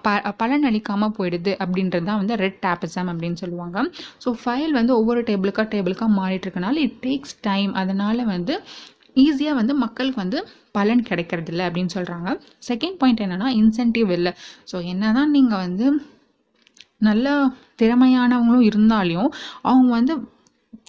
ப 0.07 0.09
பலன் 0.40 0.66
அளிக்காமல் 0.70 1.14
போயிடுது 1.18 1.52
அப்படின்றது 1.62 2.07
தான் 2.09 2.20
வந்து 2.22 2.35
ரெட் 2.42 2.59
டேப்பிசம் 2.64 3.11
அப்படின்னு 3.12 3.38
சொல்லுவாங்க. 3.42 3.76
ஸோ 4.24 4.31
ஃபைல் 4.40 4.74
வந்து 4.78 4.92
ஒவ்வொரு 5.00 5.20
டேபிளுக்காக 5.31 5.66
டேபிளுக்காக 5.74 6.12
மாறிட்டு 6.18 6.46
இருக்கனால 6.48 6.83
இட் 6.87 6.98
டேக்ஸ் 7.07 7.37
டைம் 7.48 7.72
அதனால் 7.83 8.20
வந்து 8.35 8.57
ஈஸியாக 9.24 9.59
வந்து 9.61 9.74
மக்களுக்கு 9.85 10.20
வந்து 10.24 10.38
பலன் 10.76 11.02
கிடைக்கிறதில்ல 11.09 11.64
அப்படின்னு 11.68 11.94
சொல்கிறாங்க 11.96 12.28
செகண்ட் 12.68 12.98
பாயிண்ட் 13.00 13.24
என்னென்னா 13.24 13.48
இன்சென்டிவ் 13.62 14.11
இல்லை. 14.18 14.33
ஸோ 14.70 14.76
என்ன 14.92 15.12
தான் 15.18 15.33
நீங்கள் 15.37 15.62
வந்து 15.66 15.87
நல்ல 17.09 17.26
திறமையானவங்களும் 17.81 18.66
இருந்தாலையும் 18.70 19.31
அவங்க 19.70 19.90
வந்து 19.98 20.14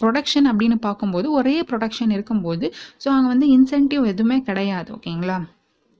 ப்ரொடக்ஷன் 0.02 0.48
அப்படின்னு 0.50 0.76
பார்க்கும்போது 0.86 1.26
ஒரே 1.38 1.56
ப்ரொடக்ஷன் 1.70 2.14
இருக்கும்போது 2.16 2.66
ஸோ 3.02 3.08
அங்கே 3.16 3.28
வந்து 3.34 3.48
இன்சென்டிவ் 3.56 4.04
எதுவுமே 4.12 4.38
கிடையாது 4.48 4.90
ஓகேங்களா 4.98 5.38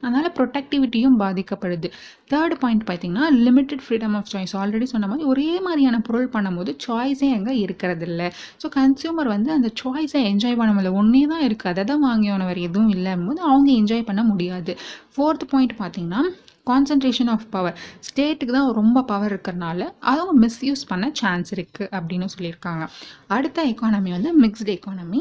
அதனால் 0.04 0.30
ப்ரொடக்டிவிட்டியும் 0.38 1.18
பாதிக்கப்படுது. 1.22 1.88
தேர்ட் 2.32 2.56
பாயிண்ட் 2.62 2.84
பார்த்தீங்கன்னா 2.90 3.26
limited 3.46 3.82
freedom 3.86 4.14
of 4.20 4.30
choice 4.32 4.54
already 4.60 4.88
சொன்ன 4.92 5.08
மாதிரி 5.10 5.28
ஒரே 5.32 5.50
மாதிரியான 5.66 6.00
பொருள் 6.08 6.28
பண்ணும்போது 6.36 6.72
சாய்ஸே 6.86 7.28
அங்கே 7.38 7.54
இருக்கிறதில்ல. 7.64 8.22
ஸோ 8.62 8.68
கன்சியூமர் 8.78 9.30
வந்து 9.34 9.52
அந்த 9.56 9.70
சாய்ஸை 9.82 10.22
என்ஜாய் 10.30 10.58
பண்ண 10.60 10.72
முடியல 10.76 10.92
ஒன்றே 11.02 11.22
தான் 11.34 11.44
இருக்குது 11.48 11.72
அதை 11.74 11.84
தான் 11.92 12.04
வாங்கியவனவர் 12.08 12.60
எதுவும் 12.68 12.92
இல்லைன்னு 12.96 13.28
போது 13.28 13.42
அவங்க 13.50 13.70
என்ஜாய் 13.80 14.08
பண்ண 14.10 14.24
முடியாது. 14.32 14.74
ஃபோர்த் 15.14 15.46
பாயிண்ட் 15.52 15.76
பார்த்தீங்கன்னா 15.82 16.22
கான்சன்ட்ரேஷன் 16.70 17.30
ஆஃப் 17.32 17.46
பவர் 17.54 17.78
ஸ்டேட்டுக்கு 18.06 18.52
தான் 18.56 18.68
ரொம்ப 18.78 18.98
பவர் 19.10 19.32
இருக்கிறனால 19.32 19.80
அவங்க 20.10 20.32
மிஸ்யூஸ் 20.44 20.82
பண்ண 20.90 21.06
சான்ஸ் 21.20 21.50
இருக்குது 21.56 21.88
அப்படின்னு 21.96 22.26
சொல்லியிருக்காங்க. 22.34 22.84
அடுத்த 23.36 23.66
எக்கானமி 23.72 24.12
வந்து 24.16 24.30
மிக்ஸ்டு 24.44 24.72
எக்கானமி 24.76 25.20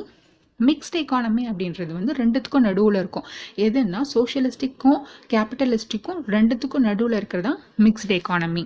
மிக்ஸ்ட் 0.69 0.97
எக்கானமி 1.01 1.43
அப்படின்றது 1.51 1.91
வந்து 1.99 2.13
ரெண்டுத்துக்கும் 2.21 2.65
நடுவில் 2.67 2.99
இருக்கும். 3.01 3.25
எதுன்னா 3.65 4.01
சோஷியலிஸ்டிக்கும் 4.13 4.99
கேபிட்டலிஸ்டிக்கும் 5.33 6.21
ரெண்டுத்துக்கும் 6.35 6.87
நடுவில் 6.89 7.17
இருக்கிறது 7.19 7.47
தான் 7.49 7.59
மிக்ஸ்டு 7.87 8.15
எக்கானமி 8.19 8.63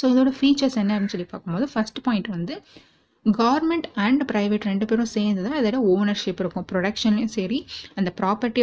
ஸோ 0.00 0.04
இதோட 0.12 0.30
ஃபீச்சர்ஸ் 0.38 0.78
என்ன 0.82 0.92
அப்படின்னு 0.94 1.14
சொல்லி 1.14 1.28
பார்க்கும்போது 1.32 1.66
ஃபர்ஸ்ட் 1.72 2.00
பாயிண்ட் 2.06 2.28
வந்து 2.36 2.54
கவர்மெண்ட் 3.26 3.86
அண்ட் 4.04 4.22
ப்ரைவேட் 4.30 4.64
ரெண்டு 4.68 4.84
பேரும் 4.90 5.10
சேர்ந்து 5.16 5.42
தான் 5.46 5.58
இதோட 5.60 5.78
ஓனர்ஷிப் 5.94 6.40
இருக்கும். 6.42 6.66
ப்ரொடக்ஷன்லேயும் 6.70 7.34
சரி 7.36 7.58
அந்த 7.98 8.10
ப்ராப்பர்ட்டி 8.20 8.62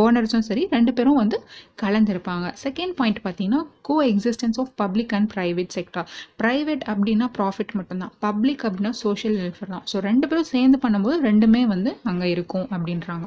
ஓனர்ஸும் 0.00 0.46
சரி 0.48 0.62
ரெண்டு 0.74 0.92
பேரும் 0.96 1.18
வந்து 1.22 1.38
கலந்துருப்பாங்க. 1.82 2.46
செகண்ட் 2.64 2.94
பாயிண்ட் 2.98 3.20
பார்த்தீங்கன்னா 3.26 3.60
coexistence 4.10 4.58
of 4.62 4.72
public 4.82 5.12
and 5.18 5.28
private 5.34 5.70
sector 5.76 6.06
private 6.42 6.84
அப்படின்னா 6.92 7.28
ப்ராஃபிட் 7.38 7.74
மட்டும்தான். 7.80 8.12
பப்ளிக் 8.26 8.64
அப்படின்னா 8.68 8.92
சோஷியல் 9.04 9.36
வெல்ஃபேர் 9.42 9.72
தான். 9.74 9.84
ஸோ 9.92 10.02
ரெண்டு 10.08 10.28
பேரும் 10.30 10.50
சேர்ந்து 10.54 10.80
பண்ணும்போது 10.84 11.18
ரெண்டுமே 11.28 11.62
வந்து 11.74 11.92
அங்கே 12.12 12.28
இருக்கும் 12.36 12.66
அப்படின்றாங்க. 12.76 13.26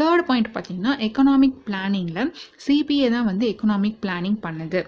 தேர்ட் 0.00 0.24
பாயிண்ட் 0.30 0.50
பார்த்தீங்கன்னா 0.56 0.94
எக்கனாமிக் 1.08 1.58
பிளானிங்கில் 1.68 2.32
சிபிஏ 2.66 3.08
தான் 3.16 3.28
வந்து 3.30 3.46
எக்கனாமிக் 3.52 4.00
பிளானிங் 4.06 4.40
பண்ணுது. 4.46 4.82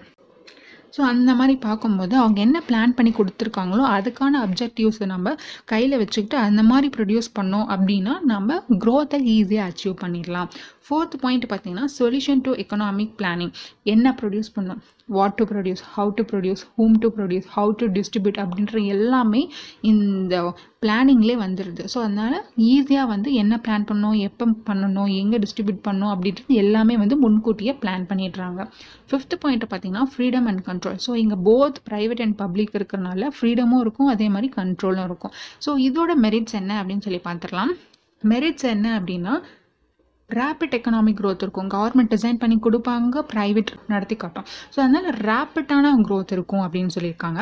ஸோ 0.95 1.01
அந்த 1.11 1.31
மாதிரி 1.39 1.55
பார்க்கும்போது 1.67 2.15
அவங்க 2.21 2.39
என்ன 2.41 2.57
பிளான் 2.67 2.95
பண்ணி 2.97 3.11
கொடுத்துருக்காங்களோ 3.19 3.83
அதுக்கான 3.95 4.41
அப்ஜெக்டிவ்ஸை 4.45 5.07
நம்ம 5.13 5.35
கையில் 5.71 5.99
வச்சுக்கிட்டு 6.01 6.37
அந்த 6.47 6.63
மாதிரி 6.63 6.89
ப்ரொடியூஸ் 6.97 7.29
பண்ணோம் 7.39 7.67
அப்படின்னா 7.75 8.15
நம்ம 8.33 8.59
க்ரோத்தை 8.83 9.19
ஈஸியாக 9.35 9.69
அச்சீவ் 9.71 9.95
பண்ணிடலாம். 10.03 10.51
ஃபோர்த் 10.85 11.21
பாயிண்ட் 11.23 11.47
பார்த்தீங்கன்னா 11.51 11.87
சொல்யூஷன் 11.99 12.43
டு 12.47 12.53
எக்கனாமிக் 12.63 13.15
பிளானிங் 13.19 13.53
என்ன 13.93 14.15
ப்ரொடியூஸ் 14.21 14.55
பண்ணோம்? 14.57 14.81
What 15.09 15.35
to 15.39 15.43
produce 15.49 15.81
how 15.93 16.11
to 16.17 16.23
produce 16.29 16.61
whom 16.75 16.95
to 17.03 17.07
produce 17.15 17.47
how 17.55 17.71
to 17.79 17.85
distribute 17.97 18.37
அப்படின்ற 18.43 18.77
எல்லாமே 18.95 19.41
இந்த 19.91 20.35
பிளானிங்லேயே 20.83 21.37
வந்துடுது 21.43 21.83
ஸோ 21.93 21.97
அதனால் 22.05 22.37
ஈஸியாக 22.71 23.07
வந்து 23.13 23.29
என்ன 23.41 23.59
பிளான் 23.65 23.87
பண்ணணும் 23.89 24.17
எப்போ 24.27 24.45
பண்ணணும் 24.69 25.11
எங்கே 25.21 25.37
டிஸ்ட்ரிபியூட் 25.43 25.81
பண்ணணும் 25.87 26.13
அப்படின்றது 26.13 26.55
எல்லாமே 26.63 26.95
வந்து 27.03 27.17
முன்கூட்டியே 27.23 27.73
பிளான் 27.83 28.05
பண்ணிடுறாங்க. 28.11 28.61
ஃபிஃப்த் 29.09 29.35
பாயிண்ட் 29.43 29.65
பார்த்தீங்கன்னா 29.71 30.05
ஃப்ரீடம் 30.13 30.47
அண்ட் 30.51 30.63
கண்ட்ரோல் 30.69 30.99
ஸோ 31.05 31.13
இங்கே 31.23 31.37
போத் 31.49 31.79
ப்ரைவேட் 31.89 32.23
அண்ட் 32.25 32.37
பப்ளிக் 32.43 32.75
இருக்கிறனால 32.79 33.31
ஃப்ரீடமும் 33.37 33.81
இருக்கும் 33.85 34.11
அதே 34.15 34.29
மாதிரி 34.35 34.49
கண்ட்ரோலும் 34.59 35.07
இருக்கும். 35.09 35.33
ஸோ 35.65 35.71
இதோட 35.87 36.11
மெரிட்ஸ் 36.27 36.57
என்ன 36.61 36.71
அப்படின்னு 36.81 37.05
சொல்லி 37.07 37.21
பார்த்துடலாம். 37.29 37.73
மெரிட்ஸ் 38.21 38.67
என்ன 38.75 38.87
அப்படின்னா 38.99 39.33
ரேப்பிட் 40.39 40.75
எக்கனாமிக் 40.77 41.19
க்ரோத் 41.21 41.43
இருக்கும். 41.45 41.69
கவர்மெண்ட் 41.75 42.11
டிசைன் 42.15 42.39
பண்ணி 42.43 42.57
கொடுப்பாங்க 42.65 43.23
ப்ரைவேட் 43.33 43.71
நடத்தி 43.93 44.15
காட்டும். 44.23 44.47
ஸோ 44.73 44.79
அதனால் 44.85 45.09
ரேப்பிட்டான 45.29 45.93
க்ரோத் 46.09 46.33
இருக்கும் 46.37 46.63
அப்படின்னு 46.65 46.93
சொல்லியிருக்காங்க. 46.97 47.41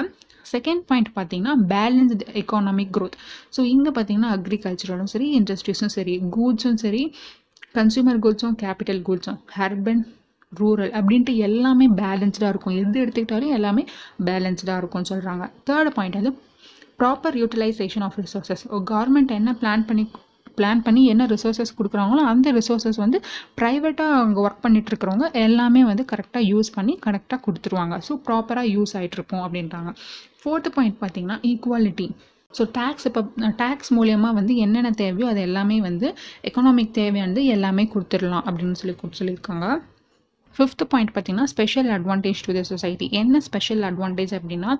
செகண்ட் 0.54 0.84
பாயிண்ட் 0.90 1.10
பார்த்தீங்கன்னா 1.18 1.54
பேலன்ஸ்டு 1.74 2.26
எக்கானமிக் 2.42 2.94
க்ரோத் 2.98 3.18
ஸோ 3.56 3.64
இங்கே 3.74 3.92
பார்த்தீங்கன்னா 3.98 4.32
அக்ரிகல்ச்சரலும் 4.38 5.12
சரி 5.14 5.28
இண்டஸ்ட்ரீஸும் 5.40 5.94
சரி 5.98 6.16
கூட்ஸும் 6.36 6.80
சரி 6.86 7.04
கன்சியூமர் 7.78 8.20
கூட்ஸும் 8.26 8.58
கேபிட்டல் 8.64 9.02
கூட்ஸும் 9.10 9.38
ஹர்பன் 9.58 10.02
ரூரல் 10.52 10.92
அப்படின்ட்டு 11.00 11.34
எல்லாமே 11.48 11.86
பேலன்ஸ்டாக 12.00 12.50
இருக்கும். 12.54 12.76
எது 12.80 12.98
எடுத்துக்கிட்டாலும் 13.04 13.54
எல்லாமே 13.58 13.84
பேலன்ஸ்டாக 14.30 14.80
இருக்கும்னு 14.82 15.12
சொல்கிறாங்க 15.12 15.46
தேர்ட் 15.70 15.92
பாயிண்ட் 15.98 16.18
வந்து 16.20 16.34
proper 17.00 17.38
utilisation 17.42 18.06
of 18.08 18.18
resources 18.24 18.64
government 18.92 19.32
என்ன 19.38 19.54
பிளான் 19.62 19.86
பண்ணி 19.92 20.04
பிளான் 20.58 20.82
பண்ணி 20.88 21.02
என்ன 21.14 21.28
ரிசோர்ஸஸ் 21.34 21.74
கொடுக்குறாங்களோ 21.78 22.24
அந்த 22.32 22.52
ரிசோர்ஸஸ் 22.60 23.00
வந்து 23.04 23.18
ப்ரைவேட்டாக 23.60 24.20
அங்கே 24.24 24.42
ஒர்க் 24.46 24.64
பண்ணிட்டு 24.66 24.92
இருக்கிறவங்க 24.92 25.28
எல்லாமே 25.46 25.84
வந்து 25.92 26.06
கரெக்டாக 26.12 26.44
யூஸ் 26.52 26.72
பண்ணி 26.78 26.96
கரெக்டாக 27.06 27.40
கொடுத்துருவாங்க. 27.46 27.98
ஸோ 28.08 28.16
ப்ராப்பராக 28.28 28.74
யூஸ் 28.76 28.94
ஆகிட்ருப்போம் 29.00 29.44
அப்படின்றாங்க. 29.46 29.92
ஃபோர்த்து 30.42 30.72
பாயிண்ட் 30.78 31.00
பார்த்தீங்கன்னா 31.04 31.40
ஈக்குவாலிட்டி 31.52 32.10
ஸோ 32.58 32.64
டேக்ஸ் 32.78 33.06
இப்போ 33.10 33.22
டேக்ஸ் 33.62 33.92
மூலயமா 33.98 34.30
வந்து 34.40 34.54
என்னென்ன 34.64 34.90
தேவையோ 35.02 35.28
அது 35.34 35.42
எல்லாமே 35.50 35.78
வந்து 35.90 36.08
எக்கனாமிக் 36.50 36.98
தேவையானது 37.00 37.44
எல்லாமே 37.56 37.84
கொடுத்துடலாம் 37.94 38.46
அப்படின்னு 38.50 38.80
சொல்லி 38.82 38.96
கொடுத்து 39.02 39.22
சொல்லியிருக்காங்க. 39.22 39.68
ஃபிஃப்த் 40.56 40.84
பாயிண்ட் 40.92 41.12
பார்த்தீங்கன்னா 41.16 41.50
special 41.52 41.90
advantage 41.98 42.40
to 42.46 42.54
the 42.58 42.62
society 42.72 43.06
என்ன 43.20 43.40
ஸ்பெஷல் 43.46 43.84
அட்வான்டேஜ் 43.90 44.34
அப்படின்னா 44.38 44.72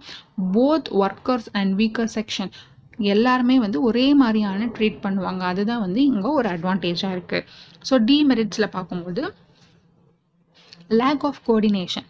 both 0.56 0.90
workers 1.04 1.48
and 1.60 1.72
weaker 1.82 2.12
section 2.18 2.52
எல்லாருமே 2.98 3.60
வந்து 3.60 3.82
ஒரே 3.82 4.14
மாதிரியான 4.14 4.66
ட்ரீட் 4.66 5.04
பண்ணுவாங்க. 5.04 5.40
அதுதான் 5.40 5.80
வந்து 5.80 6.02
இங்கே 6.04 6.32
ஒரு 6.40 6.50
அட்வான்டேஜாக 6.50 7.16
இருக்குது 7.16 7.46
ஸோ 7.90 7.96
டிமெரிட்ஸில் 8.10 8.74
பார்க்கும்போது 8.78 9.24
லேக் 10.90 11.24
ஆஃப் 11.24 11.42
கோஆர்டினேஷன் 11.48 12.08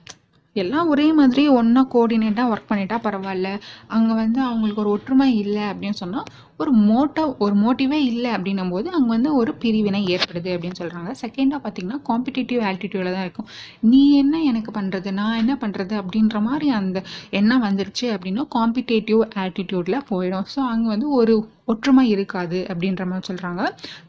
எல்லாம் 0.56 0.90
ஒரே 0.94 1.06
மாதிரி 1.18 1.44
ஒன்றா 1.58 1.82
கோஆர்டினேட்டாக 1.92 2.52
ஒர்க் 2.54 2.70
பண்ணிட்டா 2.70 2.98
பரவாயில்ல. 3.04 3.50
அங்கே 3.96 4.14
வந்து 4.14 4.40
அவங்களுக்கு 4.48 4.82
ஒரு 4.84 4.92
ஒற்றுமை 4.96 5.28
இல்லை 5.44 5.64
அப்படின்னு 5.72 5.98
சொன்னால் 6.00 6.26
ஒரு 6.62 6.72
மோட்டோ 6.88 7.24
ஒரு 7.44 7.56
மோட்டிவே 7.62 8.00
இல்லை 8.10 8.32
அப்படின்னும் 8.38 8.74
போது 8.74 8.88
அங்கே 8.98 9.10
வந்து 9.14 9.30
ஒரு 9.36 9.52
பிரிவினை 9.62 10.02
ஏற்படுது 10.16 10.50
அப்படின்னு 10.56 10.80
சொல்கிறாங்க 10.82 11.12
செகண்டாக 11.22 11.60
பார்த்தீங்கன்னா 11.64 12.00
காம்படிட்டிவ் 12.10 12.62
ஆல்டிடியூடில் 12.70 13.14
தான் 13.16 13.26
இருக்கும். 13.28 13.48
நீ 13.92 14.02
என்ன 14.18 14.42
எனக்கு 14.50 14.72
பண்ணுறது 14.80 15.12
நான் 15.22 15.40
என்ன 15.44 15.54
பண்ணுறது 15.64 15.96
அப்படின்ற 16.02 16.40
மாதிரி 16.50 16.70
அந்த 16.80 17.02
எண்ணம் 17.40 17.66
வந்துருச்சு 17.68 18.08
அப்படின்னா 18.16 18.46
காம்படிட்டிவ் 18.58 19.22
ஆட்டிடியூடில் 19.44 20.06
போயிடும். 20.12 20.48
ஸோ 20.56 20.62
அங்கே 20.74 20.90
வந்து 20.96 21.10
ஒரு 21.22 21.36
ஒற்றுமை 21.74 22.04
இருக்காது 22.16 22.60
அப்படின்ற 22.72 23.04
மாதிரி 23.12 23.28
சொல்கிறாங்க 23.32 23.64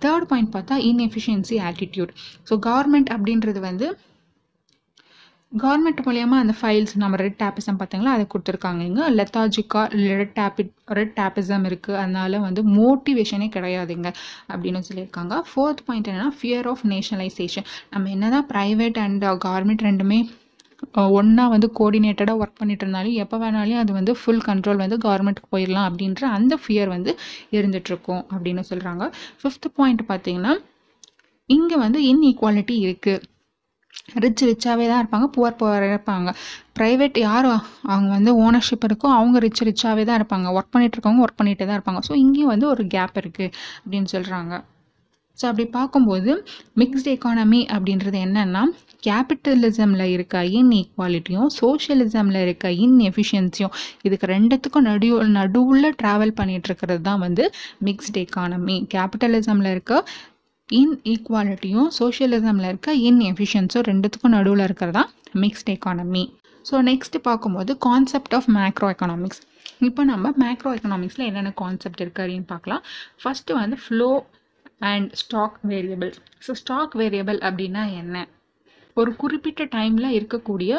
தேர்ட் 0.05 0.31
பாயிண்ட் 0.31 0.55
பார்த்தா 0.57 0.77
இன்எஃபிஷியன்சி 0.91 1.59
ஆட்டிடியூட் 1.69 2.13
ஸோ 2.51 2.57
கவர்மெண்ட் 2.69 3.13
அப்படின்றது 3.17 3.61
வந்து 3.71 3.89
கவர்மெண்ட் 5.53 6.01
மூலயமா 6.05 6.37
அந்த 6.43 6.55
ஃபைல்ஸ் 6.59 6.93
நம்ம 7.01 7.17
ரெட் 7.23 7.39
டேப்பிசம் 7.43 7.79
பார்த்தீங்களா 7.81 8.13
அதை 8.17 8.25
கொடுத்துருக்காங்க 8.33 8.83
இங்கே. 8.89 9.07
லெத்தாஜிக்காக 9.19 9.87
ரெட் 10.13 10.33
டேப்பி 10.39 10.65
ரெட் 10.99 11.13
டேப்பிசம் 11.19 11.65
இருக்குது 11.71 11.99
அதனால 12.03 12.39
வந்து 12.45 12.63
மோட்டிவேஷனே 12.77 13.49
கிடையாதுங்க 13.57 14.09
அப்படின்னு 14.53 14.81
சொல்லியிருக்காங்க. 14.89 15.35
ஃபோர்த் 15.51 15.83
பாயிண்ட் 15.89 16.09
என்னன்னா 16.11 16.31
ஃபியர் 16.39 16.69
ஆஃப் 16.73 16.85
நேஷனலைசேஷன் 16.93 17.67
நம்ம 17.91 18.11
என்னதான் 18.11 18.47
ப்ரைவேட் 18.53 19.01
அண்ட் 19.05 19.27
கவர்மெண்ட் 19.47 19.85
ரெண்டுமே 19.89 20.21
uh, 20.97 21.09
ஒன்றா 21.19 21.45
வந்து 21.53 21.69
கோஆர்டினேட்டடாக 21.79 22.41
ஒர்க் 22.43 22.59
பண்ணிட்டு 22.61 22.85
இருந்தாலும் 22.85 23.19
எப்போ 23.25 23.37
வேணாலும் 23.43 23.81
அது 23.83 23.93
வந்து 23.99 24.15
ஃபுல் 24.21 24.43
கண்ட்ரோல் 24.49 24.83
வந்து 24.85 24.99
கவர்மெண்ட்டுக்கு 25.05 25.51
போயிடலாம் 25.55 25.89
அப்படின்ற 25.91 26.23
அந்த 26.39 26.55
ஃபியர் 26.63 26.91
வந்து 26.95 27.13
இருந்துகிட்ருக்கும் 27.57 28.23
அப்படின்னு 28.33 28.65
சொல்கிறாங்க 28.71 29.07
ஃபிஃப்த் 29.43 29.69
பாயிண்ட் 29.77 30.05
பார்த்தீங்கன்னா 30.09 30.55
இங்கே 31.51 31.77
வந்து 31.77 32.01
இன்இக்வாலிட்டி 32.11 32.77
இருக்குது 32.87 33.31
ரிச் 34.09 34.43
ரிச்சாகவே 34.49 34.87
தான் 34.91 35.01
இருப்பாங்க 35.03 35.27
புவர் 35.37 35.59
புவராக 35.61 35.93
இருப்பாங்க. 35.93 36.31
ப்ரைவேட் 36.79 37.19
யார் 37.27 37.49
அவங்க 37.93 38.11
வந்து 38.17 38.33
ஓனர்ஷிப் 38.45 38.87
இருக்கோ 38.89 39.09
அவங்க 39.19 39.39
ரிச் 39.39 39.65
ரிச்சாகவே 39.69 40.05
தான் 40.09 40.19
இருப்பாங்க. 40.21 40.49
ஒர்க் 40.59 40.75
பண்ணிட்டு 40.75 40.97
இருக்கவங்க 40.97 41.25
ஒர்க் 41.27 41.41
பண்ணிகிட்டே 41.41 41.67
தான் 41.67 41.79
இருப்பாங்க. 41.79 42.03
ஸோ 42.09 42.15
இங்கேயும் 42.25 42.53
வந்து 42.55 42.69
ஒரு 42.75 42.85
கேப் 42.97 43.19
இருக்குது 43.23 43.53
அப்படின்னு 43.83 44.11
சொல்கிறாங்க 44.17 44.55
ஸோ 45.39 45.47
அப்படி 45.51 45.65
பார்க்கும்போது 45.77 46.31
மிக்ஸ்டு 46.81 47.13
எக்கானமி 47.15 47.61
அப்படின்றது 47.75 48.19
என்னென்னா 48.27 48.63
கேபிட்டலிசமில் 49.03 50.05
இருக்க 50.15 50.43
இன்இக்வாலிட்டியும் 50.59 51.49
சோஷியலிசமில் 51.57 52.39
இருக்க 52.43 52.67
இன்எஃபிஷியன்சியும் 52.85 53.73
இதுக்கு 54.03 54.27
ரெண்டுத்துக்கும் 54.33 54.87
நடு 54.89 55.09
நடுவில் 55.39 55.89
ட்ராவல் 56.03 56.35
பண்ணிகிட்டு 56.41 56.69
இருக்கிறது 56.71 57.03
தான் 57.03 57.23
வந்து 57.27 57.47
மிக்ஸ்டு 57.89 58.23
எக்கானமி 58.25 58.77
கேபிட்டலிசமில் 58.95 59.71
இருக்க 59.71 59.97
இன்இக்வாலிட்டியும் 60.79 61.89
சோஷியலிசமில் 61.99 62.69
இருக்க 62.71 62.91
இன்எஃபிஷியன்ஸும் 63.09 63.87
ரெண்டுத்துக்கும் 63.91 64.35
நடுவில் 64.37 64.65
இருக்கிறதா? 64.67 65.03
மிக்ஸ்ட் 65.43 65.71
எக்கானமி 65.75 66.25
ஸோ 66.69 66.77
நெக்ஸ்ட் 66.91 67.17
பார்க்கும்போது 67.29 67.73
கான்செப்ட் 67.87 68.35
ஆஃப் 68.39 68.49
மேக்ரோ 68.59 68.89
எக்கனாமிக்ஸ் 68.95 69.43
இப்போ 69.89 70.03
நம்ம 70.11 70.33
மேக்ரோ 70.43 70.71
எக்கனாமிக்ஸில் 70.77 71.27
என்னென்ன 71.29 71.53
கான்செப்ட் 71.63 72.03
இருக்குது 72.03 72.25
அப்படின்னு 72.25 72.49
பார்க்கலாம். 72.55 72.83
ஃபஸ்ட்டு 73.23 73.57
வந்து 73.61 73.77
flow 73.85 74.11
and 74.91 75.09
stock 75.23 75.57
variable 75.71 76.13
so 76.47 76.53
stock 76.63 76.95
variable 77.03 77.41
அப்படின்னா 77.49 77.85
என்ன? 78.03 78.17
ஒரு 78.97 79.11
குறிப்பிட்ட 79.23 79.65
டைமில் 79.77 80.15
இருக்கக்கூடிய 80.19 80.73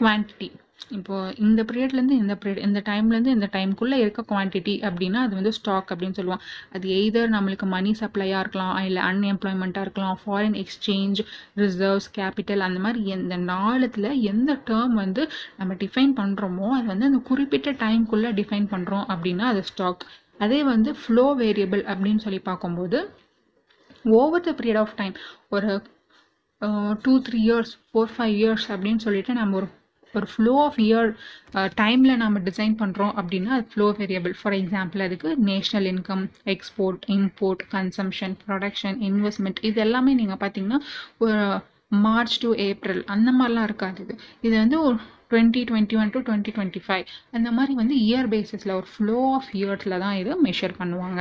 குவான்டிட்டி 0.00 0.48
இப்போது 0.96 1.34
இந்த 1.38 1.60
பீரியட்லேருந்து 1.62 2.16
இந்த 2.22 2.34
பீரியட் 2.42 2.62
இந்த 2.66 2.80
டைம்லேருந்து 2.88 3.32
இந்த 3.36 3.48
டைமுக்குள்ளே 3.52 3.96
இருக்க 4.02 4.20
குவான்டிட்டி 4.30 4.74
அப்படின்னா 4.88 5.18
அது 5.24 5.34
வந்து 5.34 5.52
ஸ்டாக் 5.52 5.90
அப்படின்னு 5.92 6.18
சொல்லுவோம். 6.18 6.42
அது 6.72 6.88
எய்தர் 6.88 7.32
நம்மளுக்கு 7.34 7.66
மணி 7.66 7.90
சப்ளையாக 8.00 8.42
இருக்கலாம் 8.44 8.78
இல்லை 8.84 9.02
அன்எம்ப்ளாய்மெண்ட்டாக 9.02 9.80
இருக்கலாம் 9.80 10.18
ஃபாரின் 10.22 10.56
எக்ஸ்சேஞ்ச் 10.62 11.20
ரிசர்வ்ஸ் 11.56 12.08
கேபிட்டல் 12.16 12.64
அந்த 12.68 12.80
மாதிரி 12.80 13.02
எந்த 13.08 13.36
நாளத்தில் 13.52 14.10
எந்த 14.32 14.52
டேர்ம் 14.70 14.94
வந்து 14.94 15.24
நம்ம 15.56 15.74
டிஃபைன் 15.74 16.14
பண்ணுறோமோ 16.16 16.70
அது 16.70 16.86
வந்து 16.86 17.04
அந்த 17.04 17.20
குறிப்பிட்ட 17.24 17.72
டைம்குள்ளே 17.84 18.32
டிஃபைன் 18.32 18.68
பண்ணுறோம் 18.70 19.06
அப்படின்னா 19.08 19.46
அது 19.52 19.62
ஸ்டாக் 19.64 20.04
அதே 20.38 20.60
வந்து 20.64 20.90
ஃப்ளோ 20.94 21.26
வேரியபிள் 21.38 21.82
அப்படின்னு 21.84 22.16
சொல்லி 22.16 22.38
பார்க்கும்போது 22.40 22.98
over 24.18 24.40
the 24.40 24.52
period 24.52 24.76
of 24.76 24.96
time 24.96 25.14
ஒரு 25.48 25.70
two 27.02 27.12
three 27.20 27.40
years 27.44 27.72
four 27.88 28.12
five 28.16 28.34
years 28.34 28.66
அப்படின்னு 28.68 28.96
சொல்லிட்டு 28.98 29.32
நம்ம 29.32 29.56
ஒரு 29.56 29.68
ஒரு 30.14 30.26
ஃப்ளோ 30.32 30.54
ஆஃப் 30.64 30.78
இயர் 30.78 31.08
டைமில் 31.80 32.14
நம்ம 32.16 32.42
டிசைன் 32.48 32.74
பண்ணுறோம் 32.82 33.14
அப்படின்னா 33.20 33.50
அது 33.56 33.66
ஃப்ளோ 33.72 33.86
வேரியபிள் 33.98 34.34
ஃபார் 34.40 34.56
எக்ஸாம்பிள் 34.60 35.02
அதுக்கு 35.06 35.30
national 35.50 35.88
income 35.92 36.24
export 36.54 37.04
import 37.16 37.64
consumption 37.74 38.36
production 38.44 38.98
investment 39.08 39.60
இது 39.70 39.80
எல்லாமே 39.80 40.14
நீங்கள் 40.14 40.40
பார்த்தீங்கன்னா 40.44 40.80
ஒரு 41.18 41.38
மார்ச் 42.06 42.38
டு 42.42 42.48
ஏப்ரல் 42.64 43.02
அந்த 43.06 43.30
மாதிரிலாம் 43.32 43.68
இருக்காது 43.68 44.00
இது. 44.04 44.14
இது 44.40 44.54
வந்து 44.56 44.78
ஒரு 44.82 44.96
twenty 45.30 45.60
twenty 45.70 45.96
one 46.00 46.12
to 46.14 46.20
twenty 46.20 46.52
twenty 46.56 46.80
five 46.86 47.04
அந்த 47.30 47.48
மாதிரி 47.50 47.74
வந்து 47.74 47.94
இயர் 48.06 48.28
பேசிஸில் 48.34 48.76
ஒரு 48.78 48.88
ஃப்ளோ 48.94 49.18
ஆஃப் 49.36 49.50
இயர்ஸில் 49.60 50.02
தான் 50.04 50.16
இது 50.22 50.32
மெஷர் 50.46 50.74
பண்ணுவாங்க. 50.80 51.20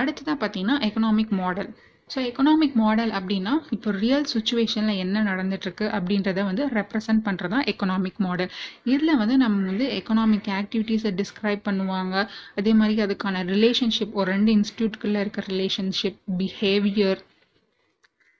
அடுத்ததாக 0.00 0.36
பார்த்தீங்கன்னா 0.42 0.76
economic 0.88 1.32
model 1.40 1.70
so 2.12 2.18
economic 2.28 2.74
model 2.80 3.12
அப்படின்னா 3.18 3.52
இப்போ 3.74 3.90
ரியல் 4.02 4.26
சுச்சுவேஷனில் 4.32 5.00
என்ன 5.04 5.22
நடந்துட்டுருக்கு 5.28 5.86
அப்படின்றத 5.96 6.40
வந்து 6.48 6.62
ரெப்ரசன்ட் 6.78 7.22
பண்ணுறது 7.26 7.52
தான் 7.54 7.66
எக்கனாமிக் 7.72 8.20
மாடல் 8.26 8.50
இதில் 8.92 9.18
வந்து 9.20 9.36
நம்ம 9.42 9.66
வந்து 9.70 9.86
எக்கனாமிக் 9.98 10.50
ஆக்டிவிட்டீஸை 10.60 11.12
டிஸ்கிரைப் 11.20 11.62
பண்ணுவாங்க. 11.68 12.14
அதே 12.60 12.72
மாதிரி 12.80 13.02
அதுக்கான 13.06 13.44
ரிலேஷன்ஷிப் 13.54 14.16
ஒரு 14.20 14.28
ரெண்டு 14.34 14.52
இன்ஸ்டியூட்குள்ளே 14.58 15.20
இருக்க 15.24 15.44
ரிலேஷன்ஷிப் 15.52 16.20
பிஹேவியர் 16.40 17.22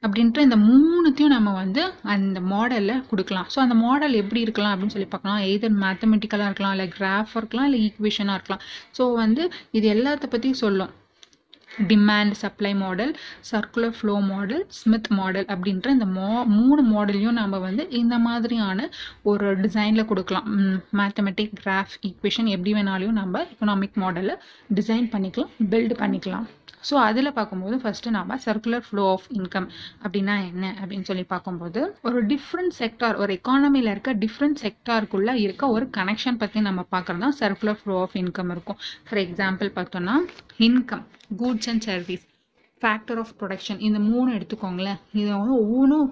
அப்படின்ற 0.02 0.38
இந்த 0.46 0.56
மூணுத்தையும் 0.68 1.34
நம்ம 1.36 1.50
வந்து 1.62 1.82
அந்த 2.14 2.38
மாடலில் 2.52 3.02
கொடுக்கலாம். 3.10 3.48
ஸோ 3.54 3.58
அந்த 3.64 3.74
மாடல் 3.84 4.14
எப்படி 4.22 4.40
இருக்கலாம் 4.46 4.72
அப்படின்னு 4.72 4.94
சொல்லி 4.94 5.10
பார்க்கலாம். 5.12 5.42
எய்தர் 5.50 5.76
மேத்தமெட்டிக்கலாக 5.84 6.48
இருக்கலாம் 6.50 6.74
இல்லை 6.76 6.88
கிராஃபாக 6.96 7.40
இருக்கலாம் 7.42 7.68
இல்லை 7.68 7.80
ஈக்குவேஷனாக 7.86 8.38
இருக்கலாம். 8.38 8.64
ஸோ 8.98 9.04
வந்து 9.22 9.44
இது 9.78 9.86
எல்லாத்த 9.96 10.28
பற்றியும் 10.34 10.62
சொல்லும். 10.64 10.92
Demand 11.90 12.34
supply 12.42 12.74
model 12.74 13.12
circular 13.50 13.94
flow 13.98 14.14
model 14.30 14.64
Smith 14.78 15.10
model 15.18 15.46
அப்படின்ற 15.54 15.88
இந்த 15.96 16.06
மா 16.06 16.28
மூணு 16.56 16.82
மாடலையும் 16.92 17.38
நம்ம 17.40 17.58
வந்து 17.58 17.84
இந்த 17.90 18.18
மாதிரியான 18.18 18.88
ஒரு 19.22 19.46
டிசைனில் 19.60 20.08
கொடுக்கலாம். 20.10 20.48
மேத்தமெட்டிக் 21.00 21.54
கிராஃப் 21.60 21.94
ஈக்குவேஷன் 22.08 22.50
எப்படி 22.56 22.72
வேணாலையும் 22.78 23.18
நம்ம 23.20 23.44
எக்கனாமிக் 23.52 24.00
மாடலை 24.04 24.36
டிசைன் 24.74 25.08
பண்ணிக்கலாம் 25.14 25.54
பில்டு 25.72 25.96
பண்ணிக்கலாம். 26.02 26.46
ஸோ 26.88 26.94
அதில் 27.08 27.30
பார்க்கும்போது 27.38 27.76
ஃபஸ்ட்டு 27.82 28.14
நாம் 28.16 28.32
சர்க்குலர் 28.46 28.84
ஃப்ளோ 28.88 29.04
ஆஃப் 29.14 29.28
இன்கம் 29.38 29.68
அப்படின்னா 30.04 30.36
என்ன 30.50 30.64
அப்படின்னு 30.80 31.08
சொல்லி 31.10 31.24
பார்க்கும்போது 31.34 31.80
ஒரு 32.08 32.20
டிஃப்ரெண்ட் 32.32 32.74
செக்டார் 32.80 33.18
ஒரு 33.22 33.32
எக்கானமியில் 33.38 33.90
இருக்க 33.92 34.12
டிஃப்ரெண்ட் 34.24 34.60
செக்டாருக்குள்ளே 34.64 35.34
இருக்க 35.44 35.70
ஒரு 35.76 35.86
கனெக்ஷன் 35.98 36.40
பற்றி 36.42 36.60
நம்ம 36.68 36.84
பார்க்குறது 36.94 37.24
தான் 37.26 37.38
சர்க்குலர் 37.42 37.78
ஃப்ளோ 37.82 37.96
ஆஃப் 38.04 38.16
இன்கம் 38.22 38.52
இருக்கும். 38.54 38.78
ஃபார் 39.06 39.22
எக்ஸாம்பிள் 39.26 39.70
பார்த்தோன்னா 39.78 40.16
income 40.68 41.04
goods 41.40 41.68
and 41.72 41.84
service 41.90 42.24
factor 42.82 43.20
of 43.22 43.32
production 43.40 43.80
இந்த 43.88 43.98
மூணு 44.10 44.28
எடுத்துக்கோங்களேன். 44.38 44.98
இது 45.20 45.28
வந்து 45.40 45.54
ஒவ்வொன்றும் 45.64 46.08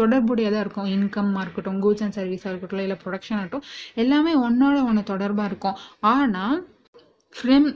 தொடர்புடையதாக 0.00 0.62
இருக்கும். 0.64 0.88
இன்கம்மாக 0.94 1.44
இருக்கட்டும் 1.44 1.78
கூட்ஸ் 1.84 2.04
அண்ட் 2.04 2.16
சர்வீஸாக 2.18 2.50
இருக்கட்டும் 2.52 2.82
இல்லை 2.86 2.96
ப்ரொடக்ஷன் 3.04 3.38
ஆகட்டும் 3.38 3.64
எல்லாமே 4.02 4.32
ஒன்றோட 4.46 4.76
ஒன்று 4.88 5.02
தொடர்பாக 5.12 5.50
இருக்கும். 5.50 5.78
ஆனால் 6.14 6.58
ஃப்ரம் 7.34 7.68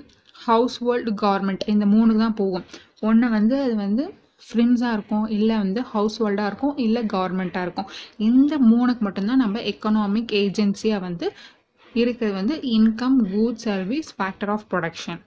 ஹவுஸ் 0.47 0.77
ஹோல்டு 0.85 1.13
கார்மெண்ட் 1.25 1.65
இந்த 1.73 1.87
மூணுக்கு 1.95 2.23
தான் 2.27 2.39
போகும். 2.43 2.67
ஒன்று 3.09 3.29
வந்து 3.37 3.57
அது 3.65 3.75
வந்து 3.85 4.05
ஃப்ரிம்ஸாக 4.47 4.97
இருக்கும் 4.97 5.27
இல்லை 5.39 5.57
வந்து 5.65 5.81
ஹவுஸ் 5.95 6.17
ஹோல்டாக 6.23 6.51
இருக்கும் 6.51 6.77
இல்லை 6.87 7.03
கவர்மெண்ட்டாக 7.15 7.67
இருக்கும். 7.67 7.91
இந்த 8.29 8.55
மூணுக்கு 8.71 9.05
மட்டும்தான் 9.09 9.43
நம்ம 9.45 9.61
எக்கனாமிக் 9.73 10.33
ஏஜென்சியாக 10.45 11.07
வந்து 11.09 11.29
இருக்கிறது 11.95 12.35
வந்து 12.41 12.55
income 12.77 13.19
good 13.33 13.61
service 13.69 14.11
factor 14.19 14.53
of 14.55 14.67
production 14.71 15.21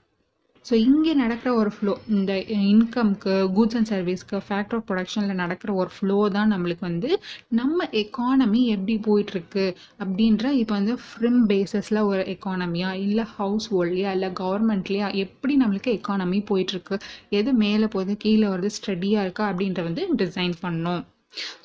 so 0.66 0.74
இங்கே 0.86 1.14
நடக்கிற 1.14 1.50
ஒரு 1.54 1.72
ஃப்ளோ 1.74 1.94
இந்த 2.10 2.32
இன்கம்க்கு 2.66 3.34
கூட்ஸ் 3.54 3.78
அண்ட் 3.78 3.90
சர்வீஸ்க்கு 3.90 4.38
ஃபேக்டர் 4.46 4.78
ஆஃப் 4.78 4.86
ப்ரொடக்ஷனில் 4.88 5.40
நடக்கிற 5.42 5.74
ஒரு 5.76 5.92
ஃப்ளோ 5.94 6.18
தான் 6.30 6.52
நம்மளுக்கு 6.54 6.84
வந்து 6.84 7.12
நம்ம 7.54 7.88
எக்கானமி 8.02 8.62
எப்படி 8.70 8.96
போயிட்டுருக்கு 9.06 9.66
அப்படின்ற 10.00 10.54
இப்போ 10.58 10.76
வந்து 10.76 10.96
ஃப்ரிம் 11.06 11.42
பேஸஸில் 11.48 12.02
ஒரு 12.04 12.22
எக்கானமியா 12.34 12.92
இல்லை 13.00 13.26
ஹவுஸ் 13.36 13.68
ஹோல்ட்லையா 13.72 14.12
இல்லை 14.12 14.32
கவர்மெண்ட்லையா 14.36 15.10
எப்படி 15.18 15.56
நம்மளுக்கு 15.58 15.98
எக்கானமி 15.98 16.40
போயிட்டுருக்கு 16.50 16.98
எது 17.32 17.54
மேலே 17.58 17.90
போகுது 17.90 18.16
கீழே 18.18 18.48
வருது 18.48 18.72
ஸ்டடியாக 18.78 19.26
இருக்கா 19.26 19.46
அப்படின்ற 19.52 19.84
வந்து 19.84 20.06
டிசைன் 20.18 20.56
பண்ணோம் 20.62 21.04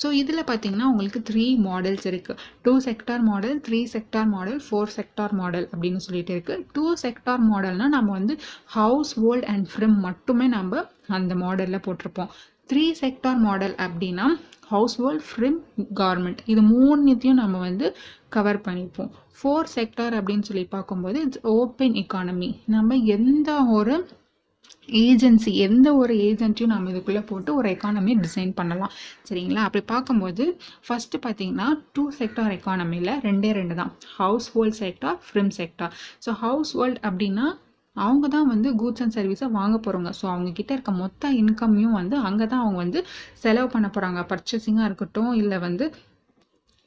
ஸோ 0.02 0.08
இதில் 0.20 0.48
பார்த்தீங்கன்னா 0.50 0.88
உங்களுக்கு 0.92 1.20
த்ரீ 1.30 1.44
மாடல்ஸ் 1.66 2.06
இருக்குது 2.10 2.38
two 2.64 2.74
sector 2.86 3.24
model 3.30 3.56
three 3.66 3.80
sector 3.94 4.30
model 4.34 4.60
four 4.66 4.94
sector 4.96 5.34
model 5.40 5.66
அப்படின்னு 5.72 6.02
சொல்லிட்டு 6.06 6.34
இருக்குது 6.36 6.64
டூ 6.76 6.84
செக்டார் 7.02 7.44
மாடல்னால் 7.50 7.94
நம்ம 7.96 8.12
வந்து 8.18 8.36
ஹவுஸ் 8.76 9.12
ஹோல்ட் 9.22 9.48
அண்ட் 9.54 9.68
ஃப்ரிம் 9.72 9.98
மட்டுமே 10.06 10.48
நம்ம 10.56 10.84
அந்த 11.18 11.34
மாடலில் 11.42 11.84
போட்டிருப்போம். 11.86 12.30
த்ரீ 12.70 12.84
செக்டார் 13.00 13.40
மாடல் 13.46 13.74
அப்படின்னா 13.84 14.26
ஹவுஸ் 14.72 14.96
ஹோல்ட் 15.00 15.24
ஃப்ரிம் 15.28 15.56
கார்மெண்ட் 16.00 16.40
இது 16.52 16.62
மூணுத்தையும் 16.72 17.40
நம்ம 17.42 17.58
வந்து 17.68 17.86
கவர் 18.36 18.60
பண்ணிப்போம். 18.66 19.10
ஃபோர் 19.38 19.70
செக்டார் 19.74 20.14
அப்படின்னு 20.18 20.46
சொல்லி 20.48 20.64
பார்க்கும்போது 20.74 21.18
இட்ஸ் 21.26 21.42
ஓப்பன் 21.54 21.94
எக்கானமி 22.02 22.50
நம்ம 22.74 22.96
எந்த 23.16 23.50
ஒரு 23.78 23.94
ஏஜென்சி 25.04 25.50
எந்த 25.66 25.88
ஒரு 25.94 26.14
ஏஜென்ட்டையும் 26.28 26.72
நம்ம 26.74 26.90
இதுக்குள்ளே 26.92 27.22
போட்டு 27.30 27.50
ஒரு 27.58 27.68
எக்கானமி 27.74 28.12
டிசைன் 28.24 28.52
பண்ணலாம். 28.60 28.92
சரிங்களா? 29.28 29.62
அப்படி 29.68 29.82
பார்க்கும்போது 29.92 30.44
ஃபஸ்ட்டு 30.86 31.22
பார்த்தீங்கன்னா 31.26 31.66
டூ 31.92 32.04
செக்டார் 32.18 32.54
எக்கானமியில் 32.58 33.12
ரெண்டே 33.26 33.50
ரெண்டு 33.60 33.74
தான். 33.80 33.92
Household 34.54 34.78
sector 34.82 35.18
firm 35.26 35.52
sector 35.58 35.94
so 36.26 36.32
household 36.78 37.00
அப்படின்னா 37.08 37.46
அவங்க 37.96 38.26
தான் 38.28 38.50
வந்து 38.50 38.68
கூட்ஸ் 38.80 39.02
அண்ட் 39.04 39.14
சர்வீஸை 39.16 39.46
வாங்க 39.56 39.76
போகிறவங்க 39.76 40.10
ஸோ 40.18 40.24
அவங்கக்கிட்ட 40.32 40.70
இருக்க 40.76 40.92
மொத்த 41.00 41.32
இன்கம்மையும் 41.40 41.96
வந்து 42.00 42.16
அங்கே 42.28 42.46
தான் 42.46 42.62
அவங்க 42.64 42.78
வந்து 42.84 43.00
செலவு 43.42 43.68
பண்ண 43.72 43.88
போகிறாங்க 43.88 44.20
பர்ச்சேசிங்காக 44.30 44.88
இருக்கட்டும் 44.90 45.32
இல்லை 45.34 45.58
வந்து 45.58 45.86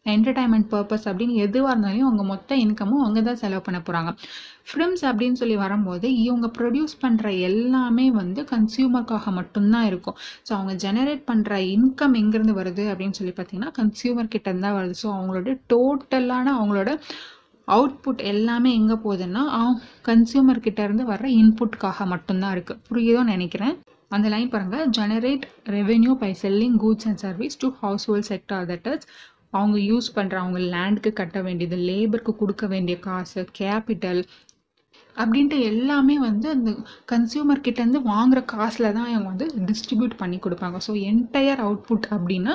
என்டர்டைன்மெண்ட் 0.06 0.68
பர்பஸ் 0.72 1.06
அப்படின்னு 1.10 1.36
எதுவாக 1.46 1.72
இருந்தாலும் 1.74 2.08
அவங்க 2.08 2.24
மொத்த 2.24 2.56
இன்கமும் 2.56 3.04
அவங்க 3.04 3.22
தான் 3.22 3.40
செலவு 3.44 3.62
பண்ண 3.62 3.80
போகிறாங்க 3.80 4.12
ஃபிலிம்ஸ் 4.70 5.04
அப்படின்னு 5.10 5.40
சொல்லி 5.42 5.56
வரும்போது 5.56 6.08
இவங்க 6.26 6.48
ப்ரொடியூஸ் 6.58 6.96
பண்ணுற 7.04 7.28
எல்லாமே 7.50 8.12
வந்து 8.12 8.42
கன்சியூமருக்காக 8.52 9.32
மட்டும்தான் 9.40 9.86
இருக்கும். 9.86 10.18
ஸோ 10.48 10.52
அவங்க 10.58 10.74
ஜெனரேட் 10.86 11.24
பண்ணுற 11.32 11.54
இன்கம் 11.76 12.18
எங்கேருந்து 12.22 12.56
வருது 12.62 12.86
அப்படின்னு 12.92 13.18
சொல்லி 13.20 13.34
பார்த்தீங்கன்னா 13.38 13.72
கன்சியூமர் 13.80 14.34
கிட்ட 14.36 14.54
தான் 14.66 14.78
வருது. 14.80 14.96
ஸோ 15.04 15.10
அவங்களோட 15.18 15.56
டோட்டலான 15.74 16.46
அவங்களோட 16.60 16.92
அவுட்புட் 17.68 18.22
எல்லாமே 18.34 18.70
எங்கே 18.80 18.96
போகுதுன்னா 19.04 19.44
கன்சியூமர் 20.10 20.66
கிட்டேருந்து 20.66 21.04
வர்ற 21.12 21.28
இன்புட்காக 21.42 22.06
மட்டும்தான் 22.06 22.56
இருக்குது 22.56 22.82
புரியுதோன்னு 22.90 23.36
நினைக்கிறேன். 23.36 23.76
அந்த 24.16 24.28
லைன் 24.32 24.50
பாருங்கள் 24.54 24.90
generate 24.98 25.46
revenue 25.76 26.12
by 26.24 26.30
selling 26.42 26.76
goods 26.84 27.08
and 27.10 27.22
service 27.26 27.56
to 27.62 27.68
household 28.10 28.28
sector 28.32 28.66
that 28.72 28.88
is 28.92 29.08
அவங்க 29.58 29.78
யூஸ் 29.90 30.10
பண்ணுற 30.18 30.36
அவங்க 30.44 30.60
லேண்டுக்கு 30.74 31.12
கட்ட 31.22 31.42
வேண்டியது 31.48 31.78
லேபருக்கு 31.90 32.34
கொடுக்க 32.42 32.68
வேண்டிய 32.74 32.98
காசு 33.08 33.42
கேபிட்டல் 33.60 34.24
அப்படின்ட்டு 35.16 35.58
எல்லாமே 35.72 36.16
வந்து 36.28 36.48
அந்த 36.56 36.70
கன்சியூமர் 37.12 37.64
கிட்டேருந்து 37.66 38.00
வாங்குகிற 38.12 38.40
காசில் 38.54 38.94
தான் 38.98 39.10
அவங்க 39.10 39.28
வந்து 39.32 39.48
டிஸ்ட்ரிபியூட் 39.70 40.16
பண்ணி 40.22 40.38
கொடுப்பாங்க. 40.46 40.78
ஸோ 40.88 40.92
என்டையர் 41.10 41.62
அவுட்புட் 41.66 42.08
அப்படின்னா 42.16 42.54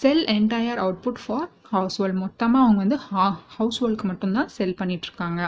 sell 0.00 0.22
entire 0.36 0.80
output 0.84 1.20
for 1.24 1.48
household 2.00 2.18
மொத்தமாக 2.22 2.64
அவங்க 2.64 2.80
வந்து 2.84 2.98
ஹவுஸ் 3.56 3.78
ஹோல்டுக்கு 3.80 4.06
மட்டும்தான் 4.10 4.50
செல் 4.56 4.78
பண்ணிகிட்ருக்காங்க 4.80 5.40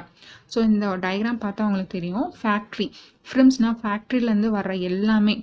ஸோ 0.53 0.59
இந்த 0.71 0.87
டயக்ராம் 1.07 1.43
பார்த்தா 1.45 1.65
அவங்களுக்கு 1.67 1.97
தெரியும். 1.99 2.29
ஃபேக்ட்ரி 2.41 2.87
ஃப்ரிம்ஸ்னால் 3.27 3.79
ஃபேக்ட்ரிலேருந்து 3.83 4.51
வர்ற 4.59 4.75
எல்லாமே. 4.91 5.35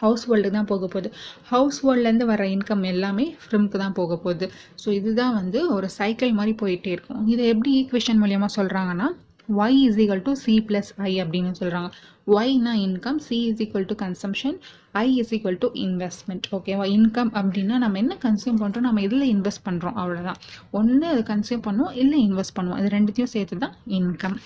ஹவுஸ் 0.00 0.24
ஹோல்டு 0.30 0.50
தான் 0.56 0.70
போக 0.72 0.84
போகுது. 0.94 1.10
ஹவுஸ் 1.52 1.78
ஹோல்ட்லேருந்து 1.84 2.26
வர 2.32 2.44
இன்கம் 2.56 2.84
எல்லாமே 2.92 3.26
ஃப்ரிம்க்கு 3.44 3.82
தான் 3.84 3.96
போக 4.00 4.16
போகுது. 4.24 4.48
ஸோ 4.82 4.88
இதுதான் 5.00 5.36
வந்து 5.40 5.60
ஒரு 5.76 5.90
சைக்கிள் 5.98 6.36
மாதிரி 6.40 6.54
போயிட்டே 6.64 6.92
இருக்கும். 6.96 7.22
இதை 7.34 7.44
எப்படி 7.54 7.72
ஈக்குவேஷன் 7.82 8.20
மூலியமாக 8.24 8.52
சொல்கிறாங்கன்னா 8.58 9.08
Y 9.48 9.76
is 9.86 9.98
equal 10.02 10.22
to 10.26 10.32
C 10.44 10.54
plus 10.68 10.88
I 11.08 11.10
அப்படின்னு 11.22 11.52
சொல்கிறாங்க 11.58 11.88
ஒய்னா 12.36 12.72
income 12.86 13.20
C 13.26 13.36
is 13.50 13.60
equal 13.64 13.86
to 13.90 13.96
consumption 14.02 14.56
I 15.02 15.04
is 15.20 15.30
equal 15.36 15.58
to 15.64 15.68
investment 15.84 16.46
ஓகேவா 16.56 16.86
இன்கம் 16.96 17.30
அப்படின்னா 17.40 17.76
நம்ம 17.84 17.98
என்ன 18.02 18.14
கன்சியூம் 18.24 18.58
பண்ணுறோம் 18.62 18.86
நம்ம 18.88 19.02
இதில் 19.06 19.26
இன்வெஸ்ட் 19.34 19.64
பண்ணுறோம் 19.68 19.98
அவ்வளோதான் 20.02 20.40
ஒன்று 20.80 21.06
அதை 21.12 21.22
கன்சியூம் 21.32 21.64
பண்ணுவோம் 21.68 21.94
இல்லை 22.02 22.20
இன்வெஸ்ட் 22.26 22.56
பண்ணுவோம் 22.58 22.80
இது 22.82 22.90
ரெண்டுத்தையும் 22.96 23.34
சேர்த்து 23.34 23.62
தான் 23.64 23.76
இன்கம் 23.98 24.36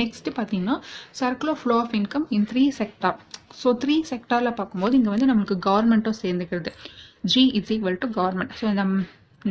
நெக்ஸ்ட் 0.00 0.28
பார்த்தீங்கன்னா 0.38 0.76
circular 1.20 1.58
flow 1.60 1.76
of 1.78 1.94
income 2.00 2.26
in 2.28 2.46
three 2.50 2.64
sector 2.78 3.18
so 3.62 3.70
three 3.82 3.96
செக்டாரில் 4.10 4.54
பார்க்கும்போது 4.54 4.96
இங்கே 4.96 5.10
வந்து 5.10 5.30
நம்மளுக்கு 5.30 5.56
கவர்மெண்ட்டும் 5.68 6.20
சேர்ந்துக்கிறது. 6.22 6.70
G 7.24 7.42
is 7.58 7.72
equal 7.72 7.98
to 7.98 8.08
government 8.18 8.54
so 8.60 8.64
இந்த 8.72 8.84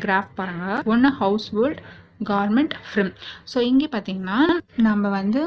கிராஃப் 0.06 0.32
பாருங்கள் 0.36 0.82
ஒன்று 0.86 1.10
house 1.22 1.48
hold 1.54 1.82
government 2.26 2.74
firm 2.90 3.12
so 3.54 3.60
இங்கே 3.62 3.88
பார்த்தீங்கன்னா 3.92 4.40
நம்ம 4.88 5.10
வந்து 5.10 5.42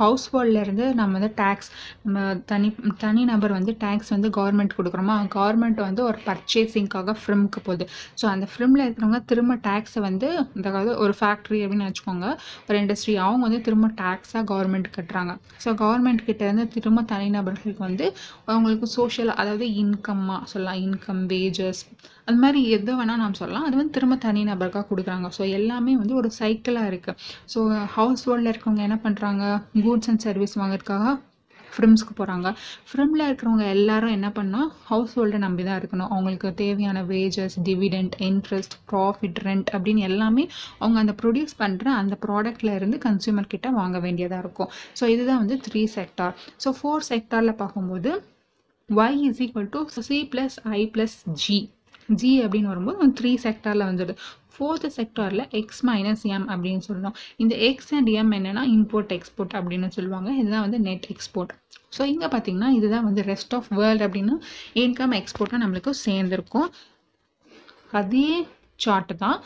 ஹவுஸ் 0.00 0.26
இருந்து 0.62 0.84
நம்ம 1.00 1.18
வந்து 1.18 1.32
டேக்ஸ் 1.42 1.70
நம்ம 2.04 2.34
தனி 2.52 2.68
தனி 2.98 3.22
நபர் 3.24 3.52
வந்து 3.58 3.72
டேக்ஸ் 3.84 4.12
வந்து 4.14 4.28
கவர்மெண்ட் 4.38 4.76
கொடுக்குறோமா 4.78 5.16
கவர்மெண்ட் 5.36 5.80
வந்து 5.86 6.02
ஒரு 6.04 6.18
பர்ச்சேசிங்காக 6.26 7.14
ஃப்ரிம்க்கு 7.22 7.60
போகுது. 7.64 7.86
ஸோ 8.20 8.26
அந்த 8.26 8.48
ஃப்ரிமில் 8.52 8.84
இருக்கிறவங்க 8.84 9.20
திரும்ப 9.24 9.54
டேக்ஸை 9.68 10.02
வந்து 10.08 10.28
அதாவது 10.62 10.92
ஒரு 10.96 11.14
ஃபேக்ட்ரி 11.20 11.60
அப்படின்னு 11.64 11.88
வச்சுக்கோங்க 11.88 12.26
ஒரு 12.68 12.76
இண்டஸ்ட்ரி 12.82 13.16
அவங்க 13.26 13.42
வந்து 13.48 13.60
திரும்ப 13.60 13.90
டேக்ஸாக 14.02 14.44
கவர்மெண்ட் 14.52 14.88
கட்டுறாங்க. 14.96 15.34
ஸோ 15.64 15.68
கவர்மெண்ட் 15.82 16.24
கிட்டேருந்து 16.28 16.66
திரும்ப 16.76 17.02
தனிநபர்களுக்கு 17.14 17.84
வந்து 17.88 18.08
அவங்களுக்கு 18.46 18.88
சோஷியல் 18.98 19.32
அதாவது 19.40 19.68
இன்கம்மாக 19.84 20.42
சொல்லலாம் 20.44 20.80
இன்கம் 20.86 21.22
வேஜஸ் 21.34 21.82
அது 22.28 22.38
மாதிரி 22.44 22.60
எது 22.76 22.92
வேணால் 23.00 23.20
நாம் 23.22 23.40
சொல்லலாம். 23.40 23.66
அது 23.68 23.74
வந்து 23.80 23.94
திரும்ப 23.96 24.16
தனி 24.26 24.40
நபருக்காக 24.52 24.86
கொடுக்குறாங்க. 24.92 25.28
ஸோ 25.36 25.42
எல்லாமே 25.58 25.92
வந்து 26.02 26.14
ஒரு 26.20 26.30
சைக்கிளாக 26.40 26.90
இருக்குது 26.92 27.18
ஸோ 27.52 27.60
ஹவுஸ் 27.98 28.24
ஹோல்டில் 28.28 28.52
இருக்கவங்க 28.52 28.82
என்ன 28.88 28.98
பண்ணுறாங்க 29.04 29.44
கூட்ஸ் 29.84 30.10
அண்ட் 30.12 30.24
சர்வீஸ் 30.28 30.56
வாங்கறதுக்காக 30.62 31.14
ஃப்ரிம்ஸ்க்கு 31.74 32.14
போகிறாங்க 32.18 32.48
ஃப்ரிமில் 32.88 33.24
இருக்கிறவங்க 33.26 33.66
எல்லாரும் 33.74 34.14
என்ன 34.16 34.28
பண்ணால் 34.38 34.66
ஹவுஸ் 34.88 35.14
ஹோல்டை 35.18 35.38
நம்பி 35.44 35.62
தான் 35.68 35.78
இருக்கணும். 35.80 36.10
அவங்களுக்கு 36.14 36.48
தேவையான 36.62 37.02
wages 37.12 37.56
dividend 37.68 38.16
interest 38.28 38.76
profit 38.90 39.38
rent 39.46 39.70
அப்படின்னு 39.76 40.02
எல்லாமே 40.10 40.44
அவங்க 40.82 40.98
அந்த 41.04 41.14
ப்ரொடியூஸ் 41.22 41.54
பண்ணுற 41.62 41.86
அந்த 42.00 42.16
ப்ராடக்டில் 42.26 42.74
இருந்து 42.78 42.98
கன்சியூமர் 43.06 43.52
கிட்ட 43.54 43.70
வாங்க 43.80 43.98
வேண்டியதாக 44.06 44.44
இருக்கும். 44.46 44.70
ஸோ 45.00 45.06
இதுதான் 45.14 45.42
வந்து 45.44 45.58
த்ரீ 45.68 45.84
செக்டார் 45.96 46.34
ஸோ 46.64 46.70
ஃபோர் 46.80 47.06
செக்டாரில் 47.10 47.60
பார்க்கும்போது 47.62 48.12
Y 48.88 49.22
is 49.28 49.40
equal 49.46 49.72
to 49.76 49.82
C 50.10 50.18
plus 50.34 50.58
I 50.78 50.82
plus 50.96 51.16
G 51.44 51.58
G 52.20 52.30
அப்படின்னு 52.44 52.70
வரும்போது 52.72 53.08
த்ரீ 53.20 53.32
செக்டாரில் 53.44 53.88
வந்துடுது 53.90 54.14
ஃபோர்த்து 54.54 54.88
செக்டாரில் 54.96 55.44
எக்ஸ் 55.60 55.82
மைனஸ் 55.88 56.22
எம் 56.34 56.46
அப்படின்னு 56.54 56.82
சொல்லணும் 56.88 57.16
இந்த 57.42 57.54
எக்ஸ் 57.68 57.92
அண்ட் 57.98 58.10
எம் 58.20 58.32
என்னென்னா 58.38 58.62
இம்போர்ட் 58.76 59.12
எக்ஸ்போர்ட் 59.16 59.54
அப்படின்னு 59.58 59.88
சொல்லுவாங்க. 59.96 60.30
இதுதான் 60.40 60.64
வந்து 60.66 60.80
நெட் 60.88 61.06
எக்ஸ்போர்ட் 61.14 61.52
ஸோ 61.96 62.02
இங்கே 62.12 62.28
பார்த்தீங்கன்னா 62.34 62.70
இதுதான் 62.78 63.06
வந்து 63.08 63.22
ரெஸ்ட் 63.30 63.54
ஆஃப் 63.58 63.68
வேர்ல்டு 63.80 64.04
அப்படின்னு 64.06 64.34
இன்கம் 64.82 65.14
எக்ஸ்போர்ட்டும் 65.20 65.62
நம்மளுக்கு 65.64 65.92
சேர்ந்துருக்கும். 66.06 66.68
அதே 68.00 68.28
சார்ட்டு 68.84 69.14
தான் 69.24 69.38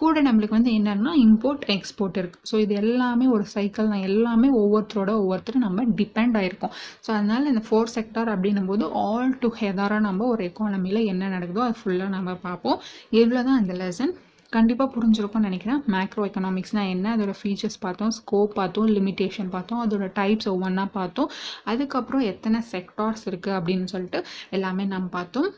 கூட 0.00 0.20
நம்மளுக்கு 0.26 0.56
வந்து 0.56 0.72
என்னன்னா 0.78 1.10
இம்போர்ட் 1.24 1.64
எக்ஸ்போர்ட் 1.74 2.16
இருக்குது 2.20 2.48
ஸோ 2.50 2.54
இது 2.62 2.74
எல்லாமே 2.82 3.26
ஒரு 3.34 3.44
சைக்கிள் 3.52 3.90
தான். 3.92 4.04
எல்லாமே 4.08 4.48
ஒவ்வொருத்தரோட 4.60 5.10
ஒவ்வொருத்தரும் 5.20 5.64
நம்ம 5.66 5.84
டிபெண்ட் 6.00 6.36
ஆகிருக்கோம் 6.40 6.74
ஸோ 7.04 7.10
அதனால் 7.16 7.50
இந்த 7.52 7.62
ஃபோர் 7.68 7.92
செக்டார் 7.96 8.32
அப்படின்னும் 8.34 8.68
போது 8.70 8.84
ஆல் 9.06 9.32
டுகெதராக 9.44 10.02
நம்ம 10.08 10.26
ஒரு 10.34 10.42
எக்கானமியில் 10.50 11.00
என்ன 11.12 11.28
நடக்குதோ 11.36 11.64
அது 11.68 11.78
ஃபுல்லாக 11.80 12.14
நம்ம 12.16 12.34
பார்ப்போம். 12.46 12.78
இவ்வளோ 13.20 13.42
தான் 13.48 13.60
அந்த 13.62 13.74
லெசன் 13.82 14.14
கண்டிப்பாக 14.52 14.88
புரிஞ்சிருக்கும்னு 14.94 15.48
நினைக்கிறேன். 15.48 15.80
மேக்ரோ 15.94 16.24
எக்கனாமிக்ஸ்னால் 16.28 16.90
என்ன 16.94 17.06
அதோட 17.16 17.32
ஃபீச்சர்ஸ் 17.38 17.78
பார்த்தோம் 17.84 18.12
ஸ்கோப் 18.18 18.52
பார்த்தோம் 18.58 18.90
லிமிட்டேஷன் 18.96 19.50
பார்த்தோம் 19.54 19.82
அதோட 19.84 20.06
டைப்ஸ் 20.18 20.50
ஒவ்வொன்றா 20.52 20.84
பார்த்தோம். 20.98 21.30
அதுக்கப்புறம் 21.72 22.24
எத்தனை 22.32 22.60
செக்டார்ஸ் 22.74 23.24
இருக்குது 23.30 23.56
அப்படின்னு 23.58 23.88
சொல்லிட்டு 23.94 24.20
எல்லாமே 24.58 24.86
நம்ம 24.94 25.08
பார்த்தோம். 25.18 25.48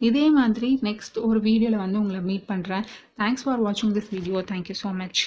இதே 0.00 0.24
மாதிரி 0.30 0.68
நெக்ஸ்ட் 0.82 1.16
ஒரு 1.18 1.38
வீடியோவில் 1.40 1.76
வந்து 1.76 1.98
உங்களை 1.98 2.20
மீட் 2.20 2.48
பண்ணுறேன் 2.48 2.84
தேங்க்ஸ் 3.16 3.44
ஃபார் 3.44 3.62
வாட்சிங் 3.64 3.94
this 3.94 4.10
video 4.10 4.42
thank you 4.50 4.76
so 4.82 4.90
much 4.94 5.20